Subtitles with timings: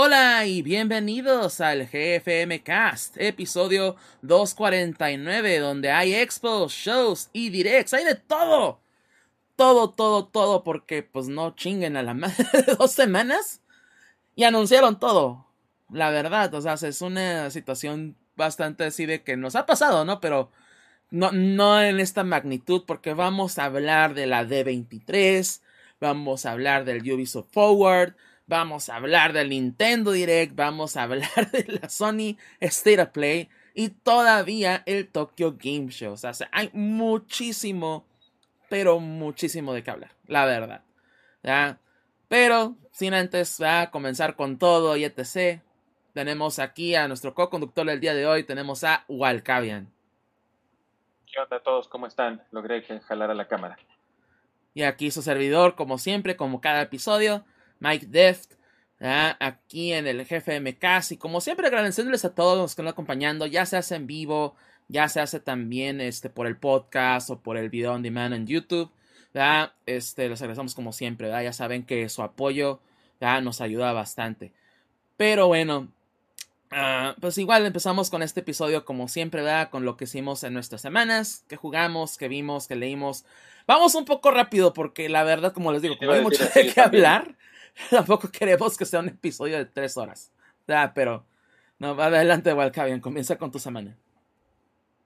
[0.00, 8.04] Hola y bienvenidos al GFM Cast, episodio 249, donde hay expos, shows y directs, hay
[8.04, 8.78] de todo.
[9.56, 13.60] Todo, todo, todo, porque pues no chinguen a la madre de dos semanas
[14.36, 15.48] y anunciaron todo.
[15.90, 20.20] La verdad, o sea, es una situación bastante así de que nos ha pasado, ¿no?
[20.20, 20.52] Pero
[21.10, 25.60] no, no en esta magnitud, porque vamos a hablar de la D23,
[26.00, 28.14] vamos a hablar del Ubisoft Forward,
[28.48, 33.48] vamos a hablar del Nintendo Direct, vamos a hablar de la Sony State of Play
[33.74, 36.14] y todavía el Tokyo Game Show.
[36.14, 38.04] O sea, hay muchísimo,
[38.68, 40.82] pero muchísimo de qué hablar, la verdad.
[41.44, 41.78] ¿ya?
[42.26, 43.58] Pero sin antes
[43.92, 45.60] comenzar con todo y etc.
[46.14, 49.92] Tenemos aquí a nuestro co-conductor del día de hoy, tenemos a Walcavian.
[51.26, 51.86] ¿Qué onda a todos?
[51.86, 52.42] ¿Cómo están?
[52.50, 53.78] Logré jalar a la cámara.
[54.74, 57.44] Y aquí su servidor, como siempre, como cada episodio,
[57.80, 58.52] Mike Deft,
[59.00, 61.12] aquí en el GFMcast.
[61.12, 64.06] Y como siempre, agradeciéndoles a todos los que nos están acompañando, ya se hace en
[64.06, 64.56] vivo,
[64.88, 68.46] ya se hace también este, por el podcast o por el video on demand en
[68.46, 68.90] YouTube.
[69.86, 72.80] Este, les agradecemos como siempre, ya saben que su apoyo
[73.20, 74.52] nos ayuda bastante.
[75.16, 75.88] Pero bueno,
[76.70, 79.70] ah, pues igual empezamos con este episodio como siempre, ¿verdad?
[79.70, 83.24] Con lo que hicimos en nuestras semanas, que jugamos, que vimos, que leímos.
[83.66, 86.80] Vamos un poco rápido porque la verdad, como les digo, como hay mucho de qué
[86.80, 87.36] hablar,
[87.90, 90.32] tampoco queremos que sea un episodio de tres horas.
[90.68, 91.24] Ah, pero,
[91.78, 93.96] no, adelante, Walcavian, comienza con tu semana.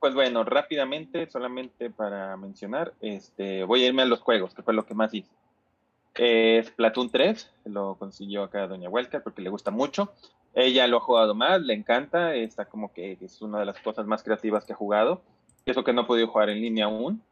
[0.00, 4.74] Pues bueno, rápidamente, solamente para mencionar, este, voy a irme a los juegos, que fue
[4.74, 5.30] lo que más hice.
[6.14, 10.12] Es Platoon 3, lo consiguió acá Doña Huelca porque le gusta mucho.
[10.54, 14.06] Ella lo ha jugado más, le encanta, está como que es una de las cosas
[14.06, 15.22] más creativas que ha jugado.
[15.64, 17.22] Eso que no ha podido jugar en línea aún,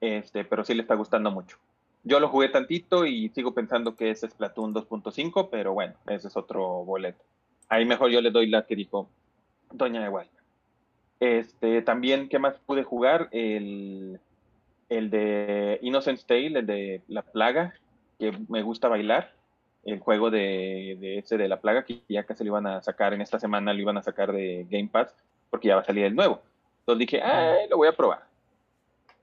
[0.00, 1.56] este, pero sí le está gustando mucho.
[2.06, 6.28] Yo lo jugué tantito y sigo pensando que ese es Splatoon 2.5, pero bueno, ese
[6.28, 7.24] es otro boleto.
[7.68, 9.08] Ahí mejor yo le doy la que dijo
[9.72, 10.28] Doña Igual.
[11.18, 13.28] Este, también, ¿qué más pude jugar?
[13.32, 14.20] El,
[14.88, 17.74] el de Innocent Tale, el de La Plaga,
[18.20, 19.32] que me gusta bailar.
[19.84, 23.14] El juego de, de ese de La Plaga, que ya casi lo iban a sacar
[23.14, 25.12] en esta semana, lo iban a sacar de Game Pass,
[25.50, 26.40] porque ya va a salir el nuevo.
[26.80, 28.25] Entonces dije, ay, lo voy a probar.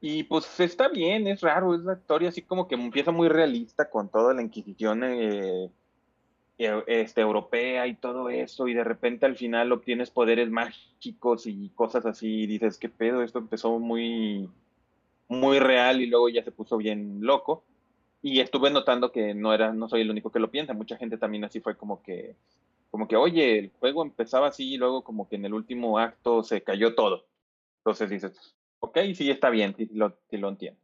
[0.05, 3.89] Y pues está bien, es raro, es la historia así como que empieza muy realista
[3.89, 5.71] con toda la Inquisición eh,
[6.57, 11.69] e, este, europea y todo eso, y de repente al final obtienes poderes mágicos y
[11.69, 13.23] cosas así, y dices, ¿qué pedo?
[13.23, 14.49] Esto empezó muy,
[15.29, 17.63] muy real y luego ya se puso bien loco.
[18.21, 21.17] Y estuve notando que no era, no soy el único que lo piensa, mucha gente
[21.17, 22.35] también así fue como que,
[22.91, 26.43] como que, oye, el juego empezaba así y luego como que en el último acto
[26.43, 27.25] se cayó todo.
[27.79, 30.79] Entonces dices, ok, sí, está bien, sí lo, lo entiendo.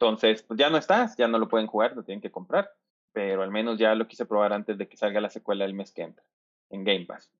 [0.00, 2.70] Entonces, pues ya no estás, ya no lo pueden jugar, lo tienen que comprar,
[3.12, 5.92] pero al menos ya lo quise probar antes de que salga la secuela del mes
[5.92, 6.24] que entra,
[6.70, 7.30] en Game Pass.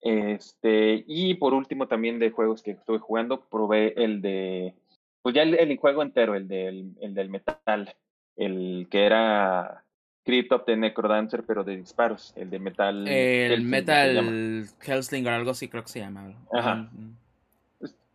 [0.00, 4.74] Este, y por último también de juegos que estuve jugando, probé el de,
[5.22, 7.94] pues ya el, juego entero, el del, el del metal,
[8.36, 9.84] el que era
[10.24, 13.06] Crypt of the Necrodancer, pero de disparos, el de metal.
[13.06, 16.32] El Metal Hellslinger, algo así creo que se llama.
[16.52, 16.88] Ajá.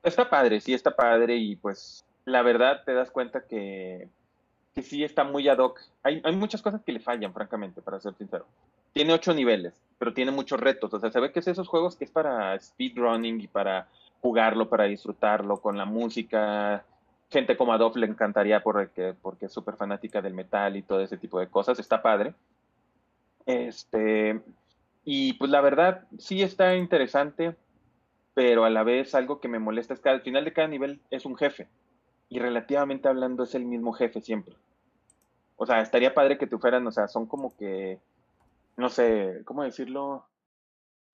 [0.03, 4.09] Está padre, sí está padre y pues la verdad te das cuenta que,
[4.75, 5.79] que sí está muy ad hoc.
[6.03, 8.45] Hay, hay muchas cosas que le fallan, francamente, para ser sincero.
[8.91, 10.93] Tiene ocho niveles, pero tiene muchos retos.
[10.93, 13.87] O sea, se ve que es esos juegos que es para speedrunning y para
[14.21, 16.83] jugarlo, para disfrutarlo con la música.
[17.31, 21.17] Gente como Adolf le encantaría porque, porque es súper fanática del metal y todo ese
[21.17, 21.79] tipo de cosas.
[21.79, 22.33] Está padre.
[23.45, 24.41] Este,
[25.05, 27.55] y pues la verdad, sí está interesante
[28.33, 31.01] pero a la vez algo que me molesta es que al final de cada nivel
[31.09, 31.67] es un jefe
[32.29, 34.55] y relativamente hablando es el mismo jefe siempre.
[35.55, 37.99] O sea, estaría padre que te fueran, o sea, son como que,
[38.75, 40.25] no sé, ¿cómo decirlo?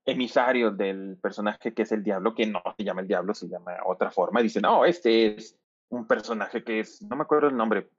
[0.06, 3.74] Emisarios del personaje que es el diablo, que no se llama el diablo, se llama
[3.86, 4.42] otra forma.
[4.42, 5.58] Dicen, no, este es
[5.90, 7.90] un personaje que es, no me acuerdo el nombre,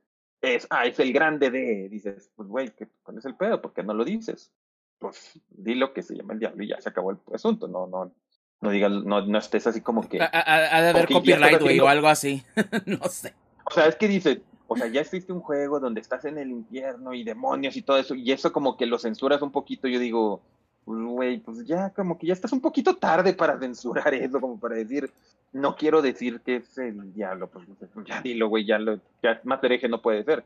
[0.41, 3.61] es, ah, es el grande de, dices, pues güey, ¿cuál es el pedo?
[3.61, 4.51] ¿Por qué no lo dices?
[4.99, 8.13] Pues dilo que se llama el diablo y ya se acabó el asunto, no, no,
[8.61, 10.21] no digas, no, no estés así como que.
[10.21, 12.45] Ha, de haber copyright, güey, o algo así.
[12.87, 13.35] no sé.
[13.65, 16.51] O sea, es que dice, o sea, ya existe un juego donde estás en el
[16.51, 19.99] infierno y demonios y todo eso, y eso como que lo censuras un poquito, yo
[19.99, 20.43] digo,
[20.87, 24.77] güey, pues ya como que ya estás un poquito tarde para censurar eso, como para
[24.77, 25.11] decir,
[25.53, 27.67] no quiero decir que es el diablo, pues
[28.07, 30.45] ya dilo, güey, ya lo, ya más hereje no puede ser.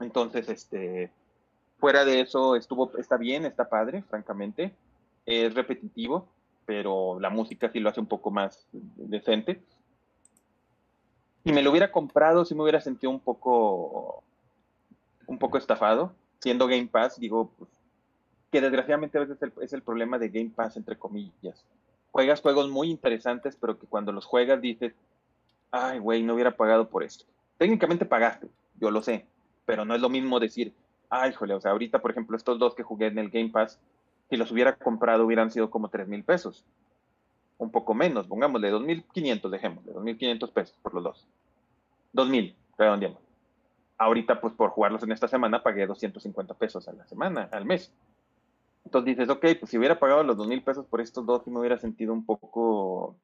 [0.00, 1.10] Entonces, este,
[1.78, 4.74] fuera de eso, estuvo, está bien, está padre, francamente,
[5.24, 6.28] es repetitivo,
[6.66, 9.62] pero la música sí lo hace un poco más decente.
[11.44, 14.24] Si me lo hubiera comprado, sí me hubiera sentido un poco,
[15.26, 16.14] un poco estafado.
[16.40, 17.70] Siendo Game Pass, digo, pues,
[18.50, 21.64] que desgraciadamente a veces es el, es el problema de Game Pass, entre comillas.
[22.12, 24.94] Juegas juegos muy interesantes, pero que cuando los juegas dices,
[25.70, 27.24] ay, güey, no hubiera pagado por esto.
[27.58, 29.26] Técnicamente pagaste, yo lo sé,
[29.66, 30.72] pero no es lo mismo decir,
[31.10, 33.80] ay, jole, o sea, ahorita, por ejemplo, estos dos que jugué en el Game Pass,
[34.30, 36.64] si los hubiera comprado hubieran sido como tres mil pesos.
[37.58, 41.26] Un poco menos, pongámosle 2.500, dejémosle, 2.500 pesos por los dos.
[42.12, 43.18] 2.000, redondeamos.
[43.96, 47.92] Ahorita, pues por jugarlos en esta semana, pagué 250 pesos a la semana, al mes.
[48.84, 51.50] Entonces dices, ok, pues si hubiera pagado los dos mil pesos por estos dos, sí
[51.50, 53.16] me hubiera sentido un poco,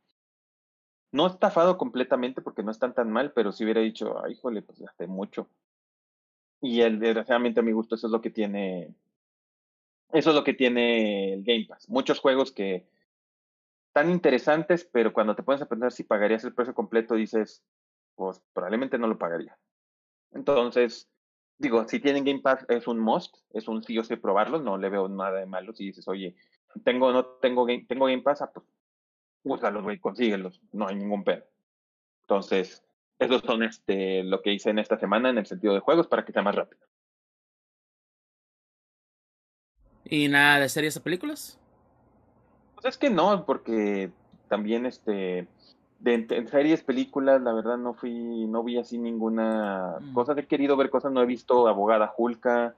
[1.12, 4.80] no estafado completamente porque no están tan mal, pero si hubiera dicho, ay, híjole, pues
[4.80, 5.48] gasté mucho.
[6.62, 8.94] Y el, desgraciadamente a mi gusto eso es lo que tiene,
[10.12, 11.88] eso es lo que tiene el Game Pass.
[11.88, 12.86] Muchos juegos que
[13.92, 17.62] tan interesantes, pero cuando te pones a pensar si pagarías el precio completo, dices,
[18.14, 19.56] pues probablemente no lo pagaría.
[20.32, 21.08] Entonces,
[21.58, 24.78] digo, si tienen Game Pass es un must, es un sí o sí probarlo, no
[24.78, 26.36] le veo nada de malo si dices, oye,
[26.84, 28.66] tengo, no tengo Game, tengo Game Pass, ah, pues
[29.42, 31.44] úsalos, güey, consíguelos, no hay ningún pedo.
[32.22, 32.84] Entonces,
[33.18, 36.24] esos son este, lo que hice en esta semana en el sentido de juegos para
[36.24, 36.80] que sea más rápido.
[40.10, 41.58] ¿Y nada de series o películas?
[42.74, 44.10] Pues es que no, porque
[44.48, 45.46] también este
[46.00, 50.14] de en series, películas, la verdad no fui, no vi así ninguna mm.
[50.14, 50.34] cosa.
[50.36, 52.74] He querido ver cosas, no he visto Abogada Julka,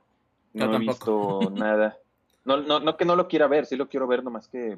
[0.53, 1.97] no he visto nada.
[2.45, 4.77] No, no, no que no lo quiera ver, sí lo quiero ver, nomás que,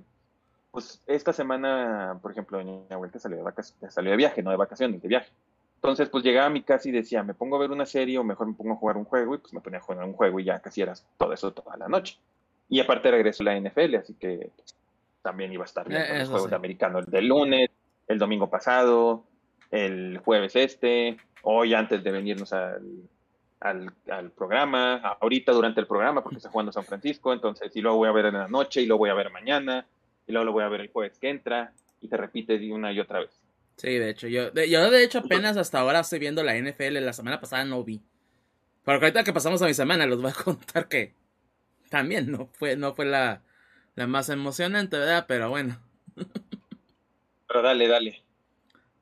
[0.70, 5.00] pues esta semana, por ejemplo, mi abuela salió de, salió de viaje, no de vacaciones,
[5.00, 5.32] de viaje.
[5.76, 8.24] Entonces, pues llegaba a mi casa y decía, me pongo a ver una serie o
[8.24, 10.40] mejor me pongo a jugar un juego y pues me ponía a jugar un juego
[10.40, 12.18] y ya casi era todo eso toda la noche.
[12.68, 14.50] Y aparte regreso a la NFL, así que
[15.22, 17.70] también iba a estar viendo eh, los juegos de americano el del lunes,
[18.06, 19.24] el domingo pasado,
[19.70, 23.08] el jueves este, hoy antes de venirnos al,
[23.60, 28.08] al, programa, ahorita durante el programa porque está jugando San Francisco, entonces y luego voy
[28.08, 29.86] a ver en la noche y lo voy a ver mañana
[30.26, 33.00] y luego lo voy a ver el jueves que entra y te repite una y
[33.00, 33.30] otra vez.
[33.76, 36.98] Sí, de hecho, yo de, yo de hecho apenas hasta ahora estoy viendo la NFL,
[37.00, 38.02] la semana pasada no vi.
[38.84, 41.14] Pero ahorita que pasamos a mi semana les voy a contar que
[41.90, 43.42] también no fue, no fue la,
[43.94, 45.26] la más emocionante, ¿verdad?
[45.28, 45.80] Pero bueno.
[47.48, 48.22] Pero dale, dale.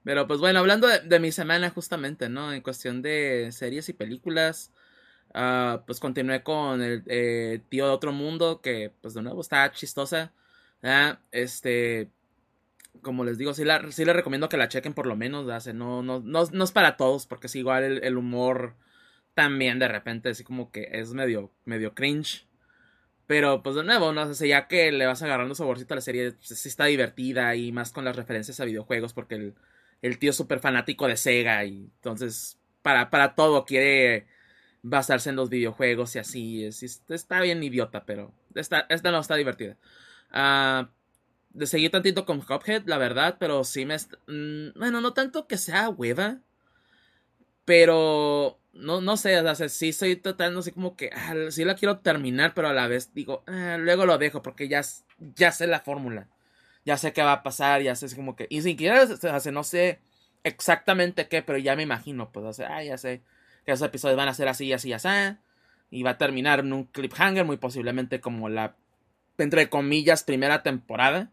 [0.05, 2.53] Pero pues bueno, hablando de, mi semana justamente, ¿no?
[2.53, 4.73] En cuestión de series y películas,
[5.35, 9.71] uh, pues continué con el eh, tío de otro mundo, que pues de nuevo está
[9.71, 10.33] chistosa.
[11.31, 12.11] Este,
[13.01, 16.03] como les digo, sí, la, sí les recomiendo que la chequen por lo menos, no,
[16.03, 18.75] no, no, no, es para todos, porque es igual el, el humor
[19.35, 22.47] también de repente, así como que es medio, medio cringe.
[23.27, 26.33] Pero pues de nuevo, no sé, ya que le vas agarrando saborcito a la serie,
[26.33, 29.55] pues, sí está divertida y más con las referencias a videojuegos porque el,
[30.03, 34.27] el tío es súper fanático de Sega y entonces para, para todo quiere
[34.83, 36.65] basarse en los videojuegos y así.
[36.65, 39.77] Es, está bien idiota, pero esta, esta no está divertida.
[40.35, 40.87] Uh,
[41.51, 43.97] de seguir tantito con Cuphead, la verdad, pero sí me...
[44.27, 46.39] Mm, bueno, no tanto que sea hueva,
[47.65, 51.75] pero no, no sé, o sea, sí estoy tratando así como que, ah, sí la
[51.75, 54.83] quiero terminar, pero a la vez digo, ah, luego lo dejo porque ya,
[55.37, 56.29] ya sé la fórmula,
[56.85, 59.51] ya sé qué va a pasar, ya sé así como que, y sin siquiera, o
[59.53, 60.01] no sé
[60.45, 63.23] exactamente qué, pero ya me imagino, pues, o sea, ah, ya sé
[63.65, 65.09] que esos episodios van a ser así, así, así,
[65.91, 68.77] y va a terminar en un cliffhanger, muy posiblemente como la,
[69.39, 71.31] entre comillas, primera temporada,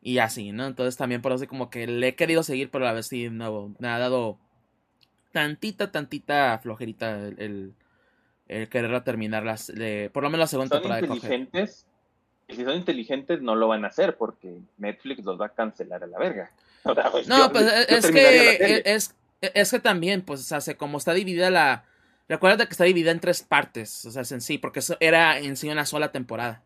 [0.00, 0.66] y así, ¿no?
[0.66, 3.30] Entonces también por eso como que le he querido seguir, pero a la vez sí,
[3.30, 4.38] no, me ha dado
[5.32, 7.74] tantita, tantita flojerita el,
[8.48, 9.72] el, querer terminar las,
[10.12, 11.86] por lo menos la segunda temporada inteligentes,
[12.48, 16.04] Y si son inteligentes no lo van a hacer porque Netflix los va a cancelar
[16.04, 16.50] a la verga.
[17.12, 21.48] Pues, no, pues es que es, es que también, pues, o sea, como está dividida
[21.48, 21.84] la...
[22.28, 25.56] Recuerda que está dividida en tres partes, o sea, en sí, porque eso era en
[25.56, 26.62] sí una sola temporada.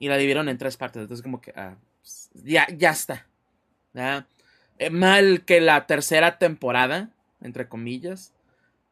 [0.00, 1.52] Y la dividieron en tres partes, entonces como que...
[1.54, 3.26] Ah, pues, ya, ya está.
[4.78, 7.10] Eh, mal que la tercera temporada
[7.40, 8.32] entre comillas,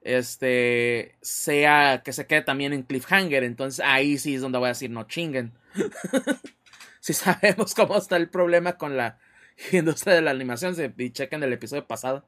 [0.02, 3.44] este, sea que se quede también en cliffhanger.
[3.44, 5.52] Entonces ahí sí es donde voy a decir no chinguen.
[7.00, 9.18] si sabemos cómo está el problema con la
[9.72, 12.24] industria de la animación, se, y chequen el episodio pasado.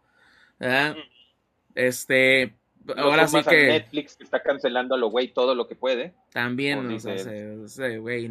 [1.75, 2.55] Este,
[2.97, 6.13] ahora sí que Netflix está cancelando a lo güey todo lo que puede.
[6.33, 8.31] También, o sea, güey,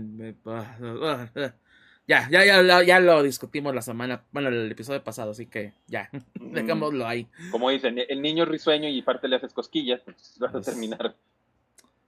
[2.09, 6.09] ya, ya, ya, ya lo discutimos la semana, bueno, el episodio pasado, así que ya,
[6.33, 7.27] dejémoslo ahí.
[7.51, 11.15] Como dicen, el niño risueño y parte le haces cosquillas, pues vas a pues, terminar.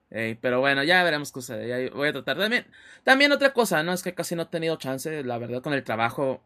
[0.09, 1.91] pero bueno, ya veremos qué sucede.
[1.91, 2.39] voy a tratar.
[2.39, 2.65] También,
[3.03, 3.93] también otra cosa, ¿no?
[3.93, 6.41] Es que casi no he tenido chance, la verdad, con el trabajo.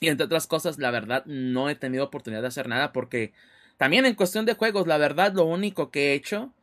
[0.00, 3.34] Y entre otras cosas, la verdad, no he tenido oportunidad de hacer nada porque
[3.76, 6.54] también en cuestión de juegos, la verdad, lo único que he hecho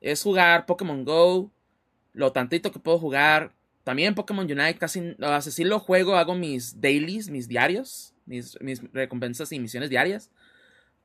[0.00, 1.52] es jugar Pokémon Go,
[2.12, 3.52] lo tantito que puedo jugar.
[3.84, 9.52] También Pokémon Unite casi, así lo juego, hago mis dailies, mis diarios, mis, mis recompensas
[9.52, 10.30] y misiones diarias.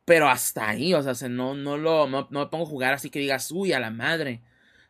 [0.05, 3.19] Pero hasta ahí, o sea, no, no, lo, no, me pongo a jugar así que
[3.19, 4.41] digas, uy, a la madre.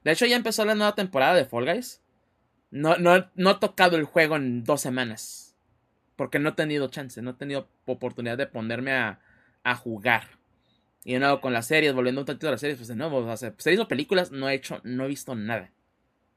[0.03, 2.01] De hecho, ya empezó la nueva temporada de Fall Guys.
[2.71, 5.55] No, no, no he tocado el juego en dos semanas.
[6.15, 9.19] Porque no he tenido chance, no he tenido oportunidad de ponerme a,
[9.63, 10.27] a jugar.
[11.05, 13.17] Y de nuevo con las series, volviendo un tantito a las series, pues de nuevo,
[13.19, 15.71] o sea, series o películas, no he hecho, no he visto nada.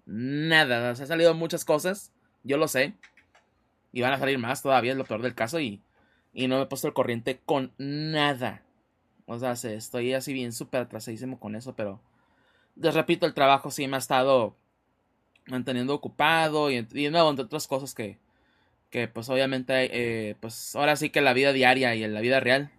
[0.09, 2.13] Nada, o sea, han salido muchas cosas,
[2.43, 2.95] yo lo sé.
[3.93, 5.83] Y van a salir más todavía, es lo peor del caso, y,
[6.33, 8.63] y no me he puesto el corriente con nada.
[9.27, 12.01] O sea, estoy así bien súper atrasadísimo con eso, pero
[12.77, 14.57] les repito, el trabajo sí me ha estado
[15.47, 18.19] manteniendo ocupado y, y entre otras cosas que,
[18.91, 22.41] que pues obviamente, eh, pues ahora sí que la vida diaria y en la vida
[22.41, 22.71] real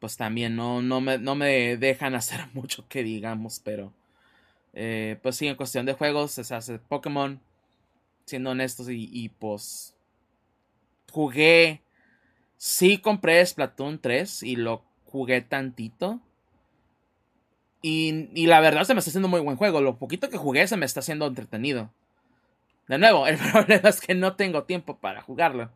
[0.00, 3.92] pues también no, no, me, no me dejan hacer mucho que digamos, pero
[4.72, 7.40] eh, pues sí, en cuestión de juegos, se hace Pokémon,
[8.24, 9.96] siendo honestos, y, pues
[11.10, 11.82] jugué,
[12.56, 16.20] sí compré Splatoon 3 y lo jugué tantito.
[17.82, 19.80] Y, y, la verdad se me está haciendo muy buen juego.
[19.80, 21.90] Lo poquito que jugué se me está haciendo entretenido.
[22.88, 25.70] De nuevo, el problema es que no tengo tiempo para jugarlo.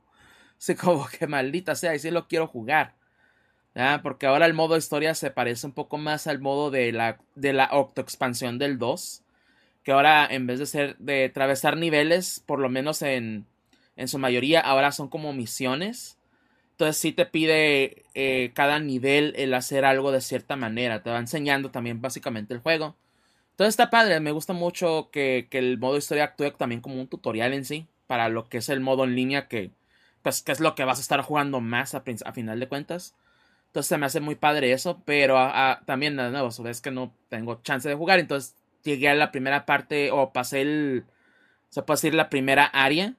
[0.58, 2.94] Así como que maldita sea, y si lo quiero jugar.
[4.02, 7.52] Porque ahora el modo historia se parece un poco más al modo de la, de
[7.52, 9.22] la octoexpansión del 2.
[9.82, 13.46] Que ahora en vez de ser de atravesar niveles, por lo menos en,
[13.96, 16.18] en su mayoría, ahora son como misiones.
[16.72, 21.02] Entonces sí te pide eh, cada nivel el hacer algo de cierta manera.
[21.02, 22.96] Te va enseñando también básicamente el juego.
[23.50, 24.20] Entonces está padre.
[24.20, 27.86] Me gusta mucho que, que el modo historia actúe también como un tutorial en sí.
[28.06, 29.70] Para lo que es el modo en línea que,
[30.22, 33.14] pues, que es lo que vas a estar jugando más a final de cuentas.
[33.74, 35.36] Entonces se me hace muy padre eso, pero
[35.84, 38.54] también de nuevo, es que no tengo chance de jugar, entonces
[38.84, 41.04] llegué a la primera parte o pasé el,
[41.70, 43.16] se puede decir la primera área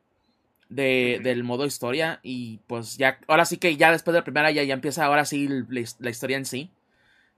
[0.69, 4.49] de, del modo historia y pues ya, ahora sí que ya después de la primera
[4.49, 6.71] ya, ya empieza ahora sí la, historia en sí.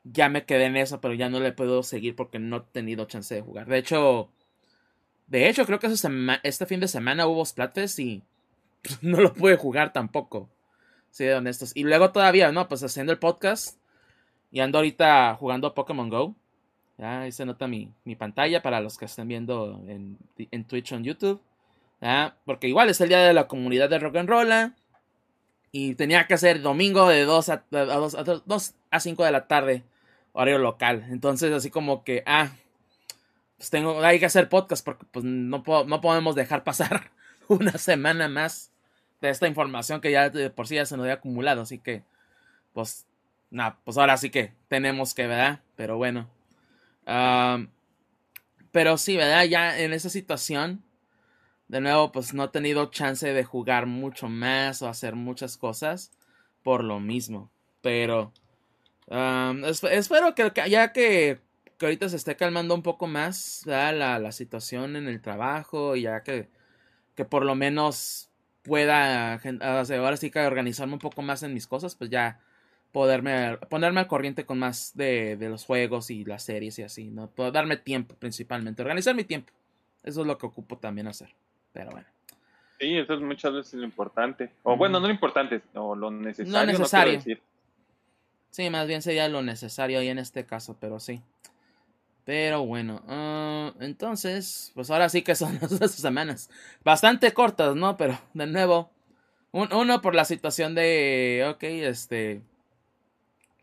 [0.04, 3.06] Ya me quedé en eso, pero ya no le puedo seguir porque no he tenido
[3.06, 3.66] chance de jugar.
[3.66, 4.30] De hecho,
[5.26, 5.88] de hecho creo que
[6.44, 8.22] este fin de semana hubo Splatfest y
[9.02, 10.52] no lo pude jugar tampoco.
[11.18, 11.72] Sí, honestos.
[11.74, 12.68] Y luego todavía, ¿no?
[12.68, 13.76] Pues haciendo el podcast.
[14.52, 16.36] Y ando ahorita jugando Pokémon Go.
[17.00, 20.92] Ya, ahí se nota mi, mi pantalla para los que estén viendo en, en Twitch
[20.92, 21.42] o en YouTube.
[22.02, 22.38] ¿ya?
[22.46, 24.52] Porque igual es el día de la comunidad de rock and roll.
[24.52, 24.70] ¿eh?
[25.72, 29.32] Y tenía que hacer domingo de 2 a, a, 2, a, 2 a 5 de
[29.32, 29.84] la tarde,
[30.34, 31.04] horario local.
[31.10, 32.52] Entonces, así como que, ah,
[33.58, 37.10] pues tengo, hay que hacer podcast porque pues no, no podemos dejar pasar
[37.48, 38.72] una semana más
[39.22, 41.62] de esta información que ya de por sí ya se nos había acumulado.
[41.62, 42.04] Así que,
[42.74, 43.06] pues,
[43.50, 45.62] nada, pues ahora sí que tenemos que, ¿verdad?
[45.76, 46.30] Pero bueno.
[48.72, 49.46] pero sí, ¿verdad?
[49.46, 50.84] Ya en esa situación,
[51.68, 56.12] de nuevo, pues no he tenido chance de jugar mucho más o hacer muchas cosas
[56.64, 57.50] por lo mismo.
[57.82, 58.32] Pero
[59.90, 61.40] espero que ya que,
[61.78, 66.04] que, ahorita se esté calmando un poco más la, la situación en el trabajo, y
[66.04, 66.50] ya que,
[67.16, 68.27] que por lo menos
[68.68, 72.40] pueda, ahora sí que organizarme un poco más en mis cosas, pues ya
[72.92, 77.28] poderme, ponerme al corriente con más de, los juegos y las series y así, ¿no?
[77.30, 79.54] Puedo darme tiempo principalmente, organizar mi tiempo.
[80.04, 81.30] Eso es lo que ocupo también hacer.
[81.74, 82.08] Pero bueno.
[82.80, 84.52] Sí, eso es muchas veces lo importante.
[84.64, 86.52] O bueno, no lo importante, o lo necesario.
[86.52, 87.22] No necesario.
[88.52, 91.22] sí, más bien sería lo necesario ahí en este caso, pero sí.
[92.28, 96.50] Pero bueno, ah, entonces, pues ahora sí que son las semanas.
[96.84, 97.96] Bastante cortas, ¿no?
[97.96, 98.92] Pero de nuevo,
[99.54, 102.42] uno por la situación de, ok, este,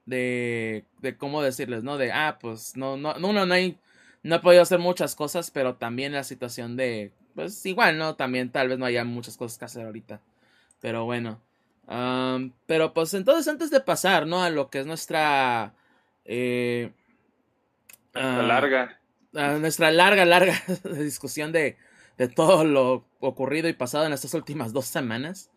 [0.07, 1.99] de, de cómo decirles, ¿no?
[1.99, 3.77] De, ah, pues no, no, uno no hay,
[4.23, 8.17] no he podido hacer muchas cosas, pero también la situación de, pues igual, ¿no?
[8.17, 10.23] También tal vez no haya muchas cosas que hacer ahorita.
[10.81, 11.39] Pero bueno,
[12.67, 14.43] pero pues entonces antes de pasar, ¿no?
[14.43, 15.75] A lo que es nuestra...
[16.25, 16.93] Eh,
[18.15, 19.01] nuestra ah, larga.
[19.59, 20.63] nuestra larga, larga
[20.99, 21.77] discusión de,
[22.17, 25.51] de, todo lo ocurrido y pasado en estas últimas dos semanas.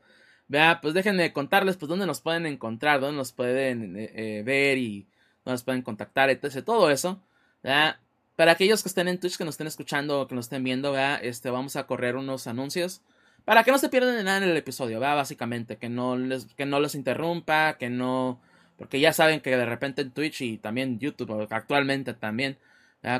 [0.47, 4.77] Vea, pues déjenme contarles pues dónde nos pueden encontrar, dónde nos pueden eh, eh, ver
[4.77, 5.07] y
[5.43, 6.63] dónde nos pueden contactar, etc.
[6.63, 7.21] Todo eso.
[7.61, 7.97] ¿verdad?
[8.35, 10.91] Para aquellos que estén en Twitch, que nos estén escuchando o que nos estén viendo,
[10.91, 11.19] ¿verdad?
[11.23, 13.01] Este, vamos a correr unos anuncios.
[13.45, 15.15] Para que no se pierdan nada en el episodio, ¿verdad?
[15.15, 18.39] Básicamente, que no les, que no les interrumpa, que no
[18.77, 22.57] porque ya saben que de repente en Twitch y también YouTube, actualmente también,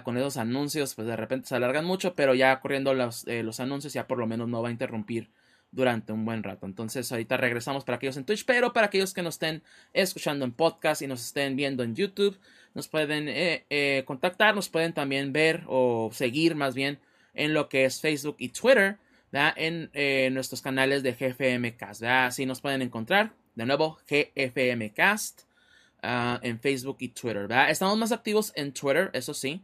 [0.03, 3.59] con esos anuncios, pues de repente se alargan mucho, pero ya corriendo los, eh, los
[3.59, 5.29] anuncios ya por lo menos no va a interrumpir
[5.71, 6.65] durante un buen rato.
[6.65, 10.51] Entonces ahorita regresamos para aquellos en Twitch, pero para aquellos que nos estén escuchando en
[10.51, 12.37] podcast y nos estén viendo en YouTube,
[12.73, 16.99] nos pueden eh, eh, contactar, nos pueden también ver o seguir más bien
[17.33, 18.97] en lo que es Facebook y Twitter,
[19.31, 22.03] en nuestros canales de GFMcast.
[22.03, 23.33] Así nos pueden encontrar.
[23.55, 25.46] De nuevo, GFMcast
[26.07, 27.47] uh, en Facebook y Twitter.
[27.69, 29.61] Estamos más activos en Twitter, eso sí.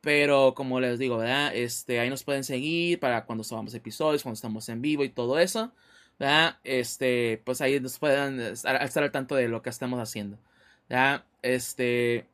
[0.00, 1.54] Pero como les digo, ¿verdad?
[1.54, 5.38] Este, ahí nos pueden seguir para cuando subamos episodios, cuando estamos en vivo y todo
[5.38, 5.72] eso.
[6.64, 10.38] Este, pues ahí nos pueden estar, al tanto de lo que estamos haciendo.
[11.42, 12.26] Este,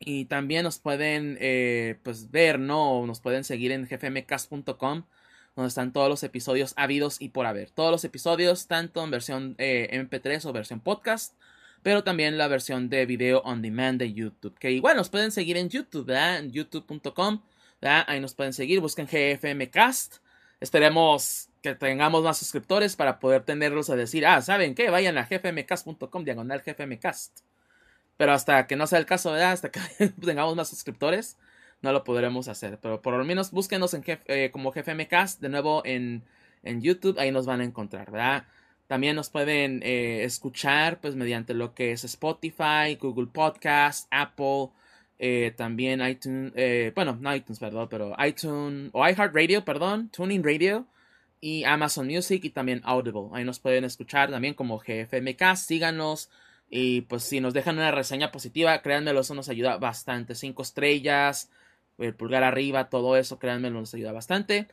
[0.00, 3.06] y también nos pueden eh, pues ver, ¿no?
[3.06, 5.04] Nos pueden seguir en gfmcast.com
[5.58, 7.70] donde están todos los episodios habidos y por haber.
[7.70, 11.34] Todos los episodios, tanto en versión eh, MP3 o versión podcast,
[11.82, 14.58] pero también la versión de video on demand de YouTube.
[14.58, 16.38] Que igual nos pueden seguir en YouTube, ¿verdad?
[16.38, 17.40] En youtube.com,
[17.80, 20.16] Ahí nos pueden seguir, busquen GFMcast.
[20.60, 24.90] Esperemos que tengamos más suscriptores para poder tenerlos a decir, ah, ¿saben qué?
[24.90, 27.40] Vayan a gfmcast.com, diagonal gfmcast.
[28.16, 29.52] Pero hasta que no sea el caso, ¿verdad?
[29.52, 29.80] Hasta que
[30.24, 31.36] tengamos más suscriptores,
[31.82, 32.78] no lo podremos hacer.
[32.82, 36.24] Pero por lo menos búsquenos en eh, como GFMcast, de nuevo en,
[36.64, 38.44] en, YouTube, ahí nos van a encontrar, ¿verdad?
[38.88, 44.70] También nos pueden eh, escuchar pues mediante lo que es Spotify, Google Podcast, Apple,
[45.20, 46.52] eh, también iTunes,
[46.94, 50.86] bueno, no iTunes, perdón, pero iTunes o iHeartRadio, perdón, Tuning Radio
[51.40, 53.28] y Amazon Music y también Audible.
[53.32, 56.30] Ahí nos pueden escuchar también como GFMcast, síganos.
[56.70, 60.34] Y pues si nos dejan una reseña positiva, créanmelo, eso nos ayuda bastante.
[60.34, 61.50] Cinco estrellas,
[61.98, 64.68] el pulgar arriba, todo eso, créanme, nos ayuda bastante.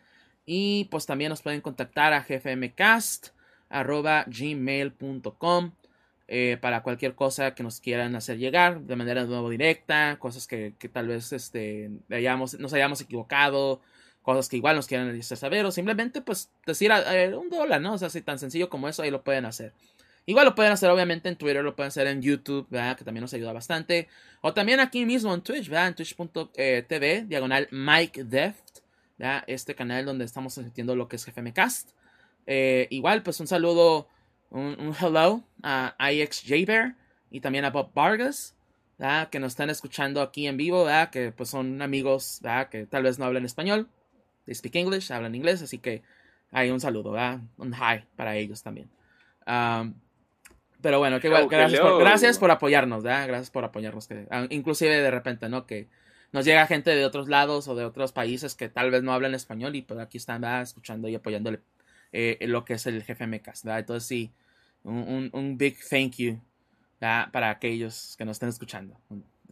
[0.46, 2.26] Y pues también nos pueden contactar a
[3.70, 5.72] gfmcast.gmail.com
[6.28, 10.48] eh, para cualquier cosa que nos quieran hacer llegar de manera de nuevo directa, cosas
[10.48, 13.80] que, tal vez este, hayamos, nos hayamos equivocado,
[14.24, 16.92] cosas que igual nos quieran hacer saber, o simplemente pues decir
[17.38, 17.94] un dólar, ¿no?
[17.94, 19.72] O sea, así tan sencillo como eso, ahí lo pueden hacer.
[20.28, 22.68] Igual lo pueden hacer obviamente en Twitter, lo pueden hacer en YouTube.
[22.70, 24.08] Que también nos ayuda bastante.
[24.42, 25.90] O también aquí mismo en Twitch, ¿verdad?
[25.90, 28.80] En twitch.tv, diagonal Mike Deft.
[29.48, 31.92] Este canal donde estamos transmitiendo lo que es GFMcast.
[32.46, 34.08] Eh, igual, pues un saludo,
[34.50, 36.96] un, hello a IXJBear
[37.32, 38.56] y también a Bob Vargas,
[38.98, 39.30] ¿verdad?
[39.30, 41.10] Que nos están escuchando aquí en vivo, ¿verdad?
[41.10, 42.70] Que pues son amigos, ¿verdad?
[42.70, 43.90] Que tal vez no hablan español.
[44.46, 46.04] They speak English, hablan inglés, así que
[46.52, 47.40] hay un saludo, ¿verdad?
[47.58, 48.90] Un hi para ellos también.
[49.48, 49.96] Um,
[50.82, 53.04] pero bueno, que gracias, por, gracias por apoyarnos.
[53.04, 54.08] Gracias por apoyarnos.
[54.08, 55.66] Que, ah, inclusive de repente, ¿no?
[55.66, 55.88] Que
[56.32, 59.34] nos llega gente de otros lados o de otros países que tal vez no hablan
[59.34, 61.60] español y pues aquí están escuchando y apoyándole
[62.18, 63.80] eh, lo que es el jefe Mecas, ¿verdad?
[63.80, 64.32] Entonces sí,
[64.84, 66.40] un, un, big thank you
[67.02, 67.30] ¿verdad?
[67.32, 68.98] para aquellos que nos estén escuchando.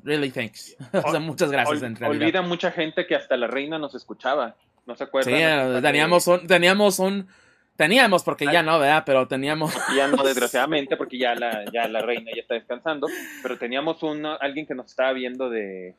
[0.03, 0.75] Really thanks.
[0.93, 2.21] o sea, muchas gracias en realidad.
[2.21, 4.55] Olvida mucha gente que hasta la reina nos escuchaba.
[4.85, 5.75] ¿No se acuerdan?
[5.75, 7.27] Sí, teníamos un, teníamos un
[7.75, 9.03] Teníamos, porque ya no, ¿verdad?
[9.03, 9.73] Pero teníamos.
[9.95, 13.07] Ya no, desgraciadamente, porque ya la, ya la reina ya está descansando.
[13.41, 15.95] Pero teníamos uno, alguien que nos estaba viendo de,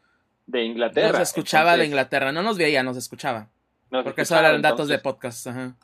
[0.47, 1.19] de Inglaterra.
[1.19, 2.31] Nos escuchaba de Inglaterra.
[2.31, 3.49] No nos veía, nos escuchaba.
[3.91, 5.49] porque eso eran datos de podcast.
[5.49, 5.75] Ajá.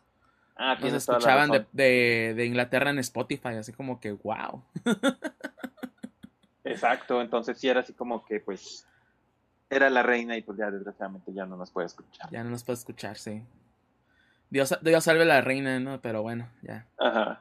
[0.62, 4.62] Ah, nos escuchaban de, de, de, Inglaterra en Spotify, así como que, wow.
[6.64, 8.86] Exacto, entonces sí era así como que, pues,
[9.70, 12.28] era la reina y pues ya desgraciadamente ya no nos puede escuchar.
[12.30, 13.42] Ya no nos puede escuchar, sí.
[14.50, 16.02] Dios, Dios salve a la reina, ¿no?
[16.02, 16.86] Pero bueno, ya.
[16.98, 17.40] Ajá.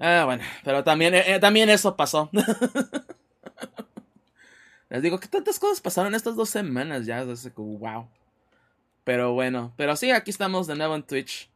[0.00, 2.30] Ah, bueno, pero también, eh, también eso pasó.
[4.88, 7.24] Les digo que tantas cosas pasaron estas dos semanas ya.
[7.54, 8.08] wow.
[9.04, 11.51] Pero bueno, pero sí, aquí estamos de nuevo en Twitch.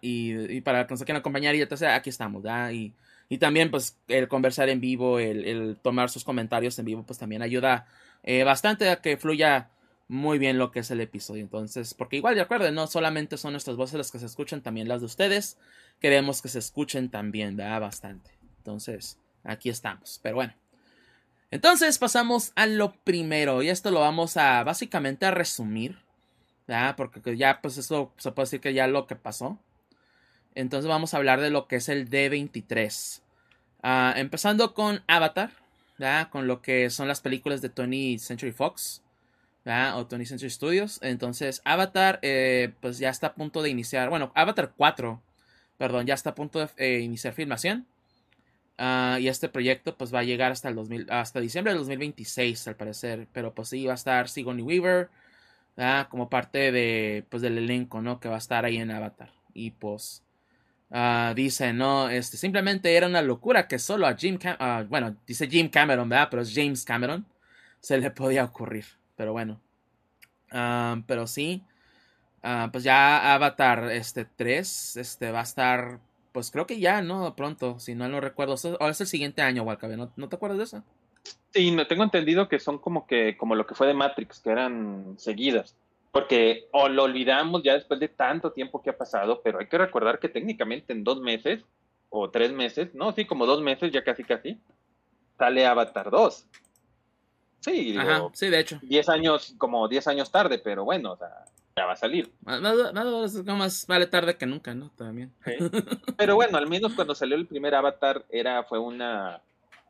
[0.00, 2.72] Y, para que nos quieran acompañar y ya aquí estamos, ¿ya?
[2.72, 2.92] Y,
[3.28, 7.42] y también, pues, el conversar en vivo, el, tomar sus comentarios en vivo, pues también
[7.42, 7.86] ayuda
[8.22, 9.70] eh, bastante a que fluya
[10.08, 11.42] muy bien lo que es el episodio.
[11.42, 14.88] Entonces, porque igual, de acuerdo, no solamente son nuestras voces las que se escuchan, también
[14.88, 15.58] las de ustedes.
[16.00, 17.80] Queremos que se escuchen también, ¿verdad?
[17.80, 18.30] Bastante.
[18.58, 20.20] Entonces, aquí estamos.
[20.22, 20.54] Pero bueno.
[21.50, 23.62] Entonces pasamos a lo primero.
[23.62, 26.05] Y esto lo vamos a básicamente a resumir.
[26.66, 26.96] ¿Verdad?
[26.96, 29.58] Porque ya, pues eso se puede decir que ya lo que pasó.
[30.54, 33.20] Entonces vamos a hablar de lo que es el D23.
[33.82, 35.50] Ah, empezando con Avatar.
[35.98, 36.28] ¿verdad?
[36.30, 39.02] Con lo que son las películas de Tony Century Fox
[39.94, 40.98] o Tony Century Studios.
[41.02, 44.10] Entonces, Avatar, eh, pues ya está a punto de iniciar.
[44.10, 45.20] Bueno, Avatar 4,
[45.76, 47.86] perdón, ya está a punto de eh, iniciar filmación.
[48.78, 52.68] Ah, y este proyecto, pues va a llegar hasta el 2000, hasta diciembre del 2026,
[52.68, 53.26] al parecer.
[53.32, 55.08] Pero pues sí, va a estar Sigourney Weaver,
[56.08, 58.20] como parte de, pues, del elenco, ¿no?
[58.20, 59.30] Que va a estar ahí en Avatar.
[59.54, 60.22] Y pues.
[60.88, 65.16] Uh, dice, no, este, simplemente era una locura que solo a Jim Cameron, ah, bueno,
[65.26, 66.28] dice Jim Cameron, ¿verdad?
[66.30, 67.26] Pero es James Cameron,
[67.80, 68.86] se le podía ocurrir.
[69.16, 69.60] Pero bueno.
[70.52, 71.64] Ah, pero sí.
[72.42, 76.00] Ah, pues ya Avatar este 3 este, va a estar.
[76.32, 77.34] Pues creo que ya, ¿no?
[77.36, 78.56] Pronto, si no lo recuerdo.
[78.80, 79.96] O es el siguiente año, Walcabe.
[79.96, 80.84] ¿No, ¿No te acuerdas de eso?
[81.52, 84.50] Sí, no tengo entendido que son como que como lo que fue de Matrix, que
[84.50, 85.74] eran seguidas.
[86.12, 89.78] Porque o lo olvidamos ya después de tanto tiempo que ha pasado, pero hay que
[89.78, 91.62] recordar que técnicamente en dos meses
[92.08, 94.58] o tres meses, no, sí, como dos meses, ya casi casi,
[95.36, 96.46] sale Avatar 2.
[97.60, 98.78] Sí, digo, sí, de hecho.
[98.82, 101.44] Diez años, como diez años tarde, pero bueno, o sea,
[101.76, 102.32] ya va a salir.
[102.44, 102.92] Nada,
[103.54, 104.90] más vale tarde que nunca, ¿no?
[104.90, 105.34] También.
[106.16, 109.42] Pero bueno, al menos cuando salió el primer Avatar era, fue una,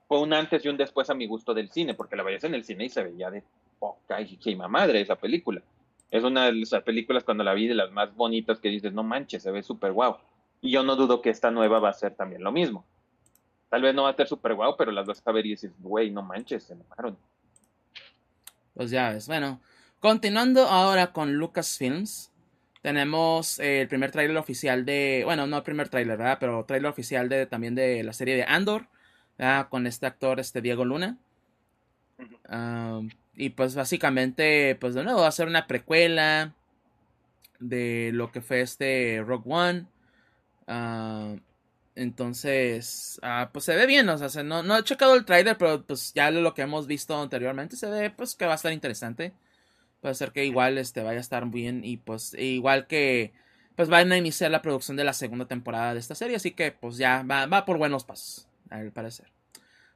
[0.08, 2.54] fue un antes y un después a mi gusto del cine, porque la veías en
[2.54, 3.42] el cine y se veía de
[3.78, 5.62] poca y madre esa película.
[6.10, 9.02] Es una de esas películas cuando la vi de las más bonitas que dices, no
[9.02, 10.18] manches, se ve súper guau.
[10.60, 12.84] Y yo no dudo que esta nueva va a ser también lo mismo.
[13.68, 15.72] Tal vez no va a ser súper guau, pero las vas a ver y dices,
[15.80, 17.18] güey, no manches, se enojaron.
[18.74, 19.60] Pues ya ves, bueno.
[19.98, 22.30] Continuando ahora con Lucasfilms,
[22.82, 26.36] tenemos el primer tráiler oficial de, bueno, no el primer tráiler, ¿verdad?
[26.38, 28.86] Pero tráiler oficial de también de la serie de Andor,
[29.38, 29.68] ¿verdad?
[29.68, 31.18] Con este actor, este Diego Luna.
[33.34, 36.54] y pues básicamente, pues de nuevo va a ser una precuela
[37.58, 39.86] de lo que fue este Rogue One.
[41.94, 45.82] entonces, ah, pues se ve bien, o sea, no, no he checado el tráiler, pero
[45.84, 49.32] pues ya lo que hemos visto anteriormente se ve pues que va a estar interesante.
[50.00, 53.32] Puede ser que igual este vaya a estar bien y pues igual que
[53.76, 56.72] pues van a iniciar la producción de la segunda temporada de esta serie, así que
[56.72, 59.26] pues ya va, por buenos pasos, al parecer.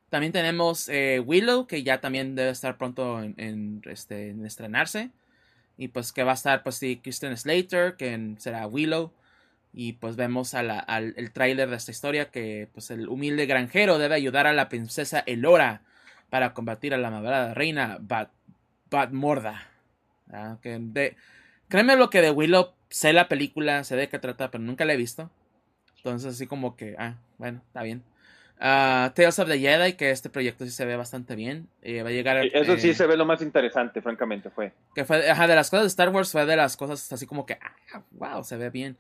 [0.09, 5.11] También tenemos eh, Willow, que ya también debe estar pronto en, este, en estrenarse.
[5.79, 9.13] Y pues que va a estar pues sí, Kristen Slater, que será Willow.
[9.73, 14.17] Y pues vemos al el tráiler de esta historia que pues el humilde granjero debe
[14.17, 15.83] ayudar a la princesa Elora
[16.29, 18.31] para combatir a la malvada reina Bat,
[18.91, 19.69] Batmorda.
[20.33, 21.17] Ah, de,
[21.69, 24.95] créeme lo que de Willow sé la película, sé de qué trata, pero nunca la
[24.95, 25.31] he visto.
[25.99, 28.03] Entonces, así como que, ah, bueno, está bien.
[28.61, 31.67] Uh, Tales of the Jedi, que este proyecto sí se ve bastante bien.
[31.81, 32.45] Eh, va a llegar.
[32.45, 34.75] Eso sí eh, se ve lo más interesante, francamente, fue.
[34.95, 37.47] Que fue, ajá, de las cosas de Star Wars fue de las cosas así como
[37.47, 38.99] que, ah, wow, se ve bien.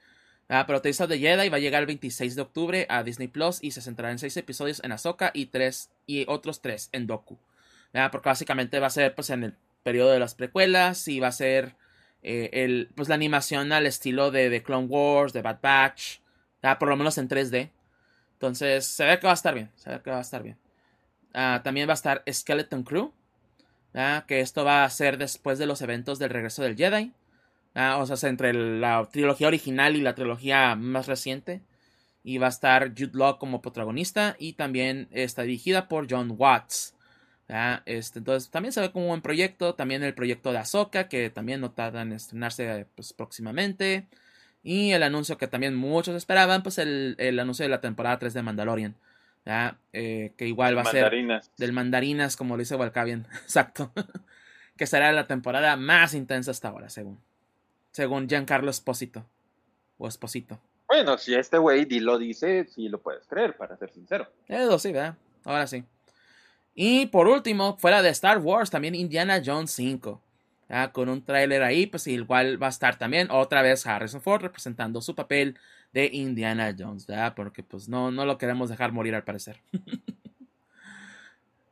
[0.48, 3.28] Ah, pero Tales of the Jedi va a llegar el 26 de octubre a Disney
[3.28, 7.06] Plus y se centrará en seis episodios en Ahsoka y tres y otros tres en
[7.06, 7.38] Doku.
[7.92, 11.28] Ah, porque básicamente va a ser pues en el periodo de las precuelas y va
[11.28, 11.74] a ser
[12.22, 16.20] eh, el, pues la animación al estilo de, de Clone Wars, de Bad Batch,
[16.78, 17.68] por lo menos en 3D.
[18.40, 20.56] Entonces, se ve que va a estar bien, se ve que va a estar bien.
[21.34, 23.12] Ah, también va a estar Skeleton Crew,
[24.26, 27.12] que esto va a ser después de los eventos del regreso del Jedi.
[27.74, 31.60] o sea, entre la trilogía original y la trilogía más reciente.
[32.22, 36.94] Y va a estar Jude Law como protagonista y también está dirigida por John Watts.
[37.84, 39.74] Este, entonces también se ve como un buen proyecto.
[39.74, 44.08] También el proyecto de Ahsoka, que también no tarda en estrenarse pues, próximamente.
[44.62, 48.42] Y el anuncio que también muchos esperaban, pues el, anuncio de la temporada 3 de
[48.42, 48.94] Mandalorian.
[49.92, 51.10] Eh, que igual va a ser
[51.56, 53.26] del mandarinas, como lo dice Walcavian.
[53.42, 53.92] Exacto.
[54.76, 57.18] que será la temporada más intensa hasta ahora, según.
[57.90, 59.26] Según Giancarlo Esposito.
[59.98, 60.58] O Esposito.
[60.88, 64.28] Bueno, si este güey lo dice, sí lo puedes creer, para ser sincero.
[64.48, 65.16] Eso sí, ¿verdad?
[65.44, 65.84] Ahora sí.
[66.74, 70.20] Y por último, fuera de Star Wars, también Indiana Jones 5.
[70.92, 75.00] Con un tráiler ahí, pues igual va a estar también otra vez Harrison Ford representando
[75.00, 75.58] su papel
[75.92, 79.60] de Indiana Jones, Porque pues no, no lo queremos dejar morir al parecer.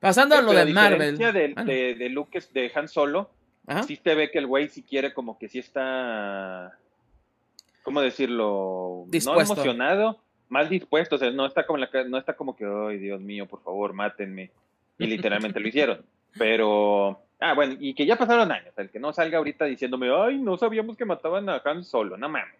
[0.00, 1.18] Pasando a lo de Marvel.
[1.18, 3.30] De, de, de Luke, de Han Solo,
[3.86, 6.76] sí se ve que el güey si quiere como que sí está,
[7.82, 9.06] ¿cómo decirlo?
[9.24, 12.98] No emocionado, más dispuesto, o sea, no está como, la, no está como que, ay
[12.98, 14.50] Dios mío, por favor, mátenme
[14.98, 16.04] y literalmente lo hicieron.
[16.38, 20.38] Pero, ah, bueno, y que ya pasaron años, el que no salga ahorita diciéndome, ay,
[20.38, 22.54] no sabíamos que mataban a Han Solo, no mames.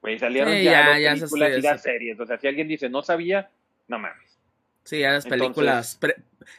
[0.00, 3.50] Pues salieron ya, ya, películas y las series, o sea, si alguien dice, no sabía,
[3.88, 4.38] no mames.
[4.84, 5.98] Sí, ya las películas,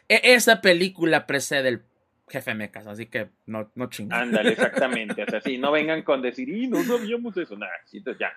[0.10, 1.82] e, esa película precede el
[2.28, 4.22] jefe Mecas, así que no, no chingan.
[4.24, 7.98] Ándale, exactamente, o sea, sí, no vengan con decir, y no sabíamos eso, nada, sí,
[7.98, 8.34] entonces ya.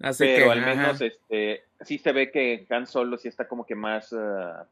[0.00, 3.74] Así Pero al menos, este, sí se ve que Han Solo sí está como que
[3.74, 4.12] más...
[4.12, 4.64] Uh,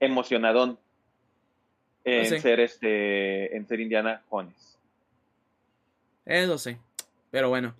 [0.00, 0.78] emocionadón
[2.16, 4.78] en pues ser este en ser Indiana Jones.
[6.24, 6.76] Eso sí.
[7.30, 7.74] Pero bueno.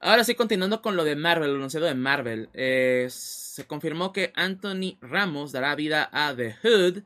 [0.00, 2.50] Ahora sí, continuando con lo de Marvel, el anunciado de Marvel.
[2.52, 7.02] Eh, se confirmó que Anthony Ramos dará vida a The Hood,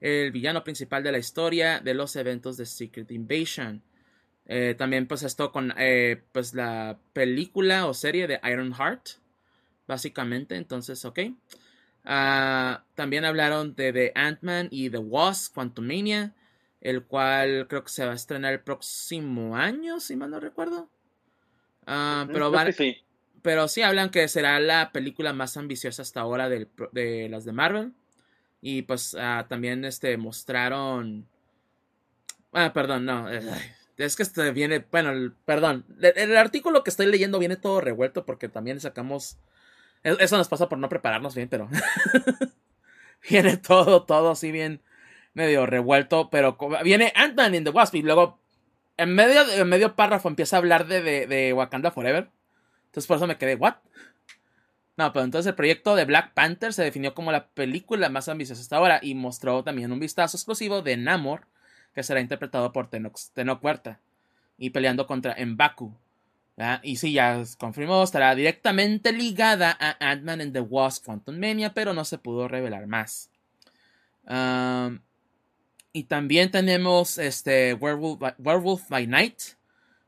[0.00, 3.82] el villano principal de la historia de los eventos de Secret Invasion.
[4.44, 9.22] Eh, también pues esto con eh, pues la película o serie de Iron Heart.
[9.86, 11.20] Básicamente, entonces, ok.
[12.04, 16.34] Ah, también hablaron de The Ant-Man y The Wasp, Quantumania,
[16.80, 20.88] el cual creo que se va a estrenar el próximo año, si mal no recuerdo.
[21.86, 22.96] Ah, pero, sí.
[23.42, 27.92] pero sí hablan que será la película más ambiciosa hasta ahora de las de Marvel.
[28.62, 31.26] Y pues ah, también este, mostraron...
[32.52, 33.28] Ah, perdón, no.
[33.98, 38.48] Es que este viene, bueno, perdón, el, artículo que estoy leyendo viene todo revuelto porque
[38.48, 39.36] también sacamos,
[40.02, 41.68] eso nos pasa por no prepararnos bien, pero
[43.28, 44.82] viene todo, todo así bien
[45.34, 48.38] medio revuelto, pero viene Ant-Man in the Wasp y luego
[48.96, 52.30] en medio, en medio párrafo empieza a hablar de, de, de Wakanda Forever.
[52.86, 53.76] Entonces por eso me quedé, ¿what?
[54.96, 58.60] No, pero entonces el proyecto de Black Panther se definió como la película más ambiciosa
[58.60, 61.46] hasta ahora y mostró también un vistazo exclusivo de Namor,
[61.94, 63.18] que será interpretado por Tenoch,
[63.62, 64.00] Huerta
[64.58, 65.94] y peleando contra Mbaku.
[66.82, 71.94] Y sí, ya confirmó, estará directamente ligada a Ant-Man and the Wasp Quantum Mania, pero
[71.94, 73.30] no se pudo revelar más.
[75.92, 79.40] y también tenemos este Werewolf by Night,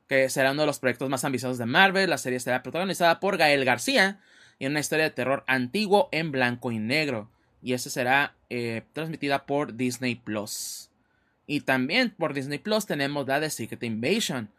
[0.06, 2.10] que será uno de los proyectos más ambiciosos de Marvel.
[2.10, 4.20] La serie será protagonizada por Gael García
[4.58, 7.30] y una historia de terror antiguo en blanco y negro.
[7.62, 10.90] Y esa será eh, transmitida por Disney Plus.
[11.46, 14.50] Y también por Disney Plus tenemos la de Secret Invasion,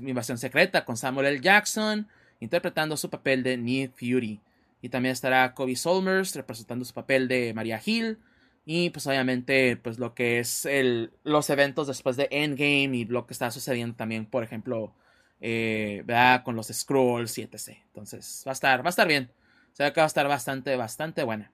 [0.00, 1.40] Invasión Secreta, con Samuel L.
[1.40, 2.08] Jackson
[2.40, 4.40] interpretando su papel de Nick Fury.
[4.82, 8.18] Y también estará Kobe Solmers representando su papel de Maria Hill.
[8.64, 13.26] Y pues obviamente pues lo que es el, los eventos después de Endgame y lo
[13.26, 14.92] que está sucediendo también, por ejemplo,
[15.40, 16.04] eh,
[16.44, 17.78] con los scrolls y etc.
[17.86, 19.30] Entonces va a estar, va a estar bien.
[19.72, 21.52] Se ve que va a estar bastante, bastante buena.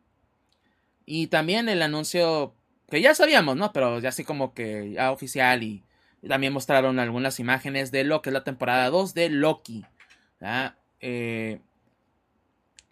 [1.05, 2.55] Y también el anuncio
[2.89, 3.73] que ya sabíamos, ¿no?
[3.73, 5.85] Pero ya así como que ya oficial y,
[6.29, 9.85] también mostraron algunas imágenes de lo que es la temporada 2 de Loki.
[11.01, 11.61] Eh,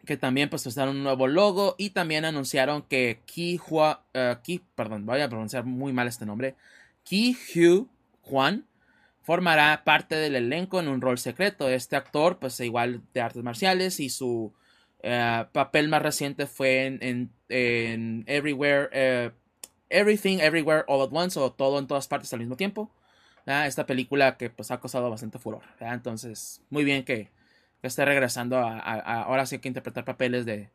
[0.05, 4.37] que también pues usaron un nuevo logo y también anunciaron que Ki, Hua, eh,
[4.75, 6.57] perdón, voy a pronunciar muy mal este nombre,
[7.05, 7.37] Ki
[8.23, 8.66] Juan
[9.23, 11.69] formará parte del elenco en un rol secreto.
[11.69, 14.53] Este actor pues igual de artes marciales y su
[15.03, 19.33] eh, papel más reciente fue en, en, Everywhere,
[19.88, 22.90] Everything, Everywhere, All at Once o todo en todas partes al mismo tiempo.
[23.51, 25.63] Esta película que pues ha causado bastante furor.
[25.81, 27.29] Entonces, muy bien que,
[27.83, 28.79] esté regresando a,
[29.23, 30.69] ahora sí hay que interpretar papeles de,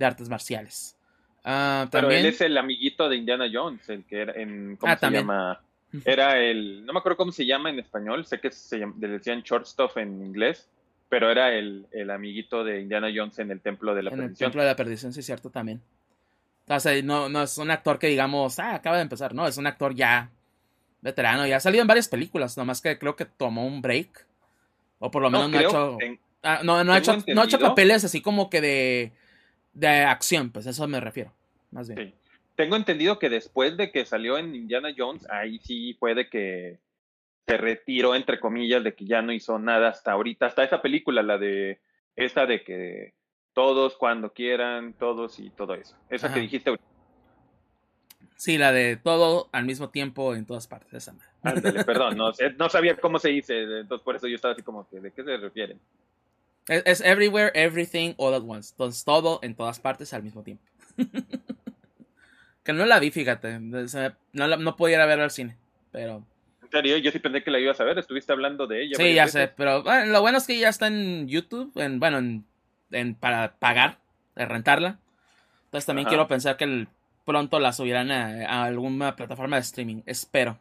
[0.00, 0.96] artes marciales.
[1.44, 4.76] Ah, Pero él es el amiguito de Indiana Jones, el que era en.
[4.76, 5.60] ¿Cómo ah, se llama?
[6.04, 6.84] Era el.
[6.84, 9.96] No me acuerdo cómo se llama en español, sé que se le decían short stuff
[9.96, 10.68] en inglés,
[11.08, 14.26] pero era el, amiguito de Indiana Jones en el Templo de la Perdición.
[14.26, 15.80] En el Templo de la Perdición, sí, cierto, también.
[16.68, 19.56] O sea, no, no es un actor que digamos, ah, acaba de empezar, no, es
[19.56, 20.30] un actor ya
[21.02, 24.26] veterano, ya ha salido en varias películas, nomás que creo que tomó un break.
[24.98, 25.98] O por lo menos no, ha hecho.
[26.42, 29.12] Ah, no, no, ha hecho no ha hecho papeles así como que de,
[29.74, 31.32] de acción, pues eso me refiero,
[31.70, 32.14] más bien.
[32.54, 36.78] Tengo entendido que después de que salió en Indiana Jones, ahí sí puede que
[37.46, 41.22] se retiró, entre comillas, de que ya no hizo nada hasta ahorita, hasta esa película,
[41.22, 41.80] la de
[42.14, 43.14] esta de que
[43.52, 45.96] todos cuando quieran, todos y todo eso.
[46.08, 46.91] Esa que dijiste ahorita.
[48.36, 50.92] Sí, la de todo al mismo tiempo en todas partes.
[50.94, 51.14] Esa.
[51.42, 54.88] Ándale, perdón, no, no sabía cómo se dice, entonces por eso yo estaba así como
[54.88, 55.78] que, ¿de qué se refieren?
[56.66, 58.72] Es, everywhere, everything, all at once.
[58.72, 60.64] Entonces todo en todas partes al mismo tiempo.
[62.64, 63.58] que no la vi, fíjate.
[63.58, 65.56] No, no podía ir a ver al cine,
[65.90, 66.24] pero...
[66.62, 68.96] En serio, yo sí pensé que la ibas a ver, estuviste hablando de ella.
[68.96, 72.44] Sí, ya sé, pero lo bueno es que ya está en YouTube, en, bueno,
[72.90, 73.98] en, para pagar,
[74.36, 74.98] de rentarla.
[75.64, 76.88] Entonces también quiero pensar que el
[77.24, 80.02] pronto la subirán a, alguna plataforma de streaming.
[80.06, 80.58] Espero.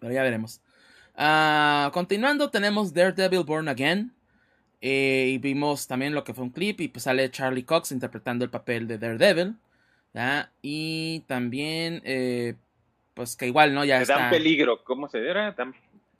[0.00, 0.60] Pero ya veremos.
[1.16, 4.12] Ah, continuando, tenemos Daredevil Born Again.
[4.80, 6.80] Eh, y vimos también lo que fue un clip.
[6.80, 9.54] Y pues sale Charlie Cox interpretando el papel de Daredevil.
[10.62, 12.54] Y también, eh,
[13.14, 13.84] pues que igual, ¿no?
[13.84, 14.18] Ya está.
[14.18, 14.84] Dan Peligro.
[14.84, 15.54] ¿Cómo se era?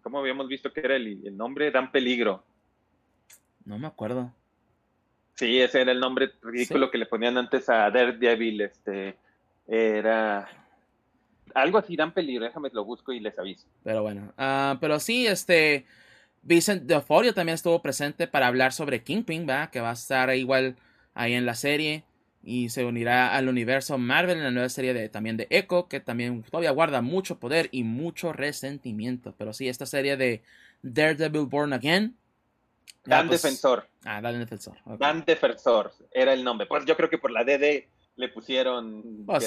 [0.03, 1.71] ¿Cómo habíamos visto que era el, el nombre?
[1.71, 2.45] Dan Peligro.
[3.65, 4.33] No me acuerdo.
[5.35, 8.61] Sí, ese era el nombre ridículo que le ponían antes a Daredevil.
[8.61, 9.17] Este,
[9.67, 10.49] era
[11.55, 13.67] algo así dan peligro, déjame lo busco y les aviso.
[13.83, 15.87] Pero bueno, uh, pero sí, este
[16.43, 19.71] Vincent D'Onofrio también estuvo presente para hablar sobre Kingpin, ¿verdad?
[19.71, 20.77] Que va a estar igual
[21.15, 22.05] ahí en la serie
[22.43, 26.01] y se unirá al universo Marvel en la nueva serie de también de Echo, que
[26.01, 29.35] también todavía guarda mucho poder y mucho resentimiento.
[29.39, 30.43] Pero sí, esta serie de
[30.83, 32.17] Daredevil Born Again.
[33.05, 33.89] Dan pues, Defensor.
[34.05, 34.77] Ah, Dan Defensor.
[34.99, 36.67] Dan Defensor era el nombre.
[36.67, 39.39] Pues yo creo que por la DD le pusieron oh,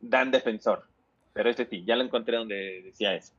[0.00, 0.86] Dan Defensor.
[1.32, 3.32] Pero este sí, ya lo encontré donde decía eso.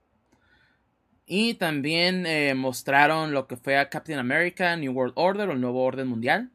[1.25, 5.61] Y también eh, mostraron lo que fue a Captain America, New World Order o el
[5.61, 6.49] nuevo orden mundial.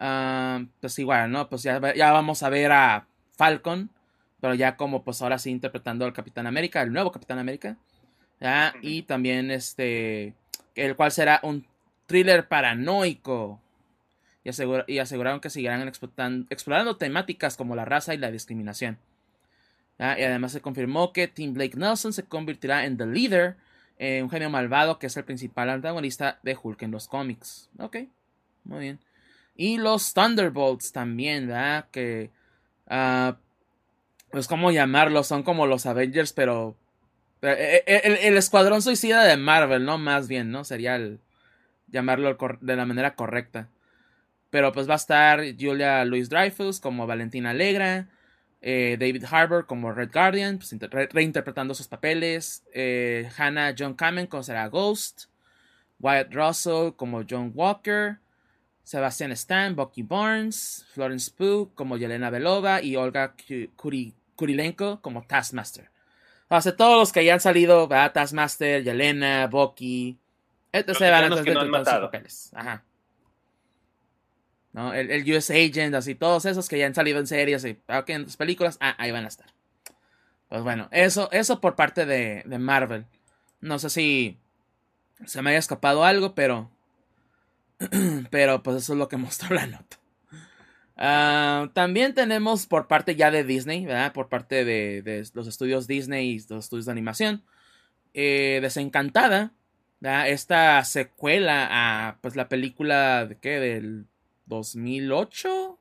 [0.00, 1.48] Ah, pues igual, ¿no?
[1.48, 3.90] Pues ya, ya, vamos a ver a Falcon,
[4.40, 7.76] pero ya como pues ahora sí interpretando al Capitán América, el nuevo Capitán América.
[8.80, 10.34] Y también este,
[10.74, 11.64] el cual será un
[12.06, 13.60] thriller paranoico
[14.44, 18.98] y, aseguraron que seguirán explorando, temáticas como la raza y la discriminación.
[19.98, 23.56] Y además se confirmó que Tim Blake Nelson se convertirá en The Leader,
[23.98, 27.70] eh, un genio malvado que es el principal antagonista de Hulk en los cómics.
[27.78, 27.98] Ok,
[28.64, 28.98] muy bien.
[29.54, 31.86] Y los Thunderbolts también, ¿verdad?
[31.90, 32.30] Que...
[32.90, 33.34] Uh,
[34.32, 36.74] pues cómo llamarlos, son como los Avengers, pero...
[37.42, 39.98] Eh, eh, el, el, escuadrón suicida de Marvel, ¿no?
[39.98, 40.64] Más bien, ¿no?
[40.64, 41.20] Sería el
[41.88, 43.68] llamarlo de la manera correcta.
[44.52, 48.10] Pero pues va a estar Julia Louis Dreyfus como Valentina Alegra.
[48.60, 50.76] Eh, David Harbour como Red Guardian, pues,
[51.10, 52.62] reinterpretando sus papeles.
[52.74, 55.30] Eh, Hannah John Kamen como será Ghost.
[56.00, 58.18] Wyatt Russell como John Walker.
[58.82, 60.84] Sebastian Stan, Bucky Barnes.
[60.92, 62.82] Florence Pugh como Yelena Belova.
[62.82, 63.34] Y Olga
[64.36, 65.88] Kurilenko como Taskmaster.
[66.48, 68.12] O sea, todos los que hayan salido, ¿verdad?
[68.12, 70.18] Taskmaster, Yelena, Bucky.
[70.70, 72.50] Van a papeles.
[72.54, 72.84] Ajá.
[74.74, 78.22] El, el, US Agent, así, todos esos que ya han salido en series y en
[78.22, 79.46] las películas, ah, ahí van a estar.
[80.48, 83.06] Pues bueno, eso, eso por parte de, de Marvel.
[83.60, 84.38] No sé si
[85.26, 86.70] se me haya escapado algo, pero.
[88.30, 89.98] pero pues eso es lo que mostró la nota.
[90.94, 94.12] Uh, también tenemos por parte ya de Disney, ¿verdad?
[94.12, 97.44] Por parte de, de los estudios Disney y los estudios de animación.
[98.14, 99.52] Eh, Desencantada,
[100.00, 100.28] ¿verdad?
[100.28, 103.58] Esta secuela a pues la película de qué?
[103.58, 104.06] Del
[104.46, 105.78] 2008.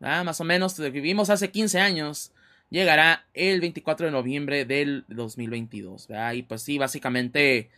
[0.00, 2.32] Ah, más o menos, vivimos hace 15 años.
[2.70, 6.08] Llegará el 24 de noviembre del 2022.
[6.34, 7.70] Y pues sí, básicamente,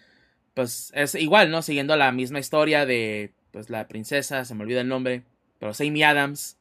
[0.54, 1.62] pues es igual, ¿no?
[1.62, 5.24] Siguiendo la misma historia de, pues la princesa, se me olvida el nombre,
[5.59, 6.57] pero Amy Adams,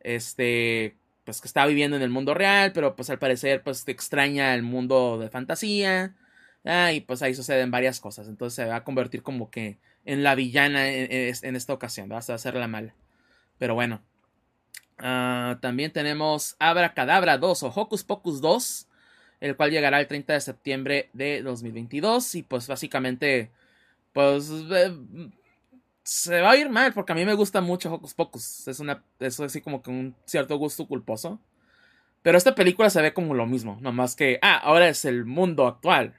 [0.00, 4.54] este, pues que está viviendo en el mundo real, pero pues al parecer, pues extraña
[4.54, 6.14] el mundo de fantasía.
[6.92, 8.28] y pues ahí suceden varias cosas.
[8.28, 12.08] Entonces se va a convertir como que en la villana en, esta ocasión.
[12.08, 12.94] Vas a hacer la mala.
[13.58, 14.02] Pero bueno.
[14.98, 18.86] Ah, también tenemos Abra Cadabra 2 o Hocus Pocus 2.
[19.40, 22.34] El cual llegará el 30 de septiembre de 2022.
[22.36, 23.50] Y pues básicamente.
[24.12, 24.50] Pues.
[24.50, 24.96] Eh,
[26.04, 26.92] se va a ir mal.
[26.92, 28.68] Porque a mí me gusta mucho Hocus Pocus.
[28.68, 29.02] Es una.
[29.20, 31.40] Es así como que un cierto gusto culposo.
[32.22, 33.78] Pero esta película se ve como lo mismo.
[33.80, 34.38] Nomás que.
[34.42, 36.14] Ah, ahora es el mundo actual.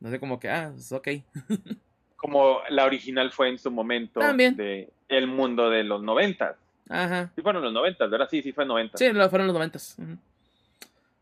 [0.00, 0.50] No sé como que.
[0.50, 1.08] Ah, es ok.
[2.18, 4.56] como la original fue en su momento También.
[4.56, 6.56] de el mundo de los noventas.
[6.88, 7.30] Ajá.
[7.34, 8.28] Sí fueron los noventas, ¿verdad?
[8.28, 8.98] Sí, sí fue noventas.
[8.98, 9.96] Sí, fueron los noventas.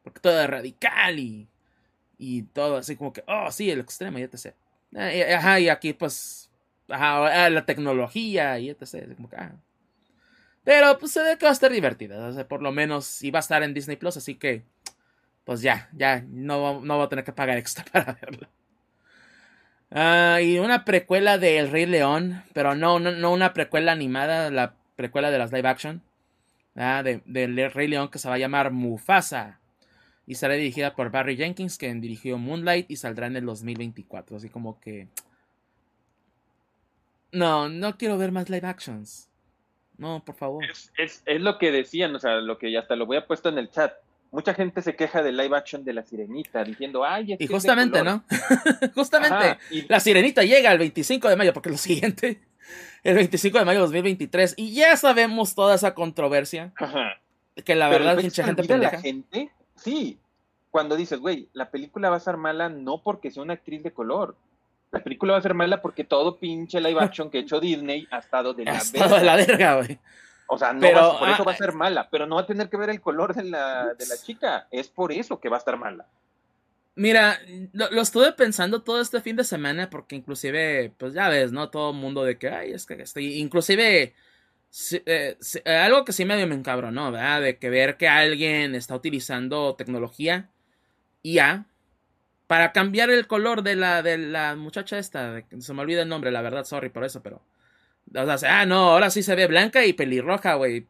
[0.03, 1.47] Porque todo es radical y,
[2.19, 4.55] y todo así como que, oh, sí, el extremo, te sé.
[4.95, 6.51] Eh, ajá, y aquí pues,
[6.89, 9.15] ajá, ah, la tecnología y etc.
[9.17, 9.53] Como que, ah.
[10.65, 12.27] Pero pues se ve que va a estar divertida.
[12.27, 14.63] O sea, por lo menos iba a estar en Disney Plus, así que,
[15.45, 18.49] pues ya, ya, no, no voy a tener que pagar extra para verla.
[19.91, 24.75] Ah, y una precuela de El Rey León, pero no, no, una precuela animada, la
[24.97, 26.03] precuela de las live action.
[26.75, 29.61] Ah, de, del Rey León que se va a llamar Mufasa.
[30.27, 34.37] Y será dirigida por Barry Jenkins, quien dirigió Moonlight y saldrá en el 2024.
[34.37, 35.09] Así como que...
[37.31, 39.31] No, no quiero ver más live actions.
[39.99, 40.65] No, por favor.
[40.65, 43.27] Es, es, es lo que decían, o sea, lo que ya hasta lo voy a
[43.27, 43.95] puesto en el chat
[44.37, 48.03] mucha gente se queja del live action de la sirenita, diciendo, ay, es Y justamente,
[48.03, 48.23] ¿no?
[48.95, 49.59] justamente,
[49.89, 52.43] la sirenita llega el 25 de mayo, porque lo siguiente,
[53.03, 56.75] el 25 de mayo de 2023, y ya sabemos toda esa controversia.
[57.65, 58.97] Que la verdad, mucha gente pendeja.
[58.97, 60.19] La gente, sí,
[60.71, 63.93] cuando dices, güey, la película va a ser mala no porque sea una actriz de
[63.93, 64.37] color.
[64.91, 68.07] La película va a ser mala porque todo pinche live action que ha hecho Disney
[68.11, 69.99] ha estado de la ha estado de la verga, güey.
[70.49, 72.47] O sea, no pero, por eso va a ah, ser mala, pero no va a
[72.47, 74.69] tener que ver el color de la, de la chica.
[74.71, 76.07] Es por eso que va a estar mala.
[76.95, 77.39] Mira,
[77.73, 81.69] lo, estuve pensando todo este fin de semana porque inclusive, pues ya ves, ¿no?
[81.69, 84.15] Todo el mundo de que, ay, es que estoy, inclusive,
[85.05, 85.37] eh,
[85.67, 87.43] algo que sí medio me encabronó, ¿verdad?
[87.43, 90.49] De que ver que alguien está utilizando tecnología
[91.23, 91.67] IA
[92.47, 96.31] para cambiar el color de la, de la muchacha esta, se me olvida el nombre,
[96.31, 97.43] la verdad, sorry por eso, pero
[98.15, 100.87] o sea, ah, no, ahora sí se ve blanca y pelirroja, güey.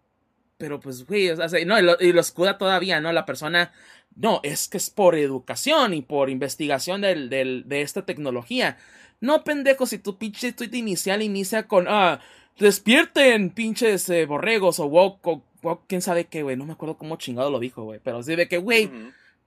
[0.58, 3.12] Pero pues, güey, o sea, no, y lo, y lo, escuda todavía, ¿no?
[3.12, 3.72] La persona,
[4.14, 8.78] no, es que es por educación y por investigación del, del, de esta tecnología.
[9.20, 12.20] No, pendejo, si tu pinche tweet inicial inicia con, ah,
[12.58, 15.26] despierten, pinches eh, borregos o woke,
[15.62, 16.56] o quién sabe qué, güey.
[16.56, 18.00] No me acuerdo cómo chingado lo dijo, güey.
[18.02, 18.90] Pero sí de que, güey,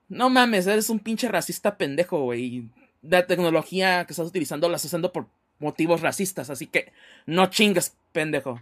[0.09, 2.69] no mames, eres un pinche racista pendejo, güey.
[3.01, 5.27] La tecnología que estás utilizando la estás usando por
[5.59, 6.91] motivos racistas, así que
[7.25, 8.61] no chingues, pendejo.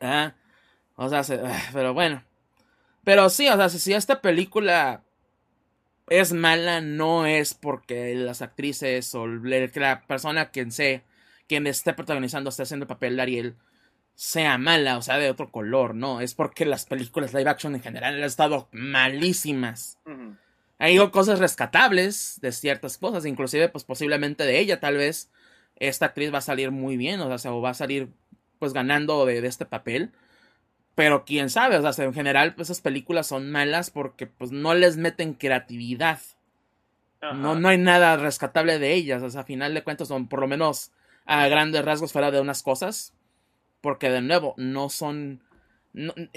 [0.00, 0.34] ¿Ah?
[0.96, 2.22] O sea, ah, pero bueno.
[3.04, 5.02] Pero sí, o sea, si esta película
[6.08, 11.02] es mala, no es porque las actrices o la persona quien sea,
[11.46, 13.56] quien esté protagonizando, esté haciendo el papel de Ariel,
[14.14, 17.82] sea mala, o sea, de otro color, no, es porque las películas live action en
[17.82, 19.98] general han estado malísimas.
[20.78, 25.30] Hay cosas rescatables de ciertas cosas, inclusive pues posiblemente de ella tal vez
[25.80, 28.08] esta actriz va a salir muy bien, o sea, o va a salir
[28.58, 30.12] pues ganando de, este papel.
[30.94, 34.74] Pero quién sabe, o sea, en general pues, esas películas son malas porque pues no
[34.74, 36.20] les meten creatividad.
[37.20, 40.40] No, no hay nada rescatable de ellas, o sea, a final de cuentas son por
[40.40, 40.92] lo menos
[41.26, 43.12] a grandes rasgos fuera de unas cosas,
[43.80, 45.42] porque de nuevo, no son...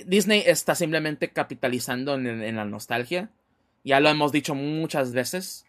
[0.05, 3.29] Disney está simplemente capitalizando en, la nostalgia.
[3.83, 5.65] Ya lo hemos dicho muchas veces.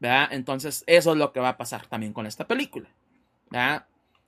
[0.00, 0.28] ¿Verdad?
[0.32, 2.88] Entonces, eso es lo que va a pasar también con esta película.
[3.50, 3.86] ¿Verdad?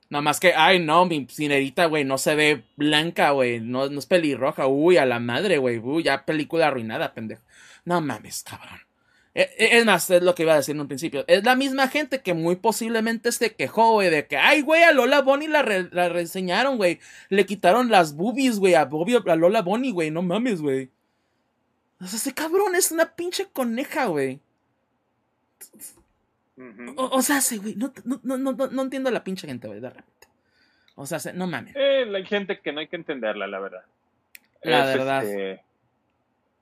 [0.09, 3.59] Nada más que, ay, no, mi cinerita, güey, no se ve blanca, güey.
[3.59, 4.67] No, no es pelirroja.
[4.67, 5.79] Uy, a la madre, güey.
[5.79, 7.41] Uy, ya película arruinada, pendejo.
[7.83, 8.79] No mames, cabrón.
[9.35, 11.25] E, e, es más, es lo que iba a decir en un principio.
[11.27, 14.93] Es la misma gente que muy posiblemente se quejó, güey, de que, ay, güey, a
[14.93, 16.99] Lola Bonnie la, la reseñaron, güey.
[17.29, 20.09] Le quitaron las boobies, güey, a, a Lola Bonnie, güey.
[20.09, 20.89] No mames, güey.
[21.99, 24.39] O sea, ese cabrón es una pinche coneja, güey.
[26.95, 27.93] O, sea, sí, güey, no,
[28.23, 30.27] no, no, no, entiendo a la pinche gente, güey, de repente.
[30.95, 31.75] O sea, no mames.
[31.75, 33.83] Eh, hay gente que no hay que entenderla, la verdad.
[34.63, 35.23] La verdad.
[35.23, 35.63] Este,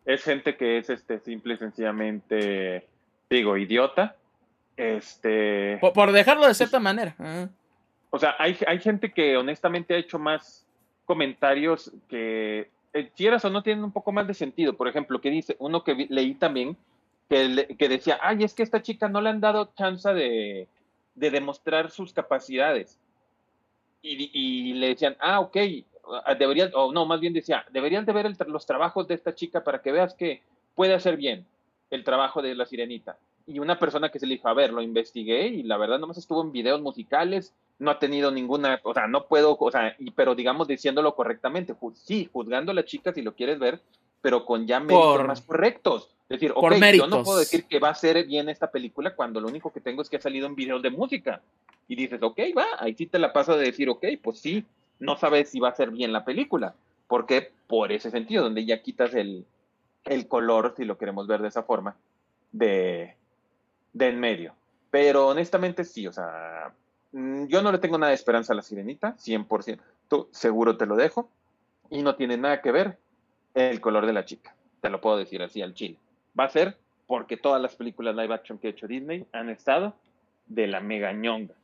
[0.05, 2.87] es gente que es este simple y sencillamente,
[3.29, 4.15] digo, idiota.
[4.75, 5.77] Este.
[5.79, 7.15] Por, dejarlo de cierta manera.
[7.17, 7.47] Ah.
[8.09, 10.65] O sea, hay, hay gente que honestamente ha hecho más
[11.05, 14.77] comentarios que, eh, quieras o no, tienen un poco más de sentido.
[14.77, 16.77] Por ejemplo, que dice, uno que leí también,
[17.29, 20.67] que, que decía, ay, es que esta chica no le han dado chance de,
[21.15, 22.99] de demostrar sus capacidades.
[24.01, 25.57] Y, y, le decían, ah, ok,
[26.23, 29.63] Ah, deberías, o no, más bien decía, deberías de ver los trabajos de esta chica
[29.63, 30.41] para que veas que
[30.75, 31.45] puede hacer bien
[31.89, 33.17] el trabajo de la sirenita.
[33.47, 36.17] Y una persona que se le dijo, a ver, lo investigué y la verdad nomás
[36.17, 40.11] estuvo en videos musicales, no ha tenido ninguna, o sea, no puedo, o sea, y,
[40.11, 43.81] pero digamos diciéndolo correctamente, sí, juzgando a la chica si lo quieres ver,
[44.25, 46.09] pero con ya méritos más correctos.
[46.27, 49.39] Es decir, ok, yo no puedo decir que va a ser bien esta película cuando
[49.39, 51.43] lo único que tengo es que ha salido en videos de música.
[51.87, 54.65] Y dices, ok, va, ahí sí te la paso de decir, ok, pues sí,
[54.97, 56.73] no sabes si va a ser bien la película.
[57.05, 59.45] porque Por ese sentido, donde ya quitas el,
[60.27, 61.95] color, si lo queremos ver de esa forma,
[62.51, 63.13] de,
[63.93, 64.55] de en medio.
[64.89, 66.73] Pero honestamente sí, o sea,
[67.11, 69.77] mm, yo no le tengo nada de esperanza a la sirenita, 100%.
[70.09, 71.29] Tú seguro te lo dejo.
[71.91, 72.97] Y no tiene nada que ver
[73.55, 74.55] el color de la chica.
[74.81, 75.97] Te lo puedo decir así al chile.
[76.37, 76.77] Va a ser
[77.07, 79.95] porque todas las películas live action que ha hecho Disney han estado
[80.47, 81.55] de la mega ñonga.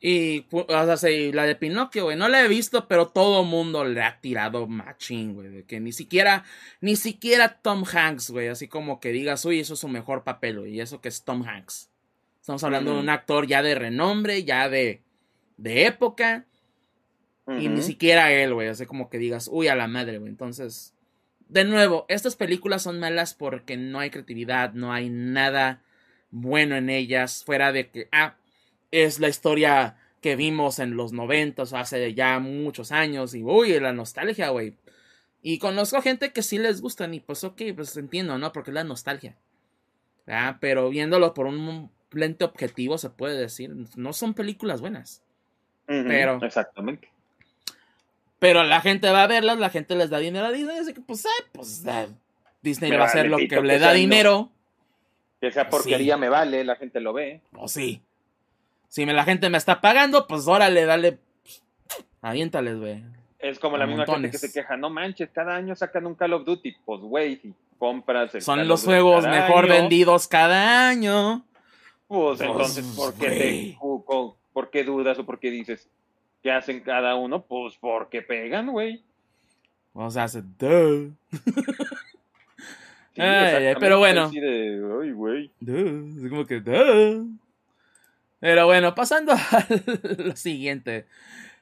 [0.00, 4.00] Y, o sea, la de Pinocchio, güey, no la he visto, pero todo mundo le
[4.00, 5.48] ha tirado machín, güey.
[5.48, 6.44] De que ni siquiera,
[6.80, 10.60] ni siquiera Tom Hanks, güey, así como que digas, uy, eso es su mejor papel,
[10.60, 11.90] güey, y eso que es Tom Hanks.
[12.40, 15.02] Estamos hablando de un actor ya de renombre, ya de,
[15.56, 16.46] de época,
[17.48, 20.30] y ni siquiera él, güey, así como que digas, uy, a la madre, güey.
[20.30, 20.94] Entonces,
[21.48, 25.82] de nuevo, estas películas son malas porque no hay creatividad, no hay nada
[26.30, 28.36] bueno en ellas, fuera de que, ah,
[28.90, 33.92] es la historia que vimos en los noventas, hace ya muchos años, y uy, la
[33.92, 34.74] nostalgia, güey.
[35.42, 38.52] Y conozco gente que sí les gustan, y pues ok, pues entiendo, ¿no?
[38.52, 39.36] Porque es la nostalgia.
[40.60, 45.22] Pero viéndolo por un lente objetivo, se puede decir, no son películas buenas.
[45.86, 46.42] pero.
[46.42, 47.10] Exactamente.
[48.38, 51.00] Pero la gente va a verlas, la gente les da dinero a Disney, así que
[51.00, 51.84] pues, eh, pues
[52.62, 54.50] Disney va a hacer lo que le da dinero.
[55.40, 57.40] Que esa porquería me vale, la gente lo ve.
[57.54, 58.02] O oh, sí.
[58.88, 61.18] Si la gente me está pagando, pues órale, dale.
[62.22, 63.02] Aviéntales, güey.
[63.38, 66.32] Es como la misma gente que se queja, no manches, cada año sacan un Call
[66.32, 66.76] of Duty.
[66.84, 71.44] Pues, güey, si compras el Son los juegos mejor vendidos cada año.
[72.08, 73.76] Pues, pues entonces, ¿por qué,
[74.52, 75.88] ¿por qué dudas o por qué dices
[76.48, 77.42] que hacen cada uno?
[77.42, 79.04] Pues porque pegan, güey.
[79.92, 81.12] O sea, hace duh.
[83.14, 84.30] pero bueno.
[84.32, 85.52] Ay, güey.
[85.60, 87.28] Es como que duh.
[88.40, 89.66] Pero bueno, pasando a
[90.16, 91.04] lo siguiente.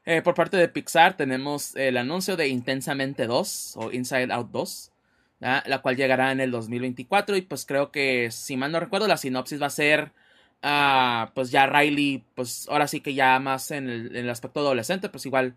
[0.04, 4.92] Eh, por parte de Pixar tenemos el anuncio de Intensamente 2 o Inside Out 2,
[5.40, 9.16] la cual llegará en el 2024 y pues creo que, si mal no recuerdo, la
[9.16, 10.12] sinopsis va a ser,
[10.62, 15.26] uh, pues ya Riley, pues ahora sí que ya más en el, aspecto adolescente, pues
[15.26, 15.54] igual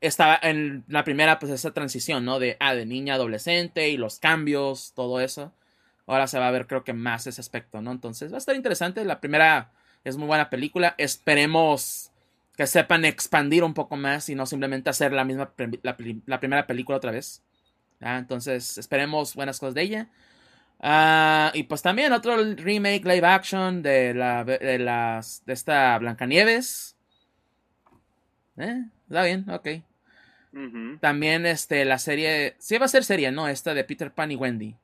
[0.00, 2.38] estaba en la primera, pues esa transición, ¿no?
[2.38, 5.52] De, ah, de niña adolescente y los cambios, todo eso.
[6.06, 7.92] Ahora se va a ver creo que más ese aspecto, ¿no?
[7.92, 9.04] Entonces va a estar interesante.
[9.04, 9.72] La primera
[10.04, 10.94] es muy buena película.
[10.98, 12.10] Esperemos
[12.56, 15.96] que sepan expandir un poco más y no simplemente hacer la misma la,
[16.40, 17.42] primera película otra vez.
[18.00, 20.08] Entonces, esperemos buenas cosas de ella.
[20.82, 26.96] Ah, y pues también otro remake live action de la de las de esta Blancanieves.
[28.56, 29.68] Eh, está bien, ok.
[31.00, 32.56] También este, la serie.
[32.58, 33.46] Sí, va a ser serie, ¿no?
[33.46, 34.74] Esta de Peter Pan y Wendy.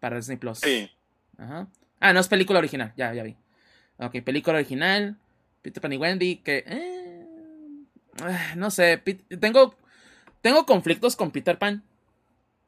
[0.00, 0.58] Para Disney Plus.
[0.58, 0.90] Sí.
[1.36, 1.66] Ajá.
[1.98, 2.92] Ah, no, es película original.
[2.96, 3.36] Ya, ya vi.
[3.98, 5.16] Ok, película original.
[5.62, 6.36] Peter Pan y Wendy.
[6.36, 6.64] Que.
[6.66, 7.26] Eh,
[8.56, 8.98] no sé.
[9.40, 9.74] Tengo.
[10.40, 11.82] Tengo conflictos con Peter Pan.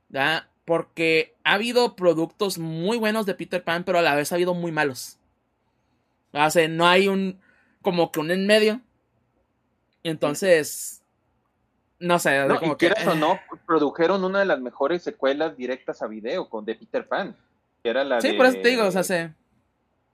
[0.08, 0.48] ¿Ya?
[0.70, 4.54] Porque ha habido productos muy buenos de Peter Pan, pero a la vez ha habido
[4.54, 5.18] muy malos.
[6.30, 7.40] O sea, no hay un.
[7.82, 8.80] Como que un en medio.
[10.04, 11.02] Entonces
[11.98, 12.92] no sé, no, como que...
[13.04, 17.36] o no, produjeron una de las mejores secuelas directas a video con de Peter Pan,
[17.82, 19.16] que era la sí, por eso te digo, o sea, sí.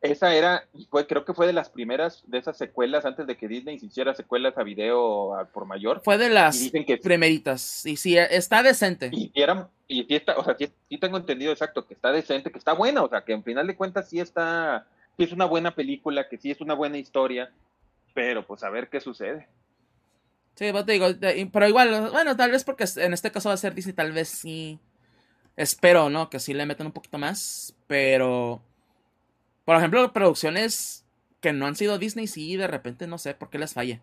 [0.03, 3.49] Esa era, fue, creo que fue de las primeras de esas secuelas antes de que
[3.49, 6.03] Disney hiciera secuelas a video por mayor.
[6.05, 6.71] Fue de las
[7.03, 7.85] primeritas.
[7.87, 9.11] Y sí, está decente.
[9.13, 12.59] Y, era, y sí está, o sea, sí, tengo entendido exacto que está decente, que
[12.59, 14.87] está buena, o sea, que en final de cuentas sí está,
[15.17, 17.51] sí es una buena película, que sí es una buena historia,
[18.15, 19.49] pero pues a ver qué sucede.
[20.57, 21.07] Sí, pues, te digo,
[21.53, 24.29] pero igual, bueno, tal vez porque en este caso va a ser Disney, tal vez
[24.29, 24.79] sí.
[25.57, 26.29] Espero, ¿no?
[26.29, 27.75] Que sí le metan un poquito más.
[27.87, 28.61] Pero.
[29.67, 31.05] Por ejemplo, producciones
[31.41, 34.01] que no han sido Disney, sí, de repente no sé por qué les falle.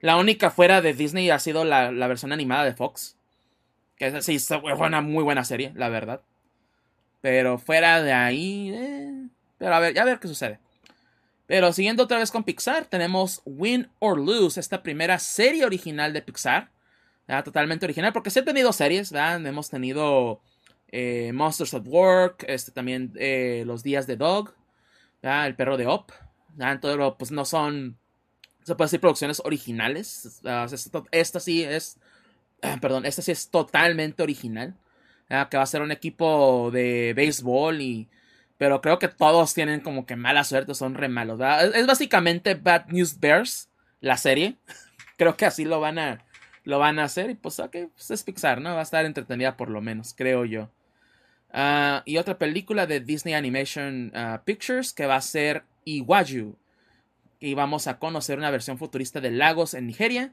[0.00, 3.16] La única fuera de Disney ha sido la, versión animada de Fox.
[3.96, 6.22] Que sí, fue una muy buena serie, la verdad.
[7.20, 8.70] Pero fuera de ahí.
[8.72, 9.28] Eh,
[9.58, 10.60] pero a ver, ya ver qué sucede.
[11.46, 16.22] Pero siguiendo otra vez con Pixar, tenemos Win or Lose, esta primera serie original de
[16.22, 16.70] Pixar.
[17.44, 19.44] Totalmente original, porque sí he tenido series, ¿verdad?
[19.44, 20.40] Hemos tenido
[20.92, 24.54] eh, Monsters at Work, este, también eh, Los Días de Dog,
[25.22, 26.10] El Perro de Op.
[26.58, 27.96] Entonces, pues no son,
[28.62, 30.42] se puede decir, producciones originales.
[31.10, 31.98] Esta sí es,
[32.80, 34.76] perdón, esta sí es totalmente original.
[35.50, 38.08] Que va a ser un equipo de béisbol y
[38.62, 41.40] pero creo que todos tienen como que mala suerte, son re malos.
[41.74, 43.68] Es, básicamente Bad News Bears,
[44.00, 44.56] la serie.
[45.16, 46.24] creo que así lo van a,
[46.62, 47.30] lo van a hacer.
[47.30, 48.72] Y pues, ok, pues es Pixar, ¿no?
[48.74, 50.70] Va a estar entretenida por lo menos, creo yo.
[51.52, 56.56] Ah, y otra película de Disney Animation ah, Pictures que va a ser Iwaju.
[57.40, 60.32] Y vamos a conocer una versión futurista de Lagos en Nigeria.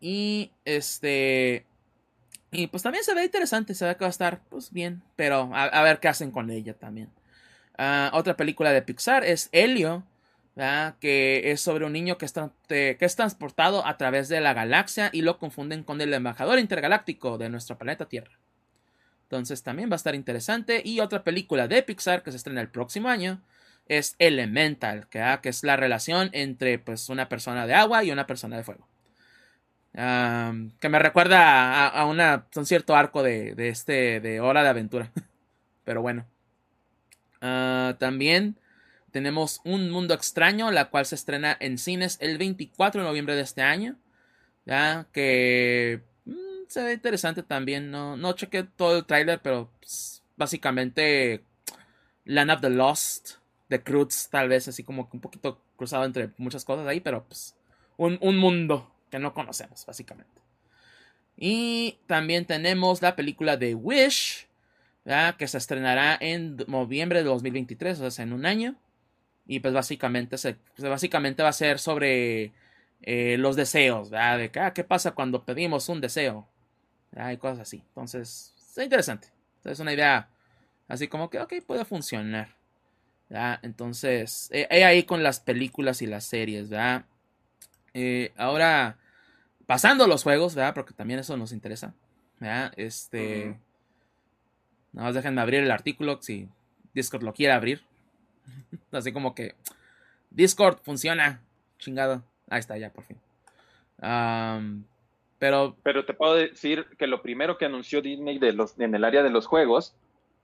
[0.00, 1.66] Y este.
[2.50, 5.50] Y pues también se ve interesante, se ve que va a estar pues bien, pero
[5.54, 7.10] a ver qué hacen con ella también.
[7.78, 10.04] Ah, otra película de Pixar es Helio,
[11.00, 15.38] que es sobre un niño que es, transportado a través de la galaxia y lo
[15.38, 18.39] confunden con el embajador intergaláctico de nuestro planeta Tierra.
[19.30, 20.82] Entonces también va a estar interesante.
[20.84, 23.40] Y otra película de Pixar que se estrena el próximo año
[23.86, 28.26] es Elemental, que, ah, es la relación entre pues, una persona de agua y una
[28.26, 28.88] persona de fuego.
[29.92, 35.12] que me recuerda a, un cierto arco de, este de Hora de Aventura.
[35.84, 36.26] Pero bueno.
[37.40, 38.56] Ah, también
[39.12, 43.42] tenemos Un Mundo Extraño, la cual se estrena en cines el 24 de noviembre de
[43.42, 43.96] este año.
[44.66, 46.09] Ya que
[46.70, 47.90] se ve interesante también.
[47.90, 51.42] No, no chequé todo el tráiler, pero pues, básicamente
[52.24, 53.32] Land of the Lost
[53.68, 57.56] de Cruz, tal vez así como un poquito cruzado entre muchas cosas ahí, pero pues
[57.96, 60.40] un, un mundo que no conocemos, básicamente.
[61.36, 64.46] Y también tenemos la película de Wish,
[65.38, 68.76] que se estrenará en noviembre de 2023, o sea, en un año.
[69.46, 72.52] Y pues básicamente, se, pues, básicamente va a ser sobre
[73.02, 74.38] eh, los deseos, ¿verdad?
[74.38, 76.46] De que, ah, ¿qué pasa cuando pedimos un deseo?
[77.16, 77.82] Hay cosas así.
[77.88, 79.28] Entonces, es interesante.
[79.64, 80.28] Es una idea
[80.88, 82.54] así como que, ok, puede funcionar.
[83.62, 87.04] Entonces, eh, ahí con las películas y las series, ¿verdad?
[87.94, 88.98] Eh, ahora,
[89.66, 90.74] pasando los juegos, ¿verdad?
[90.74, 91.94] Porque también eso nos interesa,
[92.38, 92.72] ¿verdad?
[92.76, 93.56] Este...
[94.92, 96.48] Nada más déjenme abrir el artículo si
[96.94, 97.82] Discord lo quiere abrir.
[98.92, 99.54] Así como que
[100.30, 101.40] Discord funciona.
[101.78, 102.24] Chingado.
[102.48, 103.18] Ahí está, ya por fin.
[105.40, 105.74] Pero.
[105.82, 109.24] Pero te puedo decir que lo primero que anunció Disney de los, en el área
[109.24, 109.96] de los juegos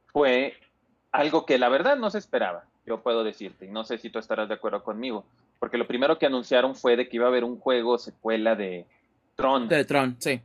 [0.06, 0.54] fue
[1.12, 2.64] algo que la verdad no se esperaba.
[2.86, 5.24] Yo puedo decirte, y no sé si tú estarás de acuerdo conmigo.
[5.58, 8.86] Porque lo primero que anunciaron fue de que iba a haber un juego secuela de
[9.36, 9.68] Tron.
[9.68, 10.40] De Tron, sí.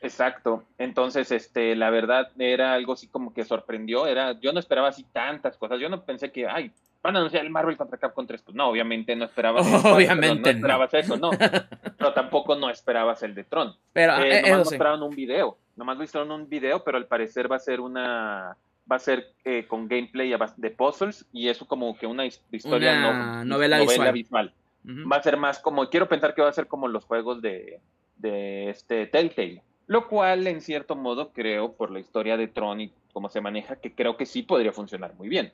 [0.00, 0.64] Exacto.
[0.78, 4.06] Entonces, este, la verdad era algo así como que sorprendió.
[4.06, 5.78] Era, yo no esperaba así tantas cosas.
[5.80, 6.72] Yo no pensé que, ay,
[7.06, 8.42] van a anunciar el Marvel contra Capcom 3.
[8.42, 9.66] Pues no, obviamente no esperabas.
[9.84, 11.30] Obviamente no, esperabas eso, no.
[11.98, 13.74] pero tampoco no esperabas el de Tron.
[13.92, 15.56] Pero eh, eh nomás mostraron un video.
[15.76, 18.56] Nomás mostraron un video, pero al parecer va a ser una
[18.90, 23.44] va a ser eh, con gameplay de puzzles y eso como que una historia no,
[23.44, 23.80] novela,
[24.12, 24.52] visual.
[24.84, 27.80] Va a ser más como, quiero pensar que va a ser como los juegos de,
[28.16, 32.92] de este Telltale lo cual, en cierto modo, creo, por la historia de Tron y
[33.12, 35.52] cómo se maneja, que creo que sí podría funcionar muy bien.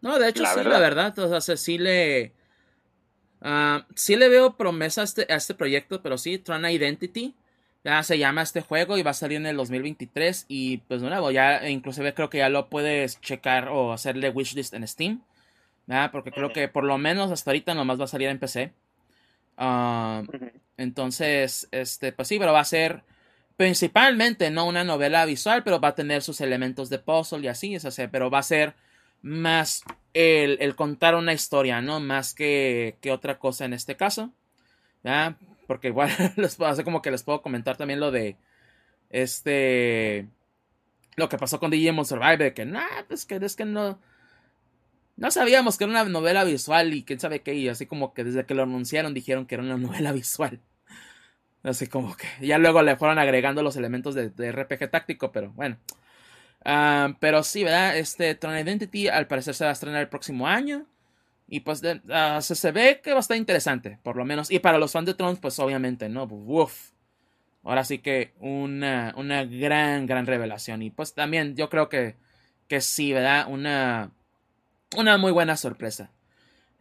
[0.00, 1.18] No, de hecho, sí, la verdad.
[1.18, 2.32] O sea, sí le.
[3.40, 7.34] Uh, sí le veo promesa a este, a este proyecto, pero sí, Tron Identity.
[7.84, 10.46] Ya se llama este juego y va a salir en el 2023.
[10.48, 14.72] Y pues de nuevo, ya inclusive creo que ya lo puedes checar o hacerle wishlist
[14.72, 15.22] en Steam.
[16.12, 18.72] Porque creo que por lo menos hasta ahorita nomás va a salir en PC.
[19.56, 20.22] Ah,
[20.76, 23.02] entonces, este, pues sí, pero va a ser
[23.56, 27.74] principalmente no una novela visual, pero va a tener sus elementos de puzzle y así,
[27.74, 28.74] es así, pero va a ser
[29.24, 31.98] más el, contar una historia, ¿no?
[31.98, 34.32] Más que, que otra cosa en este caso.
[35.66, 38.36] Porque igual les puedo hacer como que les puedo comentar también lo de
[39.10, 40.28] este
[41.16, 43.98] lo que pasó con Digimon Survive, que nada, pues que es que no
[45.16, 48.24] no sabíamos que era una novela visual y quién sabe qué, y así como que
[48.24, 50.60] desde que lo anunciaron dijeron que era una novela visual.
[51.62, 55.78] Así como que ya luego le fueron agregando los elementos de, RPG táctico, pero bueno.
[56.64, 57.96] Ah, pero sí, ¿verdad?
[57.98, 60.86] Este Tron Identity al parecer se va a estrenar el próximo año.
[61.46, 64.50] Y pues uh, se, ve que va a estar interesante, por lo menos.
[64.50, 66.24] Y para los fans de Tron, pues obviamente, ¿no?
[66.24, 66.90] Uf.
[67.62, 70.82] Ahora sí que una, una gran, gran revelación.
[70.82, 72.16] Y pues también yo creo que,
[72.68, 73.46] que sí, ¿verdad?
[73.48, 74.10] Una,
[74.96, 76.10] una muy buena sorpresa.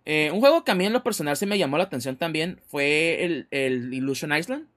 [0.06, 2.60] Eh, un juego que a mí en lo personal sí me llamó la atención también
[2.68, 4.68] fue el, el Illusion Island.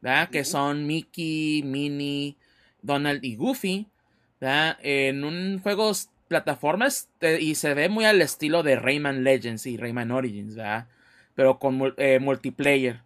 [0.00, 0.30] ¿verdad?
[0.30, 2.36] Que son Mickey, Minnie,
[2.82, 3.88] Donald y Goofy.
[4.40, 4.78] ¿Verdad?
[4.82, 5.92] En un juego
[6.28, 7.08] plataformas
[7.40, 10.88] y se ve muy al estilo de Rayman Legends y Rayman Origins, ¿verdad?
[11.34, 13.00] Pero con eh, multiplayer.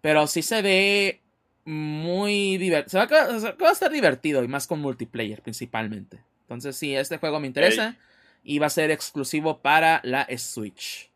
[0.00, 1.20] Pero sí se ve
[1.64, 3.06] muy divertido.
[3.06, 6.20] Se va, a estar divertido y más con multiplayer principalmente.
[6.42, 7.96] Entonces sí, este juego me interesa
[8.44, 11.10] y va a ser exclusivo para la Switch.